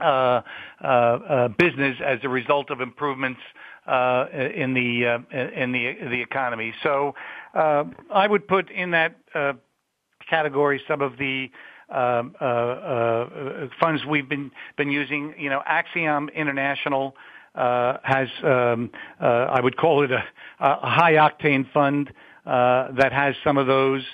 uh, 0.00 0.42
uh, 0.80 1.48
business 1.48 1.96
as 2.04 2.20
a 2.22 2.28
result 2.28 2.70
of 2.70 2.80
improvements 2.80 3.40
uh, 3.88 4.26
in 4.32 4.74
the 4.74 5.24
in 5.32 5.72
the 5.72 5.96
the 6.08 6.22
economy. 6.22 6.72
So 6.84 7.16
uh, 7.52 7.84
I 8.12 8.28
would 8.28 8.46
put 8.46 8.70
in 8.70 8.92
that 8.92 9.16
uh, 9.34 9.54
category 10.28 10.80
some 10.86 11.00
of 11.00 11.16
the 11.18 11.50
um, 11.90 12.34
uh, 12.40 12.44
uh, 12.44 13.68
funds 13.80 14.04
we've 14.06 14.28
been 14.28 14.50
been 14.76 14.90
using. 14.90 15.34
You 15.38 15.50
know, 15.50 15.62
Axiom 15.66 16.28
International 16.30 17.14
uh, 17.54 17.98
has 18.02 18.28
um, 18.42 18.90
uh, 19.20 19.24
I 19.24 19.60
would 19.60 19.76
call 19.76 20.02
it 20.02 20.10
a, 20.10 20.24
a 20.60 20.90
high 20.90 21.14
octane 21.14 21.70
fund 21.72 22.12
uh, 22.46 22.92
that 22.92 23.12
has 23.12 23.34
some 23.44 23.58
of 23.58 23.66
those. 23.66 24.04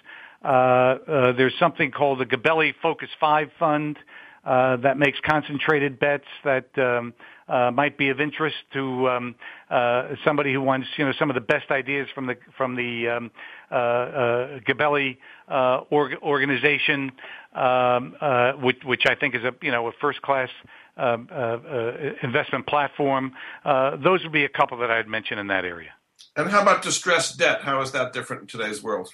There's 0.42 1.54
something 1.58 1.90
called 1.90 2.18
the 2.20 2.26
Gabelli 2.26 2.74
Focus 2.82 3.08
Five 3.20 3.50
Fund 3.58 3.98
uh, 4.44 4.76
that 4.78 4.98
makes 4.98 5.18
concentrated 5.20 5.98
bets 5.98 6.24
that 6.44 6.66
um, 6.78 7.12
uh, 7.50 7.70
might 7.70 7.98
be 7.98 8.08
of 8.08 8.20
interest 8.20 8.56
to 8.72 9.08
um, 9.08 9.34
uh, 9.70 10.14
somebody 10.24 10.52
who 10.52 10.60
wants, 10.60 10.86
you 10.96 11.04
know, 11.04 11.12
some 11.18 11.30
of 11.30 11.34
the 11.34 11.40
best 11.40 11.70
ideas 11.70 12.08
from 12.14 12.26
the 12.26 12.36
from 12.56 12.76
the 12.76 13.08
um, 13.08 13.30
uh, 13.70 13.74
uh, 13.74 14.58
Gabelli 14.60 15.18
uh, 15.48 15.80
org- 15.90 16.22
organization, 16.22 17.12
um, 17.54 18.14
uh, 18.20 18.52
which, 18.52 18.78
which 18.84 19.02
I 19.06 19.14
think 19.14 19.34
is 19.34 19.42
a 19.42 19.52
you 19.62 19.72
know 19.72 19.88
a 19.88 19.92
first 20.00 20.22
class 20.22 20.48
um, 20.96 21.28
uh, 21.30 21.34
uh, 21.34 21.96
investment 22.22 22.66
platform. 22.66 23.32
Uh, 23.64 23.96
those 23.96 24.22
would 24.22 24.32
be 24.32 24.44
a 24.44 24.48
couple 24.48 24.78
that 24.78 24.90
I'd 24.90 25.08
mention 25.08 25.38
in 25.38 25.48
that 25.48 25.64
area. 25.64 25.90
And 26.36 26.48
how 26.48 26.62
about 26.62 26.82
distressed 26.82 27.38
debt? 27.38 27.62
How 27.62 27.80
is 27.80 27.92
that 27.92 28.12
different 28.12 28.42
in 28.42 28.48
today's 28.48 28.82
world? 28.82 29.10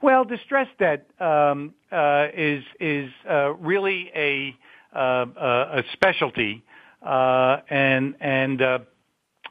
Well, 0.00 0.24
distressed 0.24 0.78
debt 0.78 1.06
um, 1.20 1.74
uh, 1.92 2.28
is 2.34 2.64
is 2.80 3.10
uh, 3.28 3.54
really 3.54 4.10
a 4.14 4.56
uh, 4.96 5.26
a 5.38 5.82
specialty, 5.92 6.62
uh, 7.04 7.60
and 7.68 8.14
and 8.20 8.62
uh, 8.62 8.78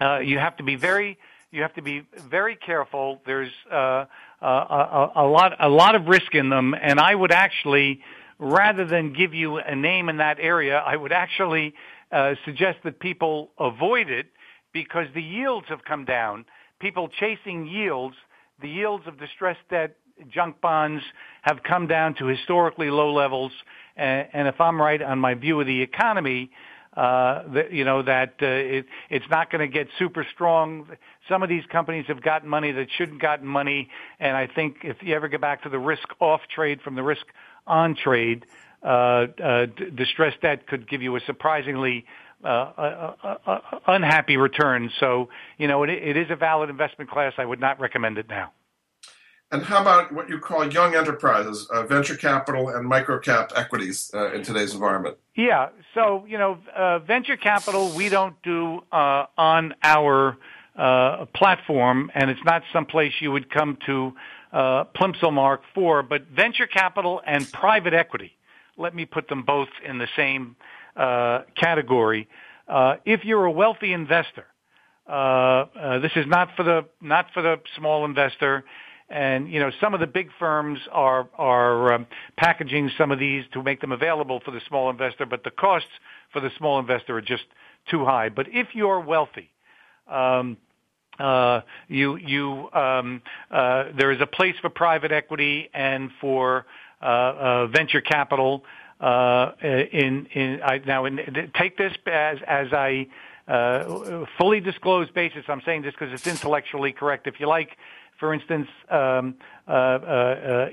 uh, 0.01 0.19
you 0.19 0.39
have 0.39 0.57
to 0.57 0.63
be 0.63 0.75
very 0.75 1.17
you 1.51 1.61
have 1.61 1.73
to 1.75 1.81
be 1.81 2.03
very 2.29 2.55
careful. 2.55 3.21
There's 3.25 3.51
uh, 3.71 4.05
a, 4.41 5.09
a 5.15 5.27
lot 5.27 5.53
a 5.59 5.69
lot 5.69 5.95
of 5.95 6.07
risk 6.07 6.33
in 6.33 6.49
them, 6.49 6.73
and 6.73 6.99
I 6.99 7.13
would 7.13 7.31
actually 7.31 8.01
rather 8.39 8.85
than 8.85 9.13
give 9.13 9.33
you 9.33 9.57
a 9.57 9.75
name 9.75 10.09
in 10.09 10.17
that 10.17 10.37
area, 10.39 10.77
I 10.77 10.95
would 10.95 11.11
actually 11.11 11.73
uh, 12.11 12.35
suggest 12.45 12.79
that 12.83 12.99
people 12.99 13.51
avoid 13.59 14.09
it 14.09 14.27
because 14.73 15.07
the 15.13 15.21
yields 15.21 15.67
have 15.69 15.83
come 15.83 16.05
down. 16.05 16.45
People 16.79 17.07
chasing 17.07 17.67
yields, 17.67 18.15
the 18.61 18.69
yields 18.69 19.07
of 19.07 19.19
distressed 19.19 19.67
debt 19.69 19.95
junk 20.29 20.59
bonds 20.61 21.03
have 21.41 21.63
come 21.63 21.87
down 21.87 22.15
to 22.15 22.25
historically 22.27 22.89
low 22.89 23.13
levels. 23.13 23.51
And, 23.95 24.27
and 24.33 24.47
if 24.47 24.59
I'm 24.59 24.81
right 24.81 25.01
on 25.01 25.19
my 25.19 25.33
view 25.35 25.59
of 25.59 25.67
the 25.67 25.81
economy, 25.81 26.51
uh, 26.95 27.43
that, 27.53 27.71
you 27.71 27.83
know, 27.83 28.03
that 28.03 28.35
uh, 28.41 28.45
it, 28.45 28.85
it's 29.09 29.25
not 29.29 29.51
going 29.51 29.61
to 29.61 29.67
get 29.67 29.87
super 29.97 30.25
strong. 30.33 30.87
Some 31.27 31.43
of 31.43 31.49
these 31.49 31.63
companies 31.71 32.05
have 32.07 32.21
gotten 32.21 32.49
money 32.49 32.71
that 32.71 32.87
shouldn't 32.97 33.21
gotten 33.21 33.47
money. 33.47 33.89
And 34.19 34.37
I 34.37 34.47
think 34.47 34.77
if 34.83 34.97
you 35.01 35.15
ever 35.15 35.27
get 35.27 35.41
back 35.41 35.63
to 35.63 35.69
the 35.69 35.79
risk 35.79 36.07
off 36.19 36.41
trade 36.53 36.81
from 36.81 36.95
the 36.95 37.03
risk 37.03 37.25
on 37.65 37.95
trade, 37.95 38.45
uh, 38.83 38.87
uh, 38.87 39.65
d- 39.65 39.89
distressed 39.95 40.41
debt 40.41 40.67
could 40.67 40.89
give 40.89 41.01
you 41.01 41.15
a 41.15 41.19
surprisingly 41.21 42.05
uh, 42.43 42.47
uh, 42.47 43.15
uh, 43.23 43.35
uh, 43.45 43.59
unhappy 43.87 44.35
return. 44.35 44.91
So, 44.99 45.29
you 45.57 45.67
know, 45.67 45.83
it, 45.83 45.89
it 45.89 46.17
is 46.17 46.27
a 46.29 46.35
valid 46.35 46.69
investment 46.69 47.09
class. 47.09 47.33
I 47.37 47.45
would 47.45 47.61
not 47.61 47.79
recommend 47.79 48.17
it 48.17 48.27
now. 48.27 48.51
And 49.53 49.61
how 49.61 49.81
about 49.81 50.11
what 50.11 50.29
you 50.29 50.39
call 50.39 50.67
young 50.73 50.95
enterprises, 50.95 51.67
uh, 51.69 51.83
venture 51.83 52.15
capital 52.15 52.69
and 52.69 52.89
microcap 52.89 53.51
equities 53.55 54.09
uh, 54.11 54.33
in 54.33 54.41
today's 54.41 54.73
environment? 54.73 55.17
Yeah. 55.35 55.69
So, 55.93 56.25
you 56.27 56.39
know, 56.39 56.57
uh, 56.75 56.97
venture 56.97 57.37
capital 57.37 57.95
we 57.95 58.09
don't 58.09 58.35
do 58.41 58.81
uh, 58.91 59.27
on 59.37 59.75
our 59.83 60.39
uh, 60.75 61.25
platform, 61.35 62.09
and 62.15 62.31
it's 62.31 62.43
not 62.43 62.63
someplace 62.73 63.13
you 63.21 63.31
would 63.31 63.51
come 63.51 63.77
to 63.85 64.13
uh, 64.51 64.85
Mark 65.31 65.61
for, 65.75 66.01
but 66.01 66.23
venture 66.35 66.65
capital 66.65 67.21
and 67.23 67.49
private 67.51 67.93
equity 67.93 68.35
let 68.75 68.95
me 68.95 69.05
put 69.05 69.27
them 69.27 69.43
both 69.43 69.69
in 69.85 69.99
the 69.99 70.07
same 70.15 70.55
uh, 70.95 71.43
category. 71.55 72.27
If 73.05 73.23
you're 73.23 73.45
a 73.45 73.51
wealthy 73.51 73.93
investor, 73.93 74.47
this 75.05 76.11
is 76.15 76.25
not 76.25 76.55
for 76.55 76.63
the 76.63 76.85
not 77.01 77.27
for 77.35 77.43
the 77.43 77.57
small 77.77 78.03
investor. 78.03 78.65
And 79.13 79.47
you 79.47 79.59
know, 79.59 79.69
some 79.79 79.93
of 79.93 79.99
the 79.99 80.07
big 80.07 80.29
firms 80.39 80.79
are 80.91 81.29
are 81.37 81.93
um, 81.93 82.07
packaging 82.35 82.89
some 82.97 83.11
of 83.11 83.19
these 83.19 83.43
to 83.53 83.61
make 83.61 83.79
them 83.79 83.91
available 83.91 84.41
for 84.43 84.49
the 84.49 84.59
small 84.67 84.89
investor, 84.89 85.27
but 85.27 85.43
the 85.43 85.51
costs 85.51 85.89
for 86.31 86.39
the 86.39 86.49
small 86.57 86.79
investor 86.79 87.15
are 87.15 87.21
just 87.21 87.43
too 87.91 88.05
high. 88.05 88.29
But 88.29 88.47
if 88.49 88.69
you're 88.73 88.99
wealthy, 88.99 89.51
um, 90.07 90.57
uh, 91.19 91.61
you 91.87 92.15
you 92.15 92.71
um, 92.73 93.21
uh, 93.51 93.85
there 93.95 94.11
is 94.11 94.19
a 94.19 94.25
place 94.25 94.55
for 94.61 94.71
private 94.71 95.11
equity 95.11 95.69
and 95.75 96.09
for 96.19 96.65
uh, 96.99 97.05
uh 97.05 97.67
venture 97.67 98.01
capital. 98.01 98.63
Uh, 98.99 99.51
in 99.61 100.25
in 100.33 100.59
I, 100.63 100.79
now, 100.87 101.05
in, 101.05 101.51
take 101.55 101.77
this 101.77 101.93
as 102.07 102.39
as 102.47 102.73
I 102.73 103.05
uh, 103.47 104.25
fully 104.37 104.59
disclosed 104.59 105.13
basis. 105.13 105.43
I'm 105.47 105.61
saying 105.65 105.83
this 105.83 105.93
because 105.93 106.13
it's 106.13 106.27
intellectually 106.27 106.93
correct. 106.93 107.27
If 107.27 107.39
you 107.39 107.47
like, 107.47 107.77
for 108.23 108.33
instance, 108.33 108.69
um, 108.89 109.35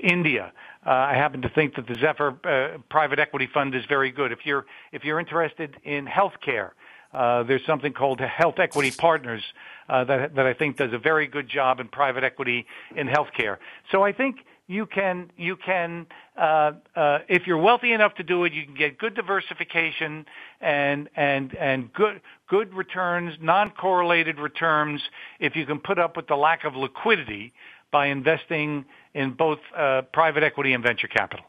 India. 0.01 0.53
I 0.85 1.15
happen 1.15 1.41
to 1.41 1.49
think 1.49 1.75
that 1.75 1.85
the 1.85 1.95
Zephyr 1.95 2.79
private 2.89 3.19
equity 3.19 3.49
fund 3.53 3.75
is 3.75 3.83
very 3.89 4.09
good. 4.09 4.31
If 4.31 4.45
you're 4.45 4.65
if 4.93 5.03
you're 5.03 5.19
interested 5.19 5.75
in 5.83 6.05
healthcare, 6.05 6.69
uh, 7.13 7.43
there's 7.43 7.65
something 7.65 7.91
called 7.91 8.21
Health 8.21 8.57
Equity 8.57 8.91
Partners 8.91 9.43
uh, 9.89 10.05
that 10.05 10.33
that 10.35 10.45
I 10.45 10.53
think 10.53 10.77
does 10.77 10.93
a 10.93 10.97
very 10.97 11.27
good 11.27 11.49
job 11.49 11.81
in 11.81 11.89
private 11.89 12.23
equity 12.23 12.65
in 12.95 13.09
healthcare. 13.09 13.57
So 13.91 14.01
I 14.01 14.13
think 14.13 14.37
you 14.71 14.85
can 14.85 15.29
you 15.37 15.57
can 15.57 16.07
uh, 16.37 16.71
uh, 16.95 17.19
if 17.27 17.45
you're 17.45 17.57
wealthy 17.57 17.91
enough 17.91 18.15
to 18.15 18.23
do 18.23 18.45
it, 18.45 18.53
you 18.53 18.63
can 18.63 18.73
get 18.73 18.97
good 18.97 19.13
diversification 19.13 20.25
and 20.61 21.09
and 21.15 21.53
and 21.55 21.91
good 21.91 22.21
good 22.47 22.73
returns, 22.73 23.35
non-correlated 23.41 24.39
returns. 24.39 25.01
If 25.39 25.55
you 25.55 25.65
can 25.65 25.79
put 25.79 25.99
up 25.99 26.15
with 26.15 26.27
the 26.27 26.35
lack 26.35 26.63
of 26.63 26.75
liquidity 26.75 27.53
by 27.91 28.07
investing 28.07 28.85
in 29.13 29.33
both 29.33 29.59
uh, 29.77 30.03
private 30.13 30.43
equity 30.43 30.71
and 30.71 30.81
venture 30.81 31.09
capital. 31.09 31.45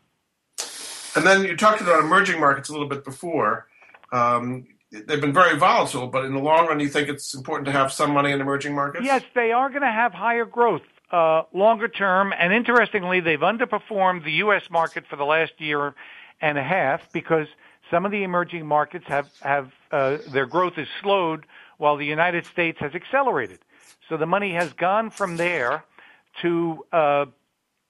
And 1.14 1.24
then 1.24 1.44
you 1.44 1.56
talked 1.56 1.80
about 1.80 2.00
emerging 2.00 2.40
markets 2.40 2.68
a 2.70 2.72
little 2.72 2.88
bit 2.88 3.04
before. 3.04 3.68
Um, 4.12 4.66
they've 4.90 5.20
been 5.20 5.32
very 5.32 5.56
volatile, 5.56 6.08
but 6.08 6.24
in 6.24 6.32
the 6.32 6.40
long 6.40 6.66
run, 6.66 6.80
you 6.80 6.88
think 6.88 7.08
it's 7.08 7.34
important 7.34 7.66
to 7.66 7.72
have 7.72 7.92
some 7.92 8.10
money 8.10 8.32
in 8.32 8.40
emerging 8.40 8.74
markets? 8.74 9.04
Yes, 9.04 9.22
they 9.34 9.52
are 9.52 9.68
going 9.68 9.82
to 9.82 9.92
have 9.92 10.12
higher 10.12 10.44
growth 10.44 10.82
longer 11.52 11.88
term. 11.88 12.32
And 12.36 12.52
interestingly, 12.52 13.20
they've 13.20 13.38
underperformed 13.40 14.24
the 14.24 14.32
U.S. 14.32 14.70
market 14.70 15.06
for 15.06 15.16
the 15.16 15.24
last 15.24 15.52
year 15.58 15.94
and 16.40 16.58
a 16.58 16.62
half 16.62 17.12
because 17.12 17.46
some 17.90 18.06
of 18.06 18.12
the 18.12 18.22
emerging 18.22 18.66
markets 18.66 19.04
have 19.06 19.28
have 19.42 19.72
uh, 19.90 20.18
their 20.30 20.46
growth 20.46 20.78
is 20.78 20.88
slowed 21.00 21.46
while 21.78 21.96
the 21.96 22.06
United 22.06 22.46
States 22.46 22.78
has 22.80 22.94
accelerated. 22.94 23.58
So 24.08 24.16
the 24.16 24.26
money 24.26 24.52
has 24.54 24.72
gone 24.72 25.10
from 25.10 25.36
there 25.36 25.84
to 26.40 26.84
uh, 26.92 27.26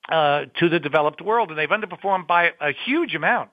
uh, 0.08 0.46
to 0.58 0.68
the 0.68 0.80
developed 0.80 1.20
world, 1.20 1.50
and 1.50 1.58
they've 1.58 1.68
underperformed 1.68 2.26
by 2.26 2.52
a 2.60 2.72
huge 2.72 3.14
amount. 3.14 3.50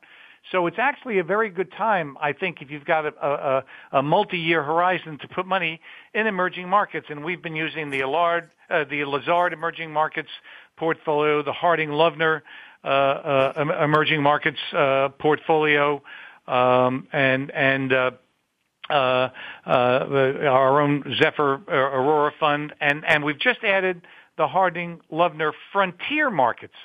So 0.51 0.67
it's 0.67 0.79
actually 0.79 1.19
a 1.19 1.23
very 1.23 1.49
good 1.49 1.71
time, 1.71 2.17
I 2.21 2.33
think, 2.33 2.61
if 2.61 2.71
you've 2.71 2.85
got 2.85 3.05
a, 3.05 3.25
a, 3.25 3.63
a 3.99 4.03
multi-year 4.03 4.63
horizon 4.63 5.17
to 5.19 5.27
put 5.27 5.45
money 5.45 5.79
in 6.13 6.27
emerging 6.27 6.67
markets. 6.67 7.07
And 7.09 7.23
we've 7.23 7.41
been 7.41 7.55
using 7.55 7.89
the 7.89 8.01
Allard, 8.01 8.49
uh, 8.69 8.85
the 8.89 9.03
Lazard 9.05 9.53
emerging 9.53 9.91
markets 9.91 10.29
portfolio, 10.77 11.43
the 11.43 11.53
Harding 11.53 11.89
Loevner 11.89 12.41
uh, 12.83 12.87
uh, 12.87 13.83
emerging 13.83 14.23
markets 14.23 14.59
uh, 14.73 15.09
portfolio, 15.19 16.01
um, 16.47 17.07
and 17.11 17.51
and 17.51 17.91
uh, 17.91 18.11
uh, 18.89 19.29
our 19.65 20.81
own 20.81 21.03
Zephyr 21.21 21.55
Aurora 21.67 22.31
fund, 22.39 22.73
and 22.79 23.03
and 23.05 23.25
we've 23.25 23.39
just 23.39 23.65
added 23.65 24.01
the 24.37 24.47
Harding 24.47 25.01
Loevner 25.11 25.51
Frontier 25.73 26.29
Markets 26.29 26.75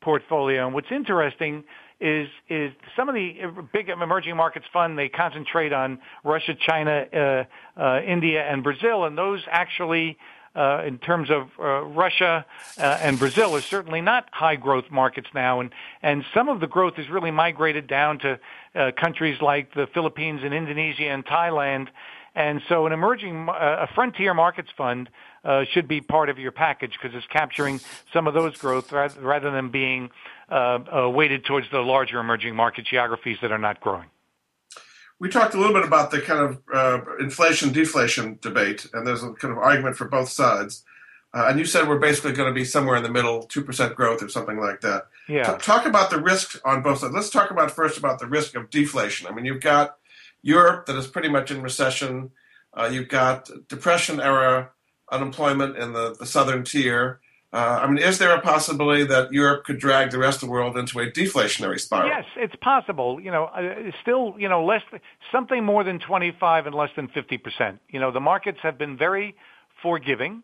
portfolio. 0.00 0.66
And 0.66 0.74
what's 0.74 0.90
interesting 0.90 1.62
is 2.00 2.28
is 2.48 2.72
some 2.94 3.08
of 3.08 3.14
the 3.14 3.34
big 3.72 3.88
emerging 3.88 4.36
markets 4.36 4.66
fund 4.72 4.98
they 4.98 5.08
concentrate 5.08 5.72
on 5.72 5.98
Russia, 6.24 6.54
China, 6.54 7.06
uh, 7.12 7.80
uh, 7.80 8.00
India, 8.02 8.42
and 8.42 8.62
Brazil, 8.62 9.04
and 9.04 9.16
those 9.16 9.42
actually. 9.50 10.18
Uh, 10.54 10.82
in 10.86 10.96
terms 10.96 11.28
of 11.30 11.50
uh, 11.58 11.82
Russia 11.82 12.46
uh, 12.78 12.98
and 13.02 13.18
Brazil 13.18 13.54
are 13.54 13.60
certainly 13.60 14.00
not 14.00 14.26
high 14.32 14.56
growth 14.56 14.86
markets 14.90 15.28
now, 15.34 15.60
and 15.60 15.68
and 16.00 16.24
some 16.32 16.48
of 16.48 16.60
the 16.60 16.66
growth 16.66 16.94
has 16.94 17.10
really 17.10 17.30
migrated 17.30 17.86
down 17.86 18.18
to 18.18 18.40
uh, 18.74 18.90
countries 18.98 19.42
like 19.42 19.74
the 19.74 19.86
Philippines 19.92 20.40
and 20.42 20.54
Indonesia 20.54 21.08
and 21.08 21.26
Thailand, 21.26 21.88
and 22.34 22.62
so 22.70 22.86
an 22.86 22.92
emerging 22.94 23.50
uh, 23.50 23.86
a 23.86 23.94
frontier 23.94 24.32
markets 24.32 24.70
fund 24.78 25.10
uh, 25.44 25.64
should 25.64 25.88
be 25.88 26.00
part 26.00 26.30
of 26.30 26.38
your 26.38 26.52
package 26.52 26.92
because 26.92 27.14
it's 27.14 27.26
capturing 27.26 27.78
some 28.14 28.26
of 28.26 28.32
those 28.32 28.56
growth 28.56 28.90
rather, 28.92 29.20
rather 29.20 29.50
than 29.50 29.68
being 29.68 30.10
weighted 30.50 31.44
towards 31.44 31.70
the 31.70 31.80
larger 31.80 32.18
emerging 32.18 32.54
market 32.54 32.86
geographies 32.86 33.38
that 33.42 33.52
are 33.52 33.58
not 33.58 33.80
growing. 33.80 34.06
We 35.18 35.30
talked 35.30 35.54
a 35.54 35.58
little 35.58 35.72
bit 35.72 35.84
about 35.84 36.10
the 36.10 36.20
kind 36.20 36.40
of 36.40 36.62
uh, 36.72 37.00
inflation 37.18 37.72
deflation 37.72 38.38
debate, 38.42 38.86
and 38.92 39.06
there's 39.06 39.22
a 39.22 39.32
kind 39.32 39.50
of 39.52 39.58
argument 39.58 39.96
for 39.96 40.06
both 40.06 40.28
sides. 40.28 40.84
Uh, 41.32 41.46
and 41.48 41.58
you 41.58 41.64
said 41.64 41.88
we're 41.88 41.98
basically 41.98 42.32
going 42.32 42.48
to 42.48 42.54
be 42.54 42.64
somewhere 42.64 42.96
in 42.96 43.02
the 43.02 43.10
middle, 43.10 43.42
two 43.42 43.62
percent 43.62 43.94
growth 43.94 44.22
or 44.22 44.28
something 44.28 44.58
like 44.58 44.80
that. 44.82 45.08
Yeah. 45.28 45.54
T- 45.54 45.58
talk 45.58 45.86
about 45.86 46.10
the 46.10 46.20
risks 46.20 46.60
on 46.64 46.82
both 46.82 46.98
sides. 46.98 47.14
Let's 47.14 47.30
talk 47.30 47.50
about 47.50 47.70
first 47.70 47.98
about 47.98 48.18
the 48.18 48.26
risk 48.26 48.54
of 48.54 48.70
deflation. 48.70 49.26
I 49.26 49.32
mean, 49.32 49.44
you've 49.44 49.62
got 49.62 49.96
Europe 50.42 50.86
that 50.86 50.96
is 50.96 51.06
pretty 51.06 51.28
much 51.28 51.50
in 51.50 51.62
recession. 51.62 52.30
Uh, 52.72 52.88
you've 52.92 53.08
got 53.08 53.50
depression 53.68 54.20
era 54.20 54.70
unemployment 55.10 55.76
in 55.76 55.92
the, 55.92 56.14
the 56.18 56.26
southern 56.26 56.62
tier. 56.62 57.20
Uh, 57.56 57.80
I 57.82 57.86
mean, 57.86 57.96
is 57.96 58.18
there 58.18 58.32
a 58.32 58.40
possibility 58.42 59.04
that 59.04 59.32
Europe 59.32 59.64
could 59.64 59.78
drag 59.78 60.10
the 60.10 60.18
rest 60.18 60.42
of 60.42 60.48
the 60.48 60.52
world 60.52 60.76
into 60.76 61.00
a 61.00 61.10
deflationary 61.10 61.80
spiral? 61.80 62.08
Yes, 62.08 62.26
it's 62.36 62.54
possible. 62.56 63.18
You 63.18 63.30
know, 63.30 63.44
uh, 63.44 63.92
still, 64.02 64.34
you 64.36 64.50
know, 64.50 64.62
less 64.62 64.82
something 65.32 65.64
more 65.64 65.82
than 65.82 65.98
25 65.98 66.66
and 66.66 66.74
less 66.74 66.90
than 66.96 67.08
50 67.08 67.38
percent. 67.38 67.80
You 67.88 67.98
know, 67.98 68.10
the 68.12 68.20
markets 68.20 68.58
have 68.62 68.76
been 68.76 68.98
very 68.98 69.36
forgiving 69.82 70.42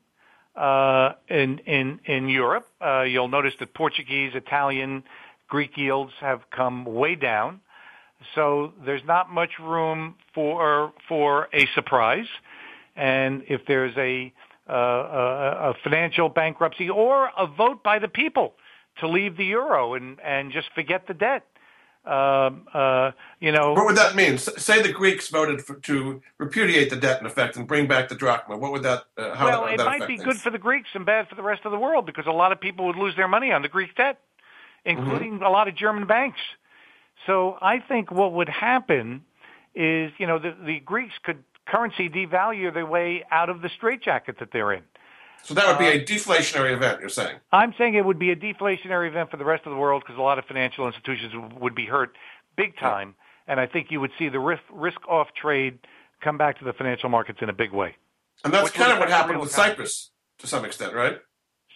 uh, 0.57 1.13
in 1.29 1.59
in 1.67 2.01
in 2.07 2.31
Europe. 2.31 2.67
Uh, 2.81 3.03
you'll 3.03 3.29
notice 3.29 3.53
that 3.61 3.75
Portuguese, 3.75 4.33
Italian, 4.35 5.05
Greek 5.49 5.77
yields 5.77 6.13
have 6.21 6.41
come 6.51 6.87
way 6.87 7.15
down. 7.15 7.61
So 8.35 8.73
there's 8.87 9.05
not 9.05 9.31
much 9.31 9.59
room 9.61 10.15
for 10.35 10.95
for 11.09 11.51
a 11.53 11.67
surprise. 11.75 12.29
And 12.97 13.43
if 13.49 13.67
there's 13.67 13.97
a 13.99 14.33
uh, 14.69 14.73
a, 14.73 15.71
a 15.71 15.75
financial 15.83 16.29
bankruptcy 16.29 16.89
or 16.89 17.31
a 17.37 17.47
vote 17.47 17.83
by 17.83 17.99
the 17.99 18.09
people 18.09 18.55
to 18.99 19.09
leave 19.09 19.37
the 19.37 19.45
euro 19.45 19.95
and, 19.95 20.21
and 20.21 20.53
just 20.53 20.69
forget 20.75 21.07
the 21.07 21.15
debt. 21.15 21.47
Um, 22.05 22.67
uh, 22.75 23.13
you 23.39 23.53
know, 23.53 23.75
what 23.75 23.87
would 23.87 23.97
that 23.97 24.17
mean? 24.17 24.37
say 24.37 24.83
the 24.83 24.93
Greeks 24.93 25.29
voted 25.29 25.63
for, 25.63 25.77
to 25.77 26.21
repudiate 26.39 26.91
the 26.91 26.97
debt 26.97 27.21
in 27.21 27.27
effect 27.27 27.57
and 27.57 27.65
bring 27.65 27.87
back 27.87 28.09
the 28.09 28.17
drachma. 28.17 28.57
What 28.57 28.73
would 28.73 28.83
that? 28.83 29.05
Uh, 29.17 29.37
how 29.37 29.47
well, 29.47 29.63
would 29.63 29.75
it 29.75 29.77
that 29.79 29.87
might 29.87 30.09
be 30.09 30.17
things? 30.17 30.25
good 30.25 30.37
for 30.37 30.51
the 30.51 30.59
Greeks 30.59 30.89
and 30.95 31.07
bad 31.07 31.29
for 31.29 31.37
the 31.37 31.45
rest 31.45 31.65
of 31.65 31.71
the 31.71 31.79
world 31.79 32.05
because 32.05 32.27
a 32.27 32.33
lot 32.33 32.51
of 32.51 32.61
people 32.61 32.87
would 32.87 32.97
lose 32.97 33.15
their 33.15 33.29
money 33.29 33.53
on 33.53 33.63
the 33.63 33.69
Greek 33.69 33.95
debt, 33.95 34.19
including 34.85 35.35
mm-hmm. 35.35 35.45
a 35.45 35.51
lot 35.51 35.69
of 35.69 35.77
German 35.77 36.09
banks. 36.09 36.41
So 37.25 37.57
I 37.63 37.79
think 37.79 38.11
what 38.11 38.33
would 38.33 38.49
happen 38.49 39.23
is, 39.77 40.11
you 40.19 40.27
know, 40.27 40.41
the, 40.41 40.57
the 40.61 40.81
Greeks 40.81 41.15
could 41.23 41.45
currency 41.67 42.09
devalue 42.09 42.73
their 42.73 42.87
way 42.87 43.25
out 43.31 43.49
of 43.49 43.63
the 43.63 43.69
straitjacket 43.77 44.39
that 44.39 44.49
they're 44.53 44.73
in. 44.73 44.83
So 45.45 45.55
that 45.55 45.67
would 45.67 45.79
be 45.79 45.89
a 45.89 46.03
uh, 46.03 46.05
deflationary 46.05 46.73
event, 46.73 47.01
you're 47.01 47.09
saying? 47.09 47.37
I'm 47.51 47.75
saying 47.77 47.95
it 47.95 48.05
would 48.05 48.19
be 48.19 48.31
a 48.31 48.37
deflationary 48.37 49.09
event 49.09 49.31
for 49.31 49.37
the 49.37 49.45
rest 49.45 49.67
of 49.67 49.73
the 49.73 49.77
world 49.77 50.03
because 50.05 50.17
a 50.19 50.23
lot 50.23 50.39
of 50.39 50.45
financial 50.45 50.87
institutions 50.87 51.33
would 51.61 51.75
be 51.75 51.87
hurt 51.87 52.15
big 52.57 52.77
time. 52.79 53.15
And 53.49 53.59
I 53.59 53.67
think 53.67 53.89
you 53.91 54.01
would 54.01 54.13
see 54.19 54.29
the 54.29 54.39
risk, 54.39 54.63
risk 54.73 54.99
off 55.09 55.29
trade 55.41 55.79
come 56.23 56.39
back 56.39 56.59
to 56.61 56.65
the 56.65 56.73
financial 56.73 57.09
markets 57.09 57.41
in 57.43 57.49
a 57.49 57.53
big 57.53 57.73
way. 57.73 57.97
And 58.45 58.55
that's 58.55 58.71
kind 58.71 58.93
of 58.93 58.99
what 58.99 59.09
happened 59.09 59.41
with 59.41 59.51
Cyprus 59.51 60.13
to 60.39 60.47
some 60.47 60.65
extent, 60.65 60.95
right? 60.95 61.19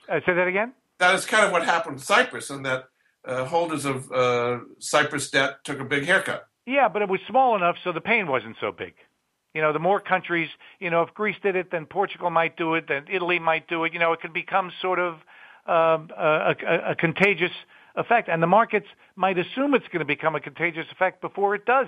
Uh, 0.09 0.21
say 0.25 0.35
that 0.35 0.47
again? 0.47 0.73
That 0.99 1.15
is 1.15 1.27
kind 1.27 1.45
of 1.45 1.53
what 1.53 1.65
happened 1.65 1.97
with 1.97 2.05
Cyprus, 2.05 2.51
and 2.51 2.65
that 2.65 2.85
uh, 3.25 3.45
holders 3.45 3.85
of 3.85 4.11
uh, 4.11 4.59
Cyprus 4.79 5.31
debt 5.31 5.65
took 5.65 5.81
a 5.81 5.85
big 5.85 6.05
haircut. 6.05 6.49
Yeah, 6.67 6.89
but 6.89 7.03
it 7.03 7.09
was 7.09 7.21
small 7.29 7.57
enough 7.57 7.77
so 7.85 7.93
the 7.93 8.01
pain 8.01 8.29
wasn't 8.29 8.57
so 8.61 8.73
big. 8.73 8.95
You 9.57 9.63
know, 9.63 9.73
the 9.73 9.79
more 9.79 10.01
countries, 10.01 10.51
you 10.81 10.91
know, 10.91 11.01
if 11.01 11.15
Greece 11.15 11.37
did 11.43 11.57
it, 11.57 11.71
then 11.71 11.87
Portugal 11.87 12.29
might 12.29 12.59
do 12.59 12.75
it, 12.75 12.89
then 12.89 13.07
Italy 13.11 13.39
might 13.39 13.67
do 13.69 13.85
it. 13.85 13.95
You 13.95 13.99
know, 13.99 14.13
it 14.13 14.21
could 14.21 14.35
become 14.35 14.71
sort 14.83 14.99
of 14.99 15.15
um, 15.67 16.11
a, 16.15 16.55
a, 16.63 16.91
a 16.91 16.95
contagious 16.95 17.53
effect, 17.95 18.29
and 18.29 18.43
the 18.43 18.47
markets 18.47 18.87
might 19.17 19.39
assume 19.39 19.73
it's 19.73 19.87
going 19.87 20.01
to 20.01 20.05
become 20.05 20.37
a 20.37 20.41
contagious 20.41 20.85
effect 20.93 21.23
before 21.23 21.55
it 21.55 21.65
does. 21.65 21.87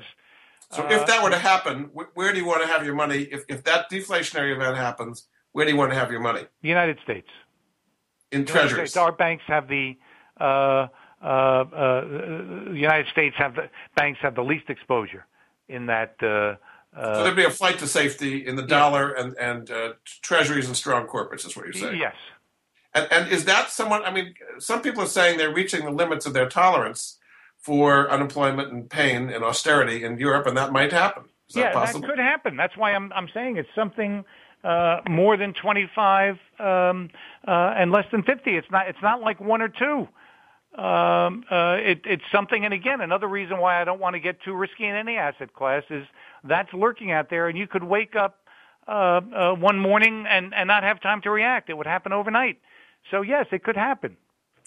So, 0.71 0.83
uh, 0.83 0.89
if 0.93 1.07
that 1.09 1.23
were 1.23 1.29
to 1.29 1.39
happen, 1.39 1.91
where 2.15 2.33
do 2.33 2.39
you 2.39 2.47
want 2.47 2.63
to 2.63 2.69
have 2.69 2.87
your 2.87 2.95
money? 2.95 3.29
If, 3.31 3.45
if 3.51 3.65
that 3.65 3.91
deflationary 3.91 4.57
event 4.57 4.79
happens, 4.79 5.29
where 5.53 5.67
do 5.67 5.71
you 5.71 5.77
want 5.77 5.93
to 5.93 5.99
have 5.99 6.11
your 6.11 6.21
money? 6.21 6.47
The 6.63 6.69
United 6.71 6.97
States. 7.05 7.29
In 8.33 8.47
treasuries. 8.47 8.97
Our 8.97 9.13
banks 9.13 9.45
have 9.47 9.69
the 9.69 9.99
uh, 10.41 10.45
uh, 10.45 11.27
uh, 11.27 11.65
the 12.73 12.79
United 12.89 13.09
States 13.13 13.37
have 13.37 13.57
the 13.57 13.69
banks 13.95 14.21
have 14.23 14.35
the 14.37 14.43
least 14.43 14.71
exposure 14.71 15.27
in 15.69 15.85
that. 15.85 16.15
Uh, 16.23 16.55
uh, 16.99 17.15
so 17.15 17.25
there'd 17.25 17.37
be 17.37 17.45
a 17.45 17.51
flight 17.51 17.79
to 17.79 17.87
safety 17.87 18.47
in 18.47 18.57
the 18.57 18.63
dollar 18.63 19.13
and 19.13 19.37
and 19.39 19.71
uh, 19.71 19.93
treasuries 20.23 20.67
and 20.67 20.77
strong 20.77 21.07
corporates, 21.07 21.47
is 21.47 21.57
what 21.57 21.65
you're 21.65 21.73
saying. 21.73 21.99
Yes. 21.99 22.15
And, 22.95 23.07
and 23.13 23.29
is 23.31 23.45
that 23.45 23.71
someone? 23.71 24.05
I 24.05 24.11
mean, 24.11 24.35
some 24.59 24.83
people 24.83 25.03
are 25.03 25.07
saying 25.07 25.39
they're 25.39 25.55
reaching 25.55 25.85
the 25.85 25.93
limits 25.93 26.27
of 26.27 26.33
their 26.33 26.49
tolerance 26.49 27.19
for 27.59 28.11
unemployment 28.11 28.73
and 28.73 28.89
pain 28.91 29.31
and 29.31 29.45
austerity 29.45 30.05
in 30.05 30.19
Europe, 30.19 30.47
and 30.47 30.57
that 30.57 30.73
might 30.73 30.93
happen. 30.93 31.25
Is 31.49 31.57
yeah, 31.57 31.65
that 31.65 31.75
possible? 31.75 32.01
that 32.01 32.09
could 32.09 32.19
happen. 32.19 32.57
That's 32.57 32.77
why 32.77 32.93
I'm 32.93 33.13
I'm 33.13 33.29
saying 33.33 33.59
it's 33.59 33.69
something 33.75 34.25
uh, 34.65 35.01
more 35.09 35.37
than 35.37 35.55
25 35.55 36.39
um, 36.59 37.11
uh, 37.47 37.51
and 37.77 37.93
less 37.93 38.07
than 38.11 38.23
50. 38.23 38.57
It's 38.57 38.71
not 38.71 38.89
it's 38.89 39.03
not 39.03 39.21
like 39.21 39.41
one 39.41 39.63
or 39.63 39.69
two. 39.69 40.09
Um, 40.75 41.45
uh, 41.51 41.77
it, 41.81 42.03
it's 42.05 42.23
something, 42.31 42.65
and 42.65 42.73
again, 42.73 43.01
another 43.01 43.27
reason 43.27 43.59
why 43.59 43.81
I 43.81 43.85
don't 43.85 44.01
want 44.01 44.15
to 44.15 44.21
get 44.21 44.41
too 44.43 44.55
risky 44.55 44.85
in 44.85 44.95
any 44.95 45.17
asset 45.17 45.53
class 45.53 45.83
is 45.91 46.07
that's 46.45 46.73
lurking 46.73 47.11
out 47.11 47.31
there, 47.31 47.49
and 47.49 47.59
you 47.59 47.67
could 47.67 47.85
wake 47.85 48.17
up 48.17 48.41
uh, 48.87 49.21
uh, 49.35 49.55
one 49.55 49.79
morning 49.79 50.27
and, 50.29 50.55
and 50.55 50.67
not 50.67 50.83
have 50.83 51.01
time 51.01 51.21
to 51.23 51.31
react. 51.31 51.69
It 51.71 51.77
would 51.77 51.87
happen 51.87 52.13
overnight. 52.13 52.59
So 53.11 53.23
yes, 53.23 53.47
it 53.53 53.63
could 53.63 53.77
happen. 53.77 54.17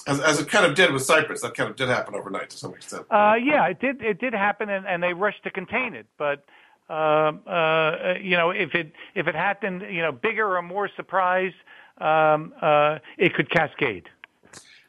As, 0.07 0.19
as 0.19 0.39
it 0.39 0.49
kind 0.49 0.65
of 0.65 0.75
did 0.75 0.91
with 0.91 1.03
Cyprus, 1.03 1.41
that 1.41 1.53
kind 1.53 1.69
of 1.69 1.75
did 1.75 1.89
happen 1.89 2.15
overnight 2.15 2.49
to 2.51 2.57
some 2.57 2.73
extent. 2.73 3.05
Uh, 3.11 3.35
yeah, 3.41 3.67
it 3.67 3.79
did. 3.79 4.01
It 4.01 4.19
did 4.19 4.33
happen, 4.33 4.69
and, 4.69 4.87
and 4.87 5.03
they 5.03 5.13
rushed 5.13 5.43
to 5.43 5.51
contain 5.51 5.93
it. 5.93 6.07
But 6.17 6.43
uh, 6.89 6.93
uh, 6.93 8.15
you 8.19 8.35
know, 8.35 8.49
if 8.49 8.73
it 8.73 8.93
if 9.13 9.27
it 9.27 9.35
happened, 9.35 9.83
you 9.89 10.01
know, 10.01 10.11
bigger 10.11 10.57
or 10.57 10.61
more 10.61 10.89
surprise, 10.95 11.53
um, 11.99 12.53
uh, 12.61 12.97
it 13.17 13.35
could 13.35 13.49
cascade. 13.51 14.09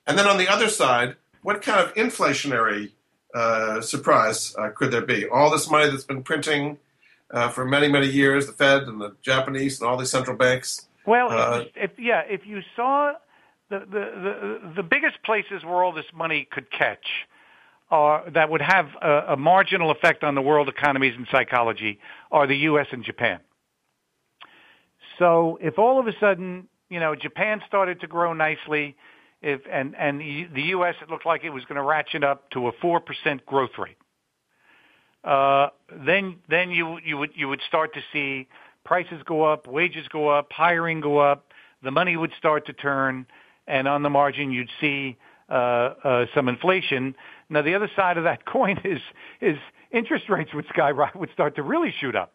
And 0.06 0.18
then 0.18 0.26
on 0.26 0.38
the 0.38 0.48
other 0.48 0.68
side, 0.68 1.16
what 1.42 1.62
kind 1.62 1.80
of 1.80 1.94
inflationary 1.94 2.92
uh, 3.34 3.80
surprise 3.80 4.54
uh, 4.58 4.70
could 4.70 4.90
there 4.90 5.06
be? 5.06 5.26
All 5.28 5.50
this 5.50 5.70
money 5.70 5.90
that's 5.90 6.04
been 6.04 6.22
printing 6.22 6.78
uh, 7.30 7.48
for 7.48 7.64
many, 7.64 7.88
many 7.88 8.08
years, 8.08 8.46
the 8.46 8.52
Fed 8.52 8.82
and 8.82 9.00
the 9.00 9.14
Japanese 9.22 9.80
and 9.80 9.88
all 9.88 9.96
these 9.96 10.10
central 10.10 10.36
banks. 10.36 10.86
Well, 11.06 11.60
if, 11.60 11.68
if 11.74 11.90
yeah, 11.98 12.22
if 12.28 12.46
you 12.46 12.60
saw 12.76 13.14
the, 13.70 13.80
the 13.80 13.84
the 13.86 14.72
the 14.76 14.82
biggest 14.82 15.22
places 15.24 15.64
where 15.64 15.82
all 15.82 15.92
this 15.92 16.06
money 16.14 16.46
could 16.50 16.70
catch, 16.70 17.26
are 17.90 18.28
that 18.30 18.50
would 18.50 18.62
have 18.62 18.86
a, 19.00 19.32
a 19.32 19.36
marginal 19.36 19.90
effect 19.90 20.22
on 20.22 20.34
the 20.34 20.42
world 20.42 20.68
economies 20.68 21.14
and 21.16 21.26
psychology, 21.30 21.98
are 22.30 22.46
the 22.46 22.56
U.S. 22.58 22.86
and 22.92 23.04
Japan. 23.04 23.40
So 25.18 25.58
if 25.60 25.78
all 25.78 25.98
of 25.98 26.06
a 26.06 26.12
sudden, 26.20 26.68
you 26.88 27.00
know, 27.00 27.14
Japan 27.14 27.62
started 27.66 28.00
to 28.00 28.06
grow 28.06 28.32
nicely, 28.32 28.96
if 29.42 29.60
and 29.70 29.94
and 29.96 30.20
the 30.20 30.62
U.S. 30.62 30.94
it 31.02 31.10
looked 31.10 31.26
like 31.26 31.44
it 31.44 31.50
was 31.50 31.64
going 31.64 31.76
to 31.76 31.82
ratchet 31.82 32.24
up 32.24 32.50
to 32.50 32.68
a 32.68 32.72
four 32.80 33.00
percent 33.00 33.44
growth 33.44 33.76
rate. 33.78 33.96
Uh, 35.24 35.68
then 36.06 36.36
then 36.48 36.70
you 36.70 36.98
you 37.04 37.16
would 37.18 37.30
you 37.34 37.48
would 37.48 37.60
start 37.66 37.94
to 37.94 38.00
see 38.12 38.48
prices 38.84 39.22
go 39.24 39.44
up, 39.44 39.66
wages 39.66 40.08
go 40.08 40.28
up, 40.28 40.52
hiring 40.52 41.00
go 41.00 41.18
up, 41.18 41.52
the 41.82 41.90
money 41.90 42.16
would 42.16 42.32
start 42.38 42.66
to 42.66 42.72
turn, 42.72 43.26
and 43.66 43.86
on 43.86 44.02
the 44.02 44.10
margin 44.10 44.50
you'd 44.50 44.70
see 44.80 45.16
uh, 45.48 45.52
uh, 46.04 46.26
some 46.34 46.48
inflation. 46.48 47.14
Now 47.48 47.62
the 47.62 47.74
other 47.74 47.90
side 47.94 48.16
of 48.16 48.24
that 48.24 48.44
coin 48.46 48.80
is 48.84 49.00
is 49.40 49.58
interest 49.90 50.28
rates 50.28 50.54
would 50.54 50.66
skyrocket 50.68 51.20
would 51.20 51.30
start 51.32 51.56
to 51.56 51.62
really 51.62 51.92
shoot 52.00 52.16
up 52.16 52.32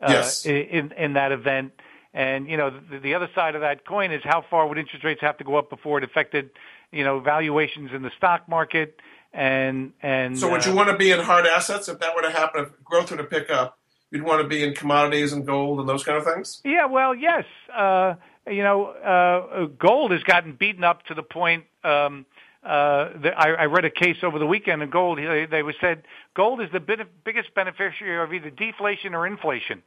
uh, 0.00 0.10
yes. 0.10 0.44
in 0.46 0.92
in 0.92 1.14
that 1.14 1.32
event. 1.32 1.72
And 2.16 2.48
you 2.48 2.56
know, 2.56 2.70
the, 2.70 2.98
the 2.98 3.14
other 3.14 3.28
side 3.34 3.54
of 3.56 3.60
that 3.60 3.84
coin 3.86 4.10
is 4.10 4.22
how 4.24 4.42
far 4.48 4.66
would 4.66 4.78
interest 4.78 5.04
rates 5.04 5.20
have 5.20 5.36
to 5.36 5.44
go 5.44 5.56
up 5.56 5.68
before 5.68 5.98
it 5.98 6.04
affected, 6.04 6.48
you 6.90 7.04
know, 7.04 7.20
valuations 7.20 7.90
in 7.92 8.00
the 8.00 8.10
stock 8.16 8.48
market. 8.48 8.98
And 9.34 9.92
and 10.00 10.38
so, 10.38 10.50
would 10.50 10.64
you 10.64 10.72
uh, 10.72 10.76
want 10.76 10.88
to 10.88 10.96
be 10.96 11.10
in 11.10 11.20
hard 11.20 11.46
assets 11.46 11.88
if 11.88 11.98
that 11.98 12.16
were 12.16 12.22
to 12.22 12.30
happen? 12.30 12.64
If 12.64 12.82
growth 12.82 13.10
were 13.10 13.18
to 13.18 13.24
pick 13.24 13.50
up, 13.50 13.78
you'd 14.10 14.22
want 14.22 14.40
to 14.40 14.48
be 14.48 14.64
in 14.64 14.74
commodities 14.74 15.34
and 15.34 15.46
gold 15.46 15.78
and 15.78 15.86
those 15.86 16.04
kind 16.04 16.16
of 16.16 16.24
things. 16.24 16.62
Yeah, 16.64 16.86
well, 16.86 17.14
yes. 17.14 17.44
Uh, 17.76 18.14
you 18.46 18.62
know, 18.62 18.86
uh, 18.86 19.66
gold 19.66 20.10
has 20.12 20.22
gotten 20.22 20.54
beaten 20.54 20.84
up 20.84 21.04
to 21.06 21.14
the 21.14 21.22
point. 21.22 21.64
Um, 21.84 22.24
uh, 22.64 23.10
the, 23.20 23.32
I, 23.36 23.50
I 23.50 23.64
read 23.66 23.84
a 23.84 23.90
case 23.90 24.16
over 24.22 24.38
the 24.38 24.46
weekend 24.46 24.82
in 24.82 24.88
gold. 24.88 25.18
They, 25.18 25.44
they 25.44 25.62
said 25.82 26.04
gold 26.32 26.62
is 26.62 26.70
the 26.72 26.80
bit, 26.80 27.00
biggest 27.24 27.54
beneficiary 27.54 28.24
of 28.24 28.32
either 28.32 28.48
deflation 28.48 29.14
or 29.14 29.26
inflation 29.26 29.82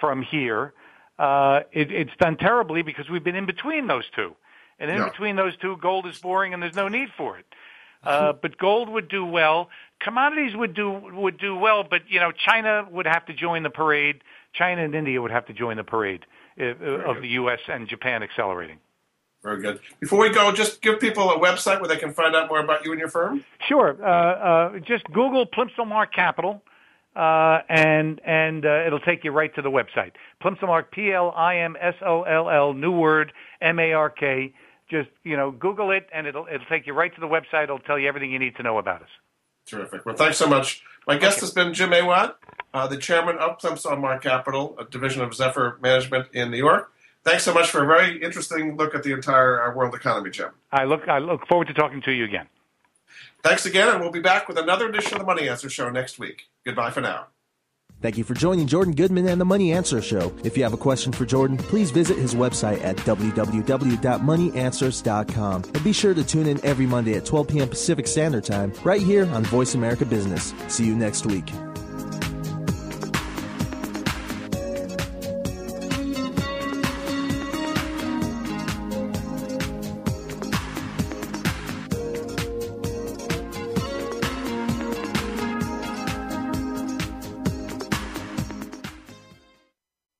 from 0.00 0.22
here 0.22 0.72
uh, 0.72 0.84
it, 1.18 1.90
it's 1.90 2.16
done 2.18 2.36
terribly 2.36 2.82
because 2.82 3.08
we've 3.08 3.24
been 3.24 3.36
in 3.36 3.46
between 3.46 3.86
those 3.86 4.04
two. 4.14 4.34
And 4.78 4.90
in 4.90 4.98
yeah. 4.98 5.08
between 5.08 5.36
those 5.36 5.56
two, 5.56 5.76
gold 5.76 6.06
is 6.06 6.18
boring 6.18 6.54
and 6.54 6.62
there's 6.62 6.76
no 6.76 6.88
need 6.88 7.08
for 7.16 7.38
it. 7.38 7.46
Uh, 8.04 8.32
but 8.32 8.56
gold 8.58 8.88
would 8.88 9.08
do 9.08 9.24
well. 9.24 9.68
Commodities 10.00 10.54
would 10.54 10.74
do 10.74 10.90
would 10.90 11.38
do 11.38 11.56
well, 11.56 11.82
but 11.82 12.02
you 12.08 12.20
know 12.20 12.30
China 12.30 12.86
would 12.90 13.06
have 13.06 13.26
to 13.26 13.34
join 13.34 13.64
the 13.64 13.70
parade. 13.70 14.22
China 14.52 14.84
and 14.84 14.94
India 14.94 15.20
would 15.20 15.32
have 15.32 15.46
to 15.46 15.52
join 15.52 15.76
the 15.76 15.84
parade 15.84 16.24
uh, 16.60 16.64
of 16.64 17.16
good. 17.16 17.22
the 17.24 17.28
U.S. 17.30 17.58
and 17.68 17.88
Japan 17.88 18.22
accelerating. 18.22 18.78
Very 19.42 19.60
good. 19.60 19.80
Before 20.00 20.20
we 20.20 20.30
go, 20.30 20.50
just 20.52 20.80
give 20.80 21.00
people 21.00 21.30
a 21.30 21.38
website 21.38 21.80
where 21.80 21.88
they 21.88 21.96
can 21.96 22.12
find 22.12 22.34
out 22.34 22.48
more 22.48 22.60
about 22.60 22.84
you 22.84 22.92
and 22.92 22.98
your 22.98 23.08
firm. 23.08 23.44
Sure. 23.68 23.96
Uh, 24.02 24.08
uh, 24.08 24.78
just 24.80 25.04
Google 25.06 25.46
Plimsoll 25.46 25.86
Mark 25.86 26.12
Capital 26.12 26.62
uh, 27.18 27.62
and 27.68 28.20
and 28.24 28.64
uh, 28.64 28.86
it'll 28.86 29.00
take 29.00 29.24
you 29.24 29.32
right 29.32 29.52
to 29.56 29.62
the 29.62 29.70
website. 29.70 30.12
Plimsoll 30.42 30.68
Mark, 30.68 30.92
P 30.92 31.12
L 31.12 31.32
I 31.36 31.56
M 31.56 31.76
S 31.80 31.94
O 32.06 32.22
L 32.22 32.48
L, 32.48 32.72
new 32.72 32.92
word, 32.92 33.32
M 33.60 33.78
A 33.80 33.92
R 33.92 34.08
K. 34.08 34.54
Just 34.88 35.08
you 35.24 35.36
know, 35.36 35.50
Google 35.50 35.90
it, 35.90 36.06
and 36.14 36.26
it'll 36.26 36.46
it'll 36.46 36.66
take 36.66 36.86
you 36.86 36.94
right 36.94 37.12
to 37.14 37.20
the 37.20 37.26
website. 37.26 37.64
It'll 37.64 37.80
tell 37.80 37.98
you 37.98 38.06
everything 38.08 38.30
you 38.30 38.38
need 38.38 38.56
to 38.56 38.62
know 38.62 38.78
about 38.78 39.02
us. 39.02 39.08
Terrific. 39.66 40.06
Well, 40.06 40.14
thanks 40.14 40.38
so 40.38 40.46
much. 40.46 40.82
My 41.06 41.18
guest 41.18 41.38
okay. 41.38 41.46
has 41.46 41.50
been 41.50 41.74
Jim 41.74 41.92
Awad, 41.92 42.34
uh, 42.72 42.86
the 42.86 42.96
chairman 42.96 43.36
of 43.38 43.58
Plimsoll 43.58 44.00
Mark 44.00 44.22
Capital, 44.22 44.76
a 44.78 44.84
division 44.84 45.22
of 45.22 45.34
Zephyr 45.34 45.78
Management 45.82 46.28
in 46.32 46.50
New 46.50 46.56
York. 46.56 46.92
Thanks 47.24 47.42
so 47.42 47.52
much 47.52 47.68
for 47.68 47.82
a 47.82 47.86
very 47.86 48.22
interesting 48.22 48.76
look 48.76 48.94
at 48.94 49.02
the 49.02 49.12
entire 49.12 49.62
uh, 49.62 49.74
world 49.74 49.94
economy, 49.94 50.30
Jim. 50.30 50.50
I 50.70 50.84
look 50.84 51.08
I 51.08 51.18
look 51.18 51.46
forward 51.48 51.66
to 51.66 51.74
talking 51.74 52.00
to 52.02 52.12
you 52.12 52.24
again. 52.24 52.46
Thanks 53.42 53.66
again, 53.66 53.88
and 53.88 54.00
we'll 54.00 54.10
be 54.10 54.20
back 54.20 54.48
with 54.48 54.58
another 54.58 54.88
edition 54.88 55.14
of 55.14 55.20
the 55.20 55.26
Money 55.26 55.48
Answer 55.48 55.70
Show 55.70 55.88
next 55.90 56.18
week. 56.18 56.48
Goodbye 56.64 56.90
for 56.90 57.00
now. 57.00 57.28
Thank 58.00 58.16
you 58.16 58.22
for 58.22 58.34
joining 58.34 58.68
Jordan 58.68 58.94
Goodman 58.94 59.26
and 59.26 59.40
the 59.40 59.44
Money 59.44 59.72
Answer 59.72 60.00
Show. 60.00 60.32
If 60.44 60.56
you 60.56 60.62
have 60.62 60.72
a 60.72 60.76
question 60.76 61.12
for 61.12 61.26
Jordan, 61.26 61.56
please 61.56 61.90
visit 61.90 62.16
his 62.16 62.32
website 62.32 62.80
at 62.84 62.96
www.moneyanswers.com. 62.98 65.64
And 65.64 65.84
be 65.84 65.92
sure 65.92 66.14
to 66.14 66.24
tune 66.24 66.46
in 66.46 66.64
every 66.64 66.86
Monday 66.86 67.16
at 67.16 67.24
12 67.24 67.48
p.m. 67.48 67.68
Pacific 67.68 68.06
Standard 68.06 68.44
Time 68.44 68.72
right 68.84 69.02
here 69.02 69.28
on 69.32 69.42
Voice 69.44 69.74
America 69.74 70.04
Business. 70.04 70.54
See 70.68 70.86
you 70.86 70.94
next 70.94 71.26
week. 71.26 71.50